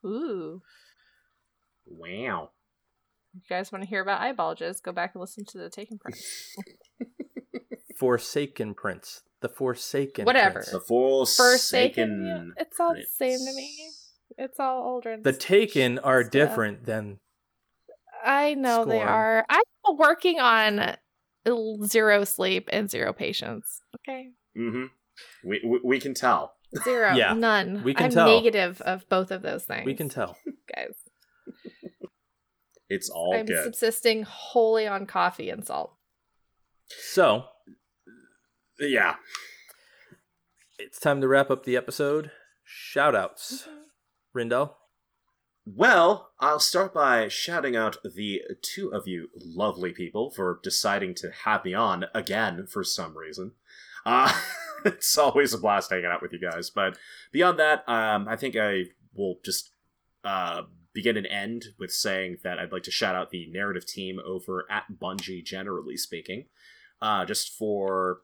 [0.05, 0.63] Ooh.
[1.87, 2.51] Wow.
[3.39, 4.83] You guys want to hear about eyeball jizz?
[4.83, 6.25] Go back and listen to the Taken Prince.
[7.99, 9.23] Forsaken Prince.
[9.41, 10.55] The Forsaken Whatever.
[10.55, 10.71] Prince.
[10.71, 11.45] The Forsaken.
[11.45, 12.55] Forsaken.
[12.57, 13.91] yeah, It's all the same to me.
[14.37, 15.17] It's all older.
[15.23, 16.33] The Taken are stuff.
[16.33, 17.19] different than.
[18.25, 19.45] I know they are.
[19.49, 19.63] I'm
[19.97, 20.97] working on
[21.87, 23.81] zero sleep and zero patience.
[24.01, 24.31] Okay.
[24.57, 24.85] Mm-hmm.
[25.45, 26.55] We, we we can tell.
[26.85, 27.13] Zero.
[27.17, 27.83] Yeah, None.
[27.85, 28.27] we can I'm tell.
[28.27, 29.87] negative of both of those things.
[29.87, 30.37] We can tell.
[30.77, 30.95] guys.
[32.89, 33.65] It's all I'm good.
[33.65, 35.95] subsisting wholly on coffee and salt.
[37.13, 37.45] So,
[38.81, 39.17] yeah.
[40.79, 42.31] it's time to wrap up the episode.
[42.65, 43.67] Shout outs.
[43.69, 43.79] Mm-hmm.
[44.39, 44.75] Rindell.
[45.67, 51.31] Well, I'll start by shouting out the two of you lovely people for deciding to
[51.45, 53.53] have me on again for some reason.
[54.07, 54.33] Uh,
[54.87, 56.71] it's always a blast hanging out with you guys.
[56.71, 56.97] But
[57.33, 58.85] beyond that, um, I think I
[59.15, 59.73] will just
[60.25, 60.63] uh,
[60.99, 64.67] begin and end with saying that I'd like to shout out the narrative team over
[64.69, 66.47] at Bungie, generally speaking,
[67.01, 68.23] uh, just for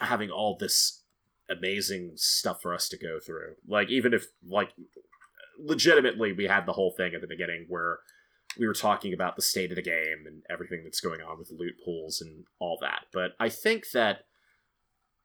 [0.00, 1.02] having all this
[1.50, 3.56] amazing stuff for us to go through.
[3.66, 4.74] Like, even if, like,
[5.58, 7.98] legitimately we had the whole thing at the beginning where
[8.56, 11.50] we were talking about the state of the game and everything that's going on with
[11.50, 13.06] loot pools and all that.
[13.12, 14.20] But I think that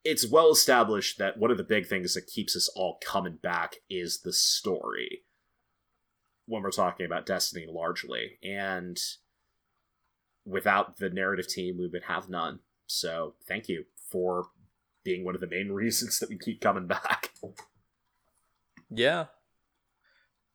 [0.04, 3.76] it's well established that one of the big things that keeps us all coming back
[3.88, 5.20] is the story
[6.46, 8.38] when we're talking about Destiny largely.
[8.42, 8.98] And
[10.44, 12.60] without the narrative team, we would have none.
[12.86, 14.46] So thank you for
[15.04, 17.30] being one of the main reasons that we keep coming back.
[18.90, 19.26] Yeah.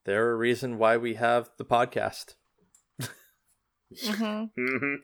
[0.06, 2.36] They're a reason why we have the podcast.
[4.06, 4.44] Mm-hmm.
[4.56, 4.96] hmm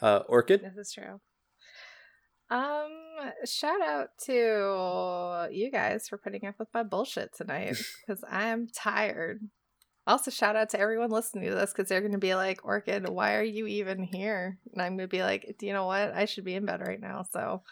[0.00, 0.62] Uh, Orchid.
[0.62, 1.20] This is true.
[2.52, 7.76] Um, shout out to you guys for putting up with my bullshit tonight
[8.06, 9.40] because I'm tired.
[10.06, 13.08] Also, shout out to everyone listening to this because they're going to be like, Orchid,
[13.08, 14.58] why are you even here?
[14.72, 16.12] And I'm going to be like, do you know what?
[16.12, 17.24] I should be in bed right now.
[17.32, 17.62] So,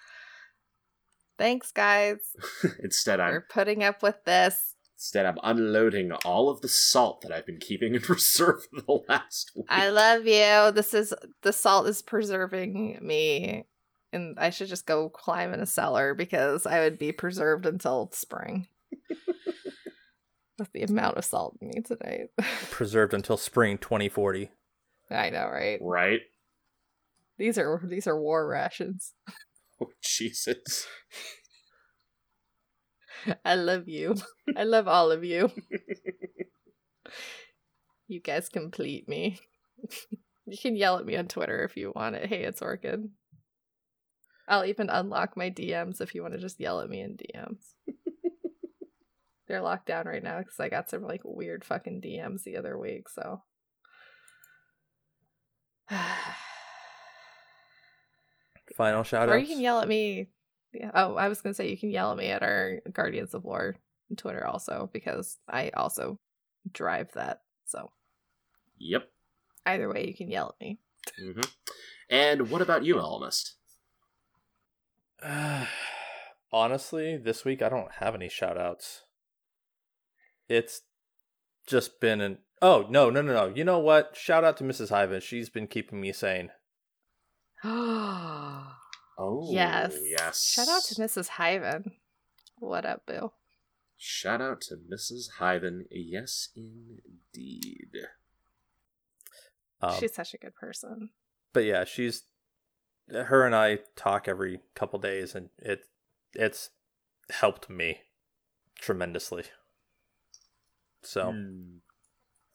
[1.37, 2.19] thanks, guys,
[2.83, 4.77] Instead, I'm putting up with this.
[4.97, 9.01] Instead, I'm unloading all of the salt that I've been keeping in reserve for the
[9.09, 9.67] last week.
[9.69, 10.73] I love you.
[10.73, 11.13] This is
[11.43, 13.65] the salt is preserving me.
[14.13, 18.11] And I should just go climb in a cellar because I would be preserved until
[18.13, 18.67] spring.
[20.59, 22.29] With the amount of salt in me tonight.
[22.71, 24.51] Preserved until spring 2040.
[25.11, 25.79] I know, right?
[25.81, 26.21] right?
[27.39, 29.15] These are these are war rations.
[29.83, 30.87] Oh, Jesus.
[33.47, 34.15] I love you.
[34.55, 35.51] I love all of you.
[38.09, 39.39] You guys complete me.
[40.45, 42.29] you can yell at me on Twitter if you want it.
[42.29, 43.09] Hey, it's Orchid.
[44.51, 47.73] I'll even unlock my DMs if you want to just yell at me in DMs.
[49.49, 52.77] They're locked down right now because I got some like weird fucking DMs the other
[52.77, 53.43] week, so.
[58.77, 59.35] Final shout out.
[59.35, 60.29] or you can yell at me.
[60.73, 60.91] Yeah.
[60.95, 63.77] Oh, I was gonna say you can yell at me at our Guardians of Lore
[64.17, 66.19] Twitter also because I also
[66.73, 67.43] drive that.
[67.67, 67.91] So
[68.79, 69.09] Yep.
[69.67, 70.79] either way, you can yell at me.
[71.19, 71.41] hmm
[72.09, 73.53] And what about you, Elemist?
[76.53, 79.03] Honestly, this week I don't have any shout outs.
[80.49, 80.83] It's
[81.67, 82.39] just been an.
[82.63, 83.53] Oh, no, no, no, no.
[83.55, 84.17] You know what?
[84.17, 84.91] Shout out to Mrs.
[84.91, 85.23] Hyven.
[85.23, 86.51] She's been keeping me sane.
[87.65, 88.73] Oh
[89.19, 90.43] Oh, yes, yes.
[90.43, 91.29] Shout out to Mrs.
[91.29, 91.93] Hyven.
[92.59, 93.35] What up, Bill?
[93.99, 95.33] Shout out to Mrs.
[95.39, 95.83] Hyven.
[95.91, 97.93] Yes, indeed.
[99.83, 101.11] Um, She's such a good person.
[101.53, 102.23] but yeah, she's
[103.13, 105.87] her and I talk every couple days, and it
[106.35, 106.71] it's
[107.31, 108.01] helped me
[108.81, 109.45] tremendously.
[111.03, 111.79] So, Hmm.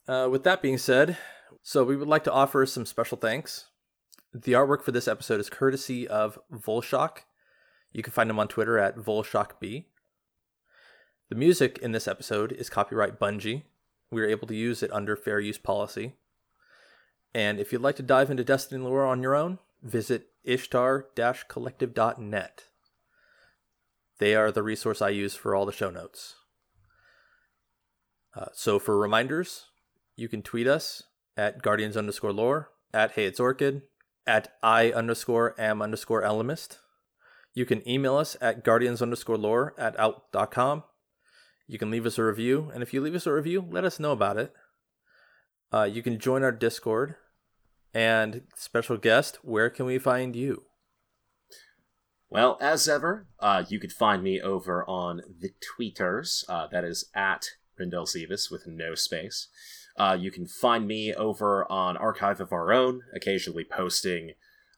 [0.08, 1.18] uh, with that being said,
[1.62, 3.66] so we would like to offer some special thanks.
[4.34, 7.20] The artwork for this episode is courtesy of Volshock.
[7.92, 9.86] You can find him on Twitter at VolshockB.
[11.30, 13.64] The music in this episode is copyright Bungie.
[14.12, 16.16] We are able to use it under fair use policy.
[17.34, 22.64] And if you'd like to dive into Destiny lore on your own, visit ishtar-collective.net.
[24.20, 26.36] They are the resource I use for all the show notes.
[28.36, 29.66] Uh, so for reminders,
[30.16, 31.04] you can tweet us
[31.38, 33.84] at guardians underscore lore, at hey it's orchid,
[34.28, 36.78] at i underscore am underscore elemist.
[37.54, 40.84] You can email us at guardians underscore lore at out.com.
[41.68, 44.00] You can leave us a review, and if you leave us a review, let us
[44.00, 44.54] know about it.
[45.74, 47.16] Uh, you can join our Discord.
[47.96, 50.64] And special guest, where can we find you?
[52.30, 56.44] Well, as ever, uh, you could find me over on the tweeters.
[56.50, 59.48] Uh, that is at Rindel Zevis with no space.
[59.96, 64.32] Uh, you can find me over on Archive of Our Own, occasionally posting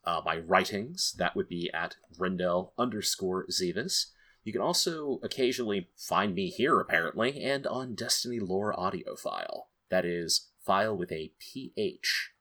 [0.06, 1.15] uh, my writings.
[1.18, 4.11] That would be at Rindel underscore Zevis.
[4.44, 9.69] You can also occasionally find me here, apparently, and on Destiny Lore audio file.
[9.89, 12.34] That is file with a PH,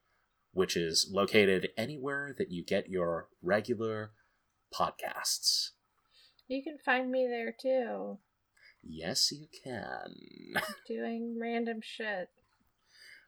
[0.57, 4.13] which is located anywhere that you get your regular
[4.75, 5.71] podcasts.
[6.49, 8.19] You can find me there too,
[8.89, 10.15] Yes, you can.
[10.87, 12.29] doing random shit.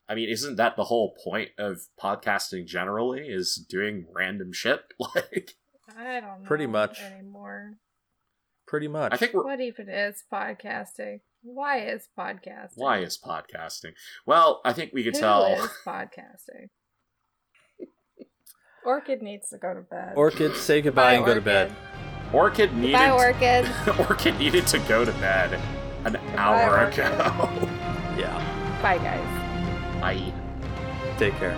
[0.09, 3.23] I mean, isn't that the whole point of podcasting generally?
[3.29, 4.81] Is doing random shit?
[5.15, 5.55] Like,
[5.97, 7.01] I don't know Pretty much.
[7.01, 7.79] anymore.
[8.67, 9.13] Pretty much.
[9.13, 9.43] I think we're.
[9.45, 11.21] What even is podcasting?
[11.43, 12.77] Why is podcasting?
[12.77, 13.93] Why is podcasting?
[14.27, 15.47] Well, I think we could Who tell.
[15.47, 16.69] is podcasting?
[18.89, 20.15] Orchid needs to go to bed.
[20.17, 21.71] Orchid, say goodbye Bye, and go to bed.
[22.33, 22.95] Orchid needed.
[22.95, 23.69] Bye, Orchid.
[24.09, 25.61] Orchid needed to go to bed
[26.07, 27.05] an hour Orchid.
[27.05, 27.69] ago.
[28.19, 28.81] Yeah.
[28.83, 30.01] Bye, guys.
[30.01, 30.33] Bye.
[31.19, 31.57] Take care.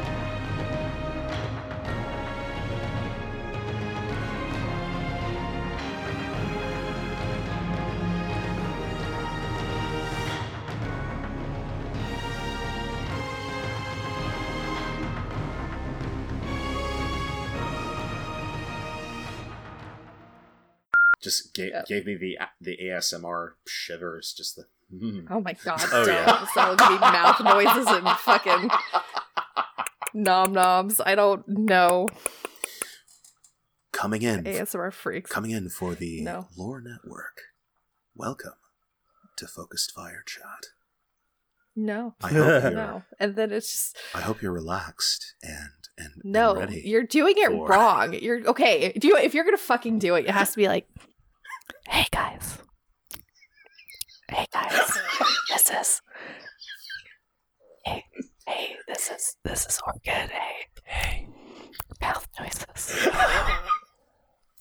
[21.31, 21.87] Just gave, Yep.
[21.87, 24.35] gave me the the ASMR shivers.
[24.37, 24.65] Just the.
[24.93, 25.27] mm.
[25.31, 25.81] Oh my god.
[25.93, 26.15] Oh, don't.
[26.15, 26.45] yeah.
[26.55, 28.69] So it'll mouth noises and fucking
[30.15, 31.01] nom noms.
[31.01, 32.09] I don't know.
[33.93, 34.45] Coming in.
[34.45, 35.31] ASMR freaks.
[35.31, 36.49] Coming in for the No.
[36.57, 37.43] Lore Network.
[38.15, 38.55] Welcome
[39.37, 40.67] to Focused Fire Chat.
[41.77, 42.15] No.
[42.23, 42.35] I hope
[42.65, 43.03] you're, No.
[43.19, 46.55] And then it's just I hope you're relaxed and and, and no.
[46.57, 46.83] ready.
[46.85, 48.15] You're doing it for- wrong.
[48.15, 48.93] You're okay.
[48.99, 50.89] Do you, if you're gonna fucking do it, it has to be like,
[51.89, 52.59] hey guys,
[54.29, 54.99] hey guys,
[55.49, 56.03] this is,
[57.85, 58.05] hey,
[58.47, 60.31] hey, this is this is Orchid.
[60.31, 61.29] Hey, hey,
[62.01, 62.65] mouth noises.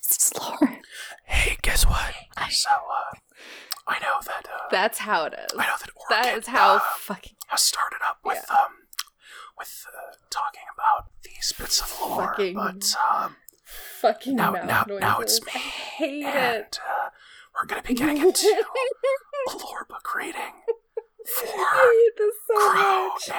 [0.07, 0.81] this is Lauren.
[1.25, 2.13] Hey, guess what?
[2.37, 3.15] I- So, uh,
[3.87, 5.51] I know that uh, That's how it is.
[5.57, 8.73] I know that Orchid That is how uh, fucking has started up with um
[9.57, 13.35] with uh, talking about these bits of lore, Fucking- but um
[14.01, 15.01] fucking now- mouth now- noises.
[15.01, 15.51] now it's me.
[15.55, 16.79] I hate and it.
[16.87, 17.09] uh,
[17.55, 18.47] we're gonna be getting into
[19.49, 20.53] a lore book reading
[21.25, 23.07] for I hate this so Crow.
[23.07, 23.29] much.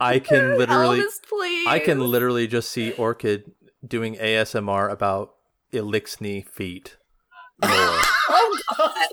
[0.00, 1.66] I can literally Elvis, please.
[1.66, 3.50] I can literally just see Orchid
[3.86, 5.34] doing ASMR about
[5.72, 6.96] Eliksni feet.
[7.62, 7.72] Lore.
[8.28, 9.06] Oh God!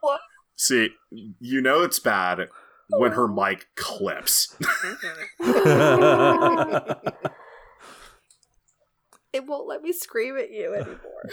[0.00, 0.20] What?
[0.56, 0.90] See,
[1.38, 2.48] you know it's bad
[2.90, 4.56] when her mic clips.
[9.34, 11.24] It won't let me scream at you anymore.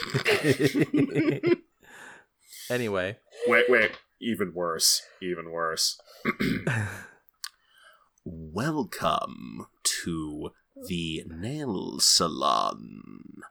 [2.72, 6.02] anyway, wait, wait, even worse, even worse.
[8.26, 10.50] Welcome to
[10.88, 13.44] the nail salon.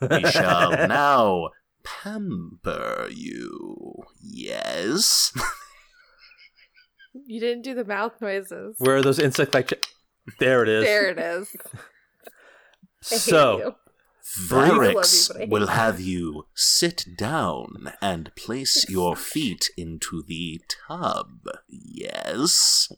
[0.00, 1.50] We shall now
[1.84, 4.04] pamper you.
[4.18, 5.30] Yes?
[7.12, 8.76] You didn't do the mouth noises.
[8.78, 9.84] where are those insect like?
[10.38, 10.84] There it is.
[10.84, 11.56] There it is.
[13.02, 13.74] So you.
[14.46, 21.46] Variks I will have you sit down and place your feet into the tub.
[21.66, 22.92] Yes?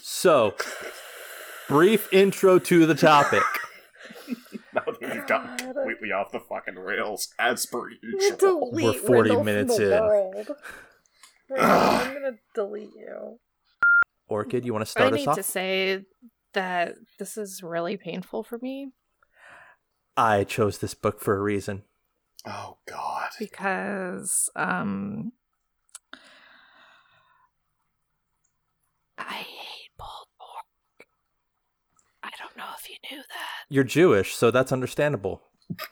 [0.00, 0.54] So
[1.68, 3.42] brief intro to the topic.
[4.74, 8.70] Now that we've gotten completely off the fucking rails, as per I'm usual.
[8.70, 10.46] We're 40 minutes the in.
[11.48, 11.62] World.
[11.64, 13.38] I'm gonna delete you.
[14.28, 15.28] Orchid, you want to I start us off?
[15.28, 16.04] I need to say
[16.54, 18.92] that this is really painful for me.
[20.16, 21.84] I chose this book for a reason.
[22.46, 23.30] Oh God.
[23.38, 25.32] because um
[29.16, 31.06] I hate pulled pork.
[32.22, 33.64] I don't know if you knew that.
[33.68, 35.42] You're Jewish, so that's understandable.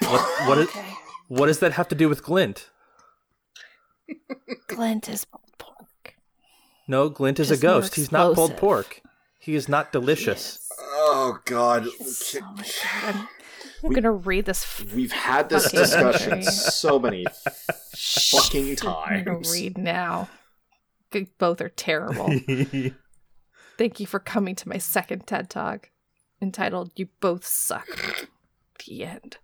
[0.00, 0.92] What what is, Okay.
[1.28, 2.70] what does that have to do with Glint?
[4.68, 5.45] Glint is pulled pork.
[6.88, 7.94] No, Glint is Just a ghost.
[7.94, 9.02] He's not pulled pork.
[9.38, 10.68] He is not delicious.
[10.80, 11.86] Oh God.
[12.00, 12.36] Yes.
[12.40, 13.14] Oh my god.
[13.14, 13.28] I'm,
[13.84, 14.62] I'm gonna read this.
[14.64, 17.24] f- We've had this discussion so many
[17.96, 19.06] fucking times.
[19.10, 20.28] I'm gonna read now.
[21.38, 22.26] Both are terrible.
[23.78, 25.90] Thank you for coming to my second TED Talk
[26.42, 28.28] entitled You Both Suck.
[28.84, 29.38] The end.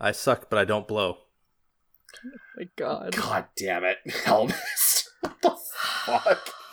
[0.00, 1.18] I suck, but I don't blow.
[2.24, 3.12] Oh my god.
[3.16, 4.93] God damn it, Elemist.
[5.24, 6.63] What the fuck?